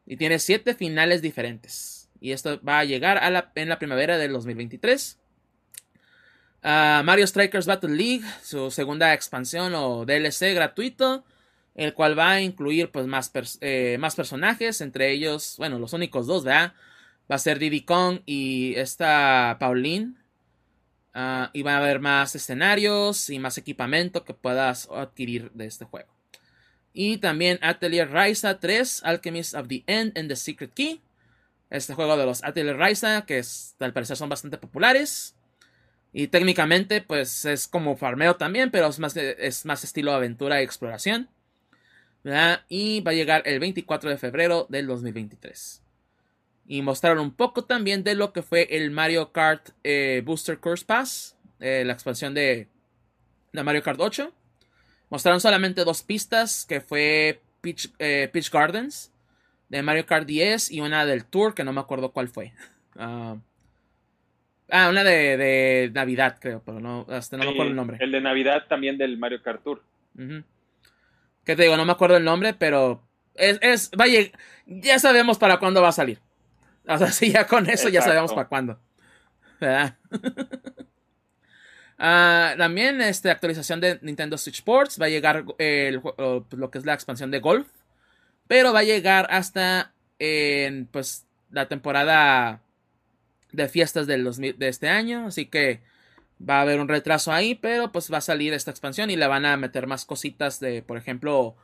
[0.05, 2.09] Y tiene siete finales diferentes.
[2.19, 5.19] Y esto va a llegar a la, en la primavera del 2023.
[6.64, 11.26] Ah, Mario Strikers Battle League, su segunda expansión o DLC gratuito,
[11.76, 16.26] el cual va a incluir pues más, eh, más personajes, entre ellos, bueno, los únicos
[16.26, 16.73] dos, ¿verdad?
[17.30, 20.15] Va a ser Diddy Kong y esta Pauline.
[21.14, 25.85] Ah, y va a haber más escenarios y más equipamiento que puedas adquirir de este
[25.85, 26.10] juego.
[26.94, 31.02] Y también Atelier Ryza 3, Alchemist of the End and the Secret Key.
[31.69, 35.35] Este juego de los Atelier Ryza, que es, al parecer son bastante populares.
[36.14, 40.64] Y técnicamente, pues es como farmeo también, pero es más, es más estilo aventura y
[40.64, 41.27] exploración.
[42.23, 42.61] ¿verdad?
[42.69, 45.81] Y va a llegar el 24 de febrero del 2023.
[46.65, 50.85] Y mostraron un poco también de lo que fue el Mario Kart eh, Booster Course
[50.85, 52.69] Pass, eh, la expansión de,
[53.52, 54.34] de Mario Kart 8.
[55.10, 59.11] Mostraron solamente dos pistas, que fue Peach, eh, Gardens
[59.68, 62.53] de Mario Kart 10 y una del Tour, que no me acuerdo cuál fue.
[62.95, 63.38] Ah,
[64.69, 67.98] ah, una de, de Navidad, creo, pero no, hasta no me acuerdo el nombre.
[67.99, 69.81] El de Navidad también del Mario Kart Tour.
[70.18, 70.44] Ujú.
[71.44, 73.02] Que te digo, no me acuerdo el nombre, pero
[73.35, 74.19] es, es vaya,
[74.65, 76.19] ya sabemos para cuándo va a salir.
[76.88, 78.80] O sea, sí, ya con eso ya sabemos para cuándo.
[79.60, 79.98] ¿Verdad?
[82.06, 84.99] Ah, también este, actualización de Nintendo Switch Sports.
[84.99, 86.15] Va a llegar eh, el pues,
[86.52, 87.68] lo que es la expansión de Golf.
[88.48, 92.62] pero va a llegar hasta en pues la temporada
[93.53, 95.81] de fiestas de este año, así que
[96.47, 99.27] va a haber un retraso ahí, pero pues va a salir esta expansión y le
[99.27, 101.55] van a meter más cositas de, por ejemplo,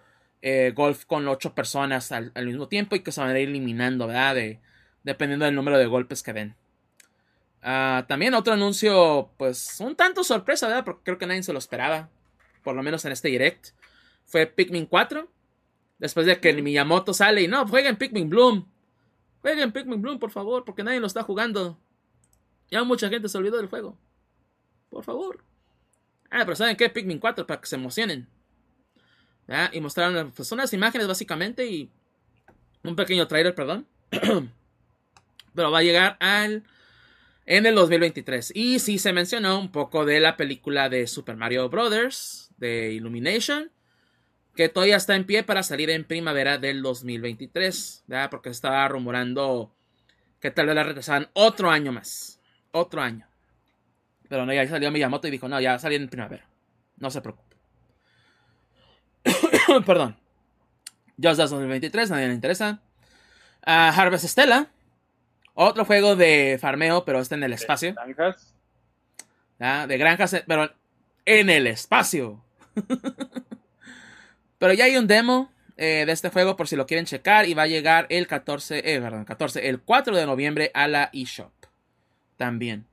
[0.41, 4.07] eh, golf con ocho personas al, mismo tiempo y que se van a ir eliminando,
[4.07, 4.36] ¿verdad?
[4.36, 4.60] De,
[5.03, 6.56] dependiendo del número de golpes que den.
[7.61, 10.86] Ah, también otro anuncio, pues un tanto sorpresa, ¿verdad?
[10.86, 12.10] Porque creo que nadie se lo esperaba,
[12.64, 13.70] por lo menos en este direct.
[14.26, 15.28] Fue Pikmin 4.
[15.98, 18.66] Después de que Miyamoto sale y no, jueguen Pikmin Bloom.
[19.41, 21.80] Jueguen Pikmin Bloom, por favor, porque nadie lo está jugando.
[22.70, 23.98] Ya mucha gente se olvidó del juego.
[24.90, 25.44] Por favor.
[26.30, 26.90] Ah, pero ¿saben qué?
[26.90, 28.28] Pikmin 4 para que se emocionen.
[29.72, 31.90] Y mostraron pues, unas imágenes básicamente y
[32.84, 33.88] un pequeño trailer, perdón.
[35.56, 36.64] pero va a llegar al
[37.45, 38.52] en el 2023.
[38.56, 43.72] Y sí se mencionó un poco de la película de Super Mario Brothers de Illumination
[44.56, 48.30] que todavía está en pie para salir en primavera del 2023, ¿verdad?
[48.30, 49.74] Porque estaba rumorando
[50.40, 52.40] que tal vez la retrasaban otro año más,
[52.72, 53.28] otro año.
[54.28, 56.46] Pero no, ya salió Miyamoto y dijo, no, ya salió en primavera,
[56.98, 57.56] no se preocupe.
[59.86, 60.18] Perdón.
[61.22, 62.80] Just Dance 2023, nadie le interesa.
[63.68, 64.68] Uh, Harvest Stella,
[65.54, 67.94] otro juego de farmeo, pero está en el espacio.
[67.94, 68.56] ¿De granjas?
[69.88, 70.72] De granjas, pero
[71.26, 72.42] en el espacio.
[74.60, 77.53] Pero ya hay un demo eh, de este juego por si lo quieren checar y
[77.53, 81.52] va a llegar el 14, eh, perdón, 14, el 4 de noviembre a la eShop.
[82.38, 82.86] También.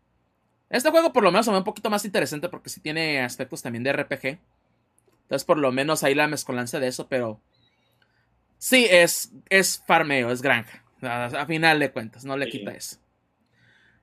[0.71, 3.63] Este juego por lo menos se ve un poquito más interesante porque sí tiene aspectos
[3.63, 4.39] también de RPG.
[5.23, 7.41] Entonces por lo menos ahí la mezcolanza de eso, pero
[8.59, 10.85] sí es, es farmeo, es granja.
[11.03, 12.97] A, final de cuentas, no le quita eso.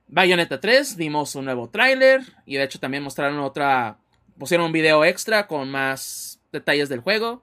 [0.06, 3.96] Bayonetta 3, vimos un nuevo tráiler y de hecho también mostraron otra,
[4.38, 7.42] pusieron un video extra con más detalles del juego.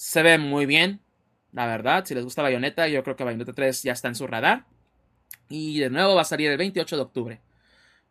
[0.00, 0.98] Se ve muy bien,
[1.52, 2.06] la verdad.
[2.06, 4.64] Si les gusta Bayonetta, yo creo que Bayonetta 3 ya está en su radar.
[5.50, 7.40] Y de nuevo va a salir el 28 de octubre.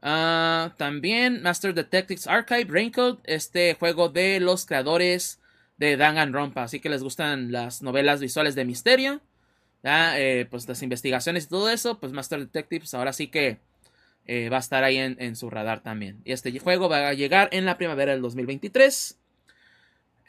[0.04, 5.42] Ah, también Master Detectives Archive Raincoat, este juego de los creadores
[5.78, 6.62] de Danganronpa.
[6.62, 9.22] Así que les gustan las novelas visuales de misterio.
[9.82, 12.00] Eh, pues las investigaciones y todo eso.
[12.00, 13.58] Pues Master Detectives ahora sí que
[14.28, 16.22] eh, va a estar ahí en, en, su radar también.
[16.24, 19.20] Y este juego va a llegar en la primavera del 2023.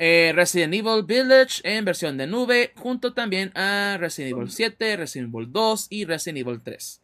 [0.03, 5.31] Eh, Resident Evil Village en versión de nube, junto también a Resident Evil 7, Resident
[5.35, 7.03] Evil 2 y Resident Evil 3.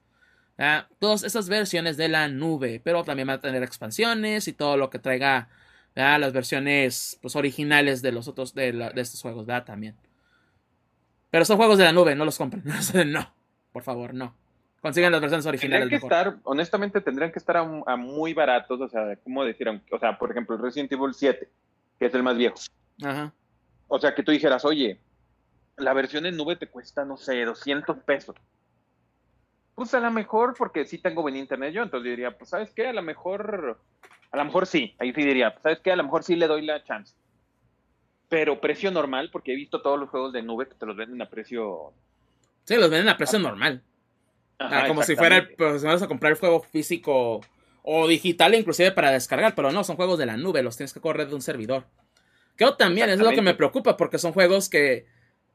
[0.98, 4.88] todas estas versiones de la nube, pero también va a tener expansiones y todo lo
[4.88, 5.50] que traiga
[5.94, 9.94] las versiones pues, originales de los otros de, estos juegos, También.
[11.30, 12.64] Pero son juegos de la nube, no los compren.
[13.12, 13.30] no,
[13.72, 14.34] por favor, no.
[14.80, 15.90] Consigan las versiones originales.
[15.90, 19.68] Tendrían que estar, honestamente, tendrían que estar a, muy baratos, o sea, ¿cómo decir?
[19.68, 21.46] O sea, por ejemplo, Resident Evil 7,
[21.98, 22.56] que es el más viejo
[23.02, 23.32] Ajá.
[23.88, 24.98] O sea, que tú dijeras, oye,
[25.76, 28.36] la versión en nube te cuesta, no sé, 200 pesos.
[29.74, 32.88] Pues a lo mejor, porque sí tengo buen internet yo, entonces diría, pues sabes qué,
[32.88, 33.78] a lo mejor,
[34.30, 36.46] a lo mejor sí, ahí sí diría, pues sabes qué, a lo mejor sí le
[36.46, 37.14] doy la chance.
[38.28, 41.20] Pero precio normal, porque he visto todos los juegos de nube que te los venden
[41.22, 41.92] a precio...
[42.64, 43.82] Sí, los venden a precio normal.
[44.58, 47.42] Ah, como si fuera, pues vas a comprar el juego físico
[47.82, 51.00] o digital inclusive para descargar, pero no, son juegos de la nube, los tienes que
[51.00, 51.84] correr de un servidor.
[52.56, 55.06] Que también es lo que me preocupa, porque son juegos que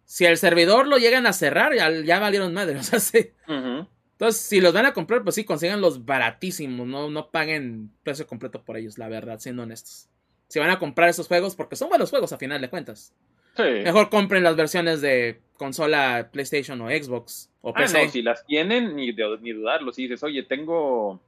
[0.06, 2.78] si el servidor lo llegan a cerrar, ya, valieron madre.
[2.80, 3.32] O sea, sí.
[3.48, 8.28] Entonces, si los van a comprar, pues sí, consigan los baratísimos, no, no paguen precio
[8.28, 10.10] completo por ellos, la verdad, siendo honestos.
[10.48, 13.16] Si van a comprar esos juegos, porque son buenos juegos a final de cuentas.
[13.58, 17.98] Mejor compren las versiones de consola PlayStation o Xbox o PC.
[17.98, 19.92] Ah, no, si las tienen, ni, ni dudarlo.
[19.92, 21.20] Si dices, oye, tengo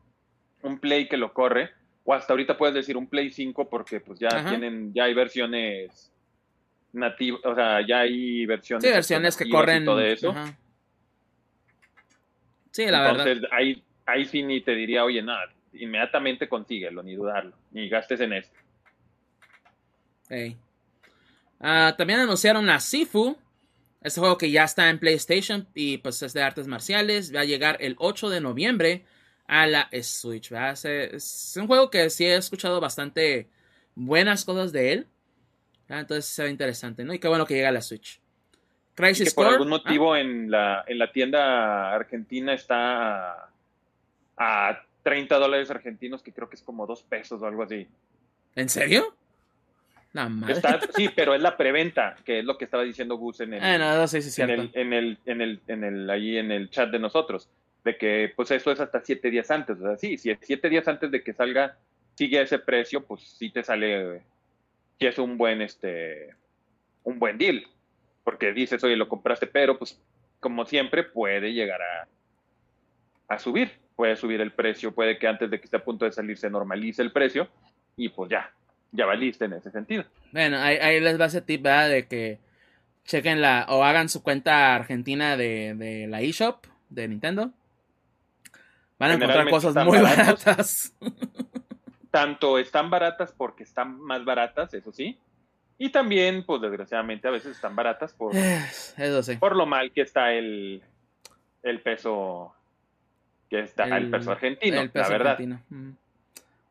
[0.61, 1.71] un Play que lo corre,
[2.03, 6.11] o hasta ahorita puedes decir un Play 5 porque pues ya tienen, ya hay versiones
[6.91, 8.83] nativas, o sea, ya hay versiones.
[8.83, 9.85] Sí, versiones que corren.
[9.85, 10.33] todo eso.
[12.71, 13.49] Sí, la Entonces, verdad.
[13.51, 18.33] Ahí, ahí sí ni te diría, oye, nada, inmediatamente consíguelo, ni dudarlo, ni gastes en
[18.33, 18.57] esto.
[21.59, 23.37] Ah, también anunciaron a Sifu,
[24.01, 27.45] este juego que ya está en PlayStation y pues es de artes marciales, va a
[27.45, 29.05] llegar el 8 de noviembre
[29.53, 30.51] a la Switch.
[30.51, 33.47] Es, un juego que sí he escuchado bastante
[33.93, 35.07] buenas cosas de él.
[35.87, 37.13] Entonces se ve interesante, ¿no?
[37.13, 38.19] Y qué bueno que llega a la Switch.
[38.95, 43.51] Crisis que por algún motivo en, la, en la tienda argentina está
[44.37, 47.87] a, 30 dólares argentinos, que creo que es como 2 pesos o algo así.
[48.55, 49.15] ¿En serio?
[50.95, 53.75] sí, pero es la preventa, que es lo que estaba diciendo Gus en el, ah,
[53.75, 57.49] en, el, en, el, en el chat de nosotros
[57.83, 59.77] de que pues eso es hasta siete días antes.
[59.79, 61.77] O sea, sí, si es siete días antes de que salga,
[62.15, 64.21] sigue ese precio, pues sí te sale,
[64.99, 66.35] si es un buen, este,
[67.03, 67.65] un buen deal.
[68.23, 70.01] porque dices, oye, lo compraste, pero pues
[70.39, 72.07] como siempre puede llegar a,
[73.27, 76.11] a subir, puede subir el precio, puede que antes de que esté a punto de
[76.11, 77.49] salir se normalice el precio
[77.97, 78.51] y pues ya,
[78.91, 80.05] ya valiste en ese sentido.
[80.31, 81.89] Bueno, ahí, les va ese tip, ¿verdad?
[81.89, 82.39] De que
[83.05, 87.51] chequen la o hagan su cuenta argentina de, de la eShop de Nintendo.
[88.99, 90.95] Van a encontrar cosas muy baratas.
[92.11, 95.17] Tanto están baratas porque están más baratas, eso sí.
[95.77, 98.35] Y también, pues desgraciadamente, a veces están baratas por,
[98.97, 99.35] eso sí.
[99.37, 100.83] por lo mal que está el,
[101.63, 102.53] el peso
[103.49, 105.31] que está el, peso argentino, la verdad.
[105.33, 105.61] Argentino.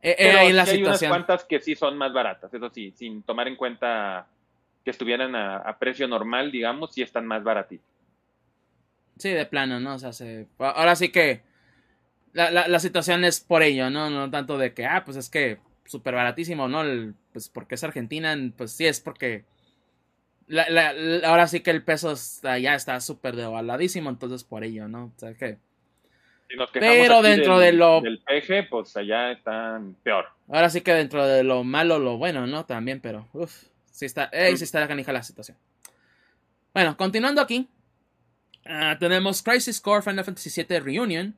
[0.00, 3.54] Eh, eh, hay unas cuantas que sí son más baratas, eso sí, sin tomar en
[3.54, 4.26] cuenta
[4.84, 7.86] que estuvieran a, precio normal, digamos, sí están más baratitas.
[9.16, 9.94] Sí, de plano, ¿no?
[9.94, 10.48] O sea, se...
[10.58, 11.42] ahora sí que
[12.32, 14.08] la, la, situación es por ello, ¿no?
[14.10, 16.82] No tanto de que, ah, pues es que súper baratísimo, ¿no?
[17.32, 19.44] pues porque es Argentina, pues sí es porque
[21.24, 25.12] ahora sí que el peso ya está súper devaluadísimo, entonces por ello, ¿no?
[25.16, 25.58] O sea que...
[26.74, 28.02] Pero dentro de lo...
[28.02, 30.26] Del peje, pues allá están peor.
[30.48, 32.66] Ahora sí que dentro de lo malo, lo bueno, ¿no?
[32.66, 35.56] También, pero, uff, sí está, eh, sí está la canija la situación.
[36.74, 37.68] Bueno, continuando aquí,
[38.66, 41.34] ah, tenemos Crisis Core Final Fantasy VII Reunion,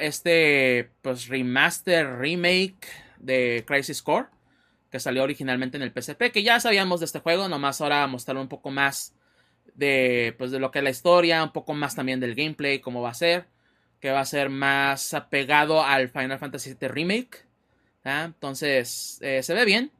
[0.00, 2.86] este pues remaster, remake
[3.18, 4.28] de Crisis Core,
[4.90, 8.36] que salió originalmente en el PSP, que ya sabíamos de este juego, nomás ahora mostrar
[8.36, 9.14] un poco más
[9.74, 13.00] de, pues, de lo que es la historia, un poco más también del gameplay, cómo
[13.02, 13.46] va a ser,
[14.00, 17.46] que va a ser más apegado al Final Fantasy VII Remake.
[18.04, 19.90] Entonces, eh, se ve bien.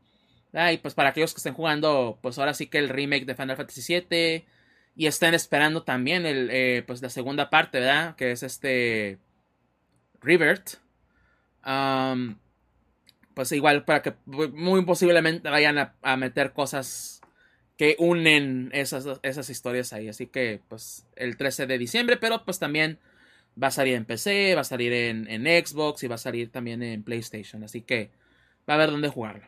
[0.53, 3.57] Y pues para aquellos que estén jugando, pues ahora sí que el remake de Final
[3.57, 4.45] Fantasy VII
[4.95, 8.15] y estén esperando también el, eh, pues la segunda parte, ¿verdad?
[8.17, 9.19] Que es este
[10.23, 10.79] Revert.
[13.35, 17.21] pues igual para que muy posiblemente vayan a, meter cosas
[17.77, 20.09] que unen esas, esas, historias ahí.
[20.09, 22.99] Así que pues el 13 de diciembre, pero pues también
[23.61, 26.83] va a salir en PC, va a salir en, Xbox y va a salir también
[26.83, 27.65] en PlayStation.
[27.65, 28.11] Así que
[28.69, 29.47] va a haber dónde jugarlo.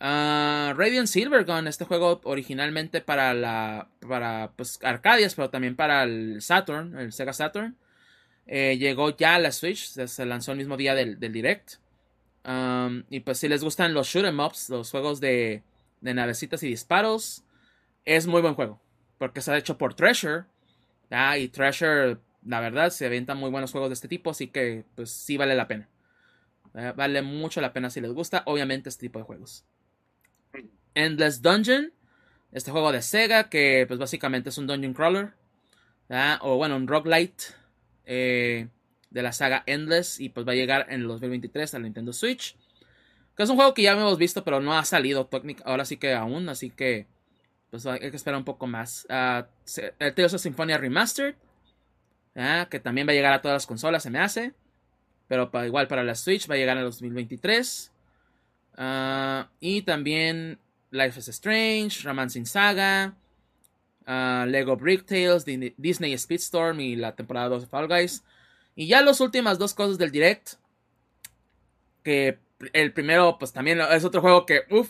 [0.00, 6.40] Uh, Radiant Silvergun, este juego originalmente para la para pues Arcadias, pero también para el
[6.40, 7.76] Saturn, el Sega Saturn.
[8.50, 11.74] Eh, llegó ya a la Switch, se lanzó el mismo día del, Direct.
[12.46, 15.62] Um, y pues si les gustan los shoot 'em ups, los juegos de,
[16.00, 17.44] de navecitas y disparos,
[18.06, 18.80] es muy buen juego.
[19.18, 20.44] Porque se ha hecho por Treasure.
[21.38, 25.10] y Treasure, la verdad, se avientan muy buenos juegos de este tipo, así que pues
[25.10, 25.88] sí vale la pena.
[26.96, 29.64] vale mucho la pena si les gusta, obviamente, este tipo de juegos.
[30.94, 31.92] Endless Dungeon,
[32.52, 35.34] este juego de Sega, que pues básicamente es un dungeon crawler.
[36.40, 37.57] O bueno, un roguelite
[38.08, 38.68] eh,
[39.10, 42.56] de la saga Endless y pues va a llegar en el 2023 al Nintendo Switch.
[43.36, 45.28] Que es un juego que ya hemos visto, pero no ha salido
[45.64, 47.06] ahora sí que aún, así que
[47.70, 49.06] pues hay que esperar un poco más.
[49.08, 49.44] Uh,
[49.98, 51.36] el Tales of Symphonia Remastered,
[52.70, 54.54] que también va a llegar a todas las consolas, se me hace.
[55.28, 57.92] Pero igual para la Switch va a llegar en el 2023.
[58.78, 60.58] Ah, y también
[60.90, 63.14] Life is Strange, Romancing Saga,
[64.10, 65.44] Ah, Lego Brick Tales,
[65.76, 68.24] Disney Speedstorm y la temporada 2 de Fall Guys.
[68.74, 70.54] Y ya las últimas dos cosas del direct.
[72.02, 72.38] Que
[72.72, 74.88] el primero, pues también es otro juego que, uff.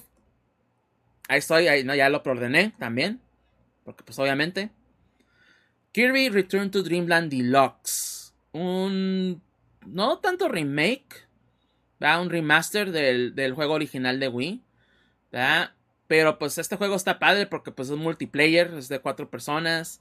[1.27, 3.20] Ahí estoy, ahí, no, ya lo preordené también.
[3.82, 4.70] Porque pues obviamente.
[5.90, 8.32] Kirby Return to Dreamland Deluxe.
[8.53, 9.43] Un...
[9.85, 11.27] No tanto remake.
[11.99, 14.62] Un remaster del, del juego original de Wii.
[15.32, 15.73] ¿verdad?
[16.09, 20.01] Pero pues este juego está padre porque pues es multiplayer, es de cuatro personas.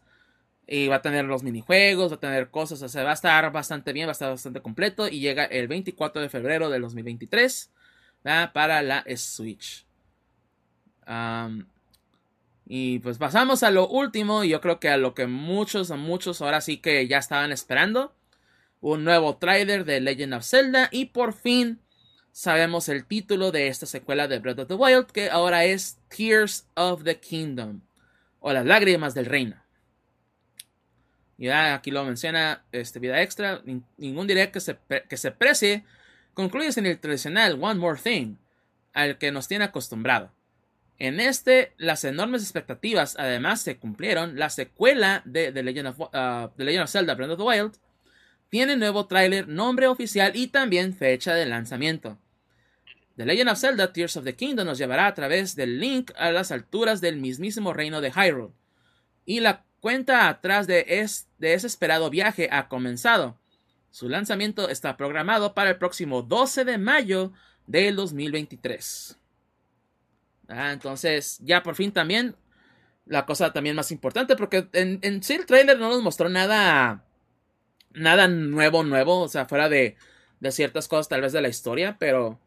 [0.66, 3.52] Y va a tener los minijuegos, va a tener cosas, o sea, va a estar
[3.54, 5.08] bastante bien, va a estar bastante completo.
[5.08, 7.72] Y llega el 24 de febrero del 2023
[8.54, 9.86] para la Switch.
[12.66, 16.42] y pues pasamos a lo último, y yo creo que a lo que muchos, muchos
[16.42, 18.14] ahora sí que ya estaban esperando.
[18.82, 21.80] Un nuevo trailer de Legend of Zelda y por fin
[22.38, 26.68] sabemos el título de esta secuela de Breath of the Wild, que ahora es Tears
[26.76, 27.82] of the Kingdom,
[28.40, 29.56] o las lágrimas del reino.
[31.40, 33.64] Ya aquí lo menciona este vida extra,
[33.98, 34.78] ningún direct que se,
[35.10, 35.84] que se precie
[36.36, 38.36] concluye sin el tradicional One More Thing,
[38.94, 40.32] al que nos tiene acostumbrado.
[41.00, 44.38] En este, las enormes expectativas además se cumplieron.
[44.38, 47.78] La secuela de The Legend of, uh, Legend of Zelda Breath of the Wild
[48.50, 52.20] tiene nuevo tráiler, nombre oficial y también fecha de lanzamiento.
[53.18, 56.32] The Legend of Zelda Tears of the Kingdom nos llevará a través del Link a
[56.32, 58.54] las alturas del mismísimo reino de Hyrule.
[59.26, 63.40] Y la cuenta atrás de, ese esperado viaje ha comenzado.
[63.90, 67.34] Su lanzamiento está programado para el próximo 12 de mayo
[67.66, 69.18] del 2023.
[70.50, 72.36] Ah, entonces, ya por fin también
[73.06, 77.04] la cosa también más importante, porque en, en sí el trailer no nos mostró nada,
[77.94, 79.98] nada nuevo, nuevo, o sea, fuera de,
[80.40, 82.40] de ciertas cosas tal vez de la historia, pero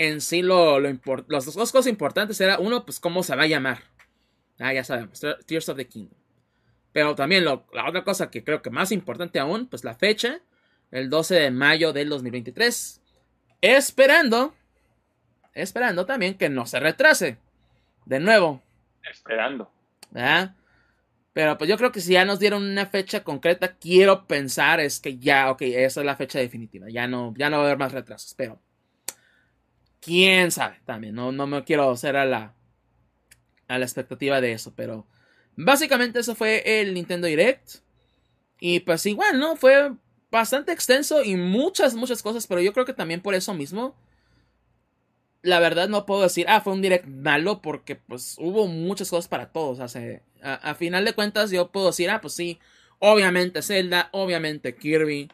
[0.00, 0.88] en sí lo, lo
[1.28, 3.82] las dos cosas importantes era, uno, pues cómo se va a llamar.
[4.58, 6.18] Ah, ya sabemos, Tears of the Kingdom.
[6.92, 10.40] Pero también la otra cosa que creo que más importante aún, pues la fecha,
[10.90, 13.02] el 12 de mayo del 2023.
[13.60, 14.54] Esperando,
[15.52, 17.36] esperando también que no se retrase.
[18.06, 18.62] De nuevo,
[19.02, 19.70] Esperando.
[21.34, 24.98] Pero pues yo creo que si ya nos dieron una fecha concreta, quiero pensar es
[24.98, 26.86] que ya, ok, esa es la fecha definitiva.
[26.88, 28.34] Ya no, ya no va a haber más retrasos.
[28.34, 28.58] Pero
[30.00, 31.14] quién sabe también.
[31.14, 32.54] No, no me quiero hacer a la,
[33.68, 34.72] a la expectativa de eso.
[34.74, 35.06] Pero
[35.56, 37.76] básicamente eso fue el Nintendo Direct.
[38.58, 39.56] Y pues igual, ¿no?
[39.56, 39.92] Fue
[40.30, 42.46] bastante extenso y muchas, muchas cosas.
[42.46, 43.94] Pero yo creo que también por eso mismo
[45.42, 49.28] la verdad no puedo decir, ah, fue un direct malo porque pues hubo muchas cosas
[49.28, 49.78] para todos.
[49.78, 50.00] O
[50.42, 52.58] a, final de cuentas yo puedo decir, ah, pues sí,
[52.98, 55.30] obviamente Zelda, obviamente Kirby,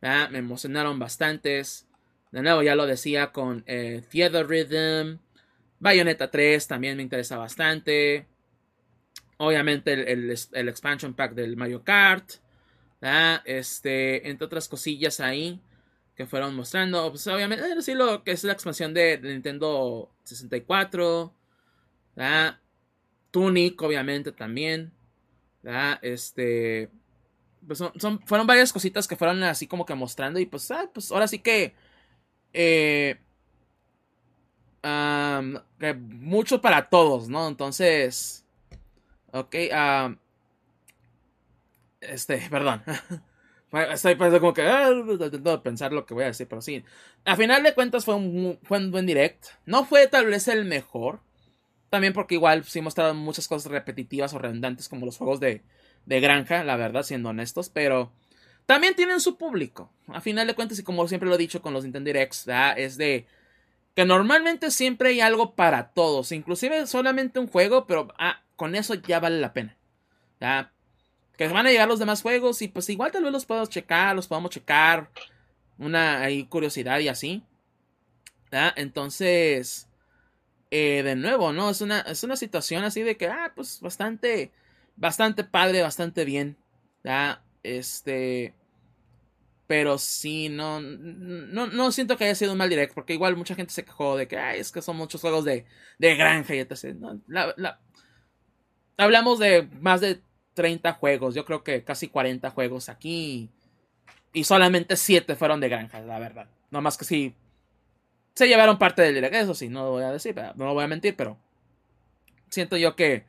[0.00, 1.87] me emocionaron bastantes.
[2.32, 5.18] De nuevo, ya lo decía con eh, Theater Rhythm,
[5.80, 8.26] Bayonetta 3 también me interesa bastante.
[9.38, 12.32] Obviamente el, el expansion pack del Mario Kart.
[13.44, 15.60] Este, entre otras cosillas ahí
[16.16, 17.08] que fueron mostrando.
[17.10, 21.32] Pues obviamente, decir lo que es la expansión de, Nintendo 64.
[22.16, 22.58] ¿verdad?
[23.30, 24.92] Tunic, obviamente, también.
[25.62, 25.98] ¿verdad?
[26.02, 26.90] Este.
[27.66, 30.40] Pues son, fueron varias cositas que fueron así como que mostrando.
[30.40, 31.74] Y pues, ah, pues ahora sí que.
[32.60, 33.16] Eh,
[35.94, 37.46] mucho para todos, ¿no?
[37.46, 38.44] Entonces.
[39.32, 39.54] Ok.
[42.00, 42.82] este, perdón.
[43.70, 44.90] Estoy pensando como que ah,
[45.62, 46.82] pensar lo que voy a decir, pero sí.
[47.24, 49.46] A final de cuentas fue un, fue un buen direct.
[49.64, 51.20] No fue tal vez el mejor.
[51.90, 55.62] También porque igual sí mostraron muchas cosas repetitivas o redundantes como los juegos de,
[56.06, 57.70] de granja, la verdad, siendo honestos.
[57.70, 58.10] Pero
[58.68, 59.90] también tienen su público.
[60.08, 62.46] A final de cuentas, y como siempre lo he dicho con los Nintendo Directs,
[62.76, 63.26] es de
[63.94, 66.32] que normalmente siempre hay algo para todos.
[66.32, 69.74] Inclusive solamente un juego, pero ah, con eso ya vale la pena.
[70.38, 70.70] ¿ya?
[71.38, 74.14] que van a llegar los demás juegos y pues igual tal vez los podemos checar,
[74.14, 75.08] los podemos checar,
[75.78, 77.42] una ahí, curiosidad y así.
[78.76, 79.88] Entonces,
[80.70, 81.70] eh, de nuevo, ¿no?
[81.70, 84.52] Es una, es una situación así de que, ah, pues bastante,
[84.96, 86.58] bastante padre, bastante bien.
[87.04, 87.42] ¿ya?
[87.62, 88.52] Este,
[89.68, 93.54] pero sí, no, no, no siento que haya sido un mal direct, porque igual mucha
[93.54, 95.66] gente se quejó de que, es que son muchos juegos de,
[95.98, 96.96] de granja y etc.
[98.96, 100.22] hablamos de más de
[100.54, 103.50] 30 juegos, yo creo que casi 40 juegos aquí.
[104.32, 106.48] Y solamente 7 fueron de granjas, la verdad.
[106.70, 107.34] No más que sí.
[108.34, 110.84] Se llevaron parte del direct, eso sí, no lo voy a decir, no lo voy
[110.84, 111.38] a mentir, pero
[112.48, 113.26] siento yo que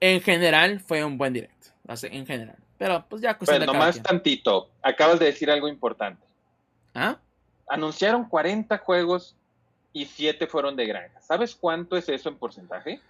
[0.00, 1.66] en general fue un buen direct.
[2.04, 2.63] En general.
[2.78, 4.70] Pero pues ya Pero nomás tantito.
[4.82, 6.24] Acabas de decir algo importante.
[6.94, 7.18] ¿Ah?
[7.68, 9.36] Anunciaron 40 juegos
[9.92, 11.20] y 7 fueron de granja.
[11.20, 13.00] ¿Sabes cuánto es eso en porcentaje?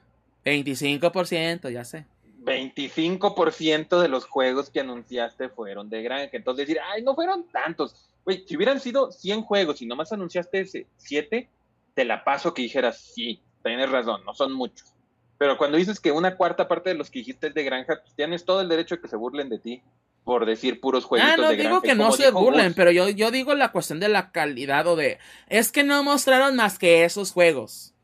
[0.44, 2.06] 25%, ya sé.
[2.44, 6.36] 25% de los juegos que anunciaste fueron de granja.
[6.36, 7.96] Entonces decir, ay, no fueron tantos.
[8.24, 11.48] Güey, si hubieran sido 100 juegos y nomás anunciaste ese 7,
[11.94, 14.93] te la paso que dijeras, sí, tienes razón, no son muchos.
[15.38, 18.14] Pero cuando dices que una cuarta parte de los que dijiste es de granja, pues
[18.14, 19.82] tienes todo el derecho a que se burlen de ti
[20.24, 23.54] por decir puros juegos ah, no digo que no se burlen, pero yo, yo digo
[23.54, 25.18] la cuestión de la calidad o de...
[25.48, 27.94] Es que no mostraron más que esos juegos.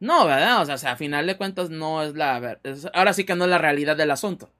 [0.00, 0.62] No, ¿verdad?
[0.62, 2.58] O sea, a final de cuentas no es la...
[2.94, 4.50] ahora sí que no es la realidad del asunto.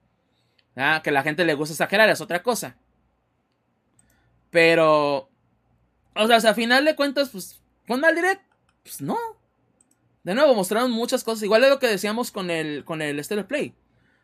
[1.03, 2.77] Que la gente le gusta exagerar es otra cosa.
[4.51, 5.29] Pero...
[6.13, 7.61] O sea, a final de cuentas, pues...
[7.87, 8.43] ¿Con mal direct?
[8.83, 9.17] Pues no.
[10.25, 11.43] De nuevo, mostraron muchas cosas.
[11.43, 13.73] Igual es lo que decíamos con el, con el Stellar Play.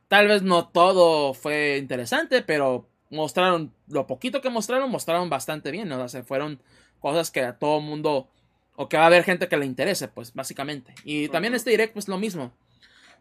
[0.07, 3.71] Tal vez no todo fue interesante, pero mostraron...
[3.87, 5.87] Lo poquito que mostraron, mostraron bastante bien.
[5.87, 6.03] ¿no?
[6.03, 6.59] O sea, fueron
[6.99, 8.27] cosas que a todo mundo
[8.75, 10.95] o que va a haber gente que le interese, pues, básicamente.
[11.03, 12.51] Y también este direct, pues, lo mismo.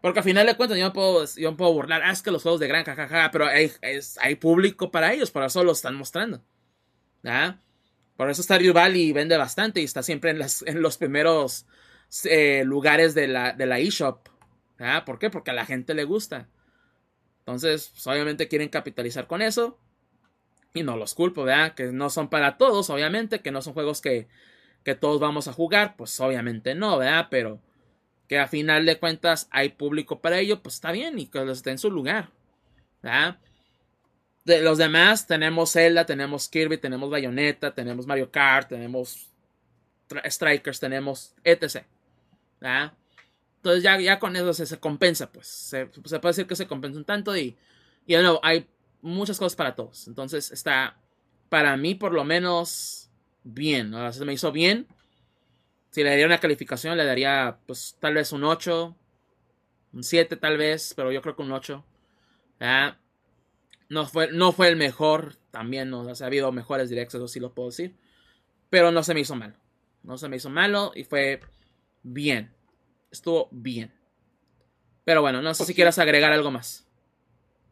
[0.00, 2.42] Porque al final de cuentas yo me puedo, yo puedo burlar, ah, es que los
[2.42, 3.70] juegos de gran jajaja, pero hay,
[4.22, 6.40] hay público para ellos, por eso lo están mostrando.
[8.16, 11.66] Por eso Stardew Valley vende bastante y está siempre en, las, en los primeros
[12.24, 14.28] eh, lugares de la, de la eShop.
[15.04, 15.30] ¿Por qué?
[15.30, 16.48] Porque a la gente le gusta.
[17.40, 19.78] Entonces, pues, obviamente quieren capitalizar con eso.
[20.72, 21.74] Y no los culpo, ¿verdad?
[21.74, 24.28] Que no son para todos, obviamente, que no son juegos que,
[24.84, 27.28] que todos vamos a jugar, pues obviamente no, ¿verdad?
[27.30, 27.60] Pero
[28.28, 31.70] que a final de cuentas hay público para ello, pues está bien y que esté
[31.70, 32.30] en su lugar,
[33.02, 33.38] ¿verdad?
[34.44, 39.28] De los demás tenemos Zelda, tenemos Kirby, tenemos Bayonetta, tenemos Mario Kart, tenemos
[40.24, 41.84] Strikers, tenemos etc.
[42.60, 42.92] ¿verdad?
[43.56, 45.46] Entonces ya, ya con eso se, compensa, pues.
[45.46, 47.56] Se, puede decir que se compensa un tanto y,
[48.06, 48.66] y de nuevo, hay
[49.02, 50.08] muchas cosas para todos.
[50.08, 50.96] Entonces está,
[51.48, 53.10] para mí por lo menos,
[53.44, 53.92] bien.
[54.12, 54.86] Se me hizo bien.
[55.90, 58.96] Si le daría una calificación, le daría pues tal vez un 8,
[59.92, 61.84] un 7 tal vez, pero yo creo que un 8.
[63.88, 66.06] No, fue, no fue el mejor, también ¿no?
[66.08, 67.96] ha habido mejores directos, eso sí lo puedo decir.
[68.70, 69.54] Pero no se me hizo malo.
[70.02, 71.40] No se me hizo malo y fue
[72.02, 72.52] bien.
[73.10, 73.92] Estuvo bien.
[75.04, 76.86] Pero bueno, no sé pues si quieras agregar algo más.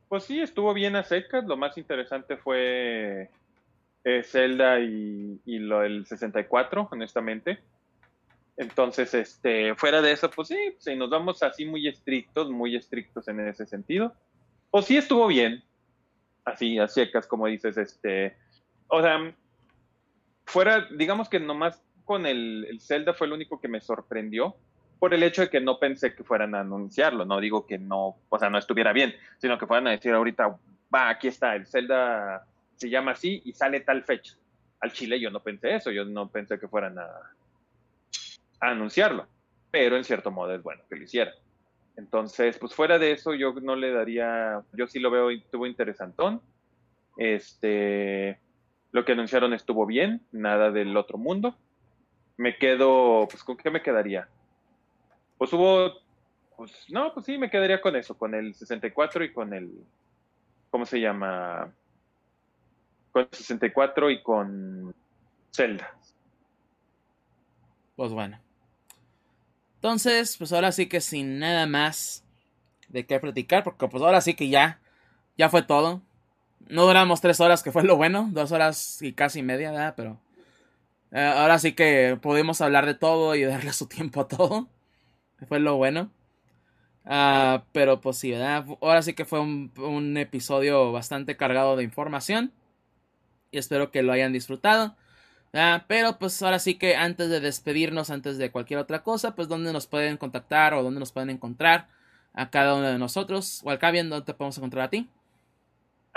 [0.09, 1.45] Pues sí, estuvo bien a secas.
[1.45, 3.31] Lo más interesante fue
[4.05, 7.61] eh, Zelda y, y, lo del 64, honestamente.
[8.57, 13.29] Entonces, este, fuera de eso, pues sí, si nos vamos así muy estrictos, muy estrictos
[13.29, 14.15] en ese sentido,
[14.71, 15.63] pues sí estuvo bien.
[16.45, 18.37] Así, a secas, como dices, este.
[18.89, 19.33] O sea,
[20.47, 24.57] fuera, digamos que nomás con el, el Zelda fue el único que me sorprendió
[24.99, 28.17] por el hecho de que no pensé que fueran a anunciarlo, no digo que no,
[28.31, 30.59] o sea, no estuviera bien, sino que fueran a decir ahorita,
[30.93, 32.47] va, aquí está, el Zelda
[32.77, 34.37] se llama así y sale tal fecha.
[34.81, 37.07] Al Chile yo no pensé eso, yo no pensé que fueran a,
[38.61, 39.27] anunciarlo,
[39.71, 41.35] pero en cierto modo es bueno que lo hicieran.
[41.97, 46.41] Entonces, pues fuera de eso, yo no le daría, yo sí lo veo, estuvo interesantón.
[47.17, 48.41] Este,
[48.93, 51.57] lo que anunciaron estuvo bien, nada del otro mundo.
[52.39, 54.29] Me quedo, pues, ¿con qué me quedaría?
[55.37, 55.93] Pues hubo,
[56.57, 59.71] pues no, pues sí, me quedaría con eso, con el 64 y con el,
[60.71, 61.71] ¿cómo se llama?
[63.13, 64.95] Con el 64 y con
[65.53, 65.95] Zelda.
[67.97, 68.39] Pues bueno.
[69.75, 72.25] Entonces, pues ahora sí que sin nada más
[72.89, 74.81] de qué platicar, porque pues ahora sí que ya,
[75.37, 76.03] ya fue todo.
[76.69, 79.95] No duramos tres horas, que fue lo bueno, dos horas y casi media, ¿verdad?
[79.97, 80.21] Pero
[81.13, 84.69] eh, ahora sí que pudimos hablar de todo y darle su tiempo a todo.
[85.49, 86.11] Fue lo bueno.
[87.05, 88.35] Ah, pero pues sí.
[88.35, 92.53] Ahora sí que fue un, episodio bastante cargado de información.
[93.51, 94.97] Y espero que lo hayan disfrutado.
[95.89, 99.73] Pero pues ahora sí que antes de despedirnos, antes de cualquier otra cosa, pues dónde
[99.73, 101.89] nos pueden contactar o dónde nos pueden encontrar
[102.35, 103.61] a cada uno de nosotros.
[103.65, 105.09] Walcavian, ¿dónde te podemos encontrar a ti?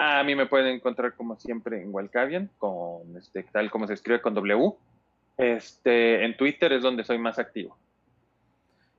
[0.03, 4.19] A mí me pueden encontrar como siempre en Walcavian, con este, tal como se escribe
[4.19, 4.73] con W.
[5.37, 7.77] Este, en Twitter es donde soy más activo.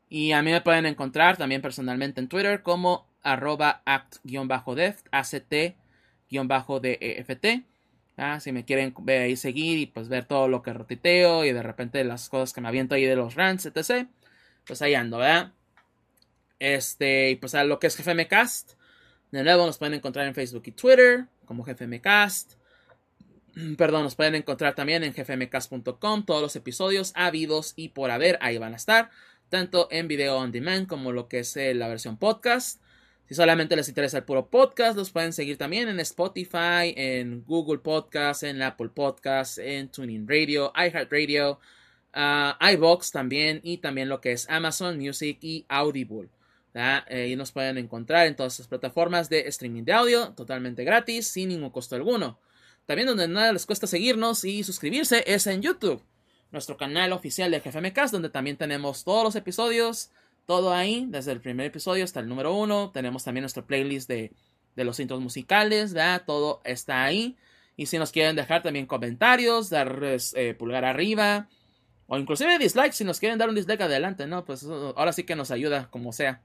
[0.09, 5.75] Y a mí me pueden encontrar también personalmente en Twitter como arroba act-deft, act-deft.
[8.17, 11.51] Ah, si me quieren ver ahí seguir y pues ver todo lo que rotiteo y
[11.53, 14.07] de repente las cosas que me aviento ahí de los rants, etc.
[14.65, 15.51] Pues ahí ando, ¿verdad?
[16.61, 18.81] Este, y pues a lo que es GFMcast.
[19.33, 22.53] De nuevo nos pueden encontrar en Facebook y Twitter como GFMcast.
[23.77, 28.59] Perdón, nos pueden encontrar también en gfmcast.com todos los episodios habidos y por haber, ahí
[28.59, 29.11] van a estar
[29.49, 32.81] tanto en video on demand como lo que es eh, la versión podcast.
[33.27, 37.79] Si solamente les interesa el puro podcast, los pueden seguir también en Spotify, en Google
[37.79, 41.59] Podcast, en Apple Podcast, en Tuning Radio, iHeartRadio,
[42.15, 46.29] uh, iBox también y también lo que es Amazon Music y Audible.
[46.75, 51.29] Eh, y nos pueden encontrar en todas las plataformas de streaming de audio totalmente gratis,
[51.29, 52.41] sin ningún costo alguno.
[52.87, 56.03] También donde nada les cuesta seguirnos y suscribirse es en YouTube
[56.53, 60.11] nuestro canal oficial de GFMcast, donde también tenemos todos los episodios,
[60.47, 62.91] todo ahí, desde el primer episodio hasta el número uno.
[62.93, 64.33] Tenemos también nuestro playlist de,
[64.77, 66.23] los intros musicales, ¿verdad?
[66.27, 67.37] Todo está ahí.
[67.77, 71.49] Y si nos quieren dejar también comentarios, dar eh, pulgar arriba,
[72.07, 74.45] o inclusive dislikes, si nos quieren dar un dislike adelante, ¿no?
[74.45, 76.43] Pues ahora sí que nos ayuda, como sea.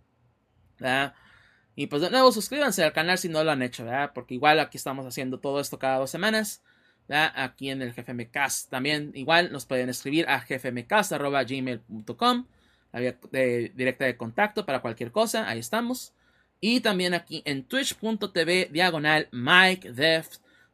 [1.76, 4.12] Y pues de nuevo, suscríbanse al canal si no lo han hecho, ¿verdad?
[4.14, 6.64] Porque igual aquí estamos haciendo todo esto cada dos semanas
[7.16, 8.70] aquí en el GFMcast.
[8.70, 12.46] También igual nos pueden escribir a gfmcast.gmail.com,
[12.92, 13.18] la vía
[13.76, 16.14] directa de contacto para cualquier cosa, ahí estamos.
[16.60, 19.94] Y también aquí en twitch.tv diagonal Mike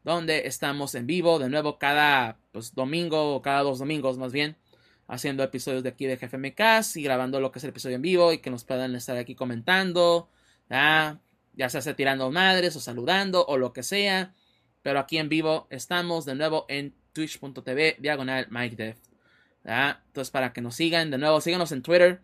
[0.03, 4.57] donde estamos en vivo de nuevo cada pues, domingo o cada dos domingos más bien,
[5.14, 8.33] haciendo episodios de aquí de GFMcast y grabando lo que es el episodio en vivo
[8.33, 10.30] y que nos puedan estar aquí comentando,
[10.69, 14.33] ya sea tirando madres o saludando o lo que sea.
[14.82, 18.95] Pero aquí en vivo estamos de nuevo en twitch.tv diagonal Mike
[19.64, 22.22] Entonces para que nos sigan de nuevo, síganos en Twitter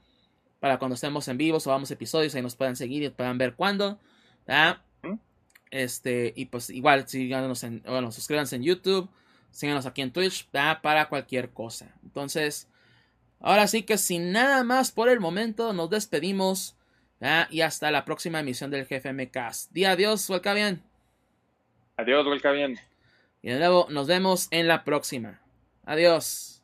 [0.59, 3.99] para cuando estemos en vivo, subamos episodios y nos puedan seguir y puedan ver cuándo.
[5.71, 9.07] Este, y pues igual síganos en, bueno, suscríbanse en YouTube,
[9.51, 11.93] síganos aquí en Twitch para cualquier cosa.
[12.03, 12.67] Entonces,
[13.39, 16.75] ahora sí que sin nada más por el momento, nos despedimos.
[17.49, 19.71] Y hasta la próxima emisión del GFM Cast.
[19.73, 20.81] Día adiós, vuelca bien.
[21.97, 22.79] Adiós, vuelca bien.
[23.41, 25.41] Y de nuevo, nos vemos en la próxima.
[25.85, 26.58] Adiós.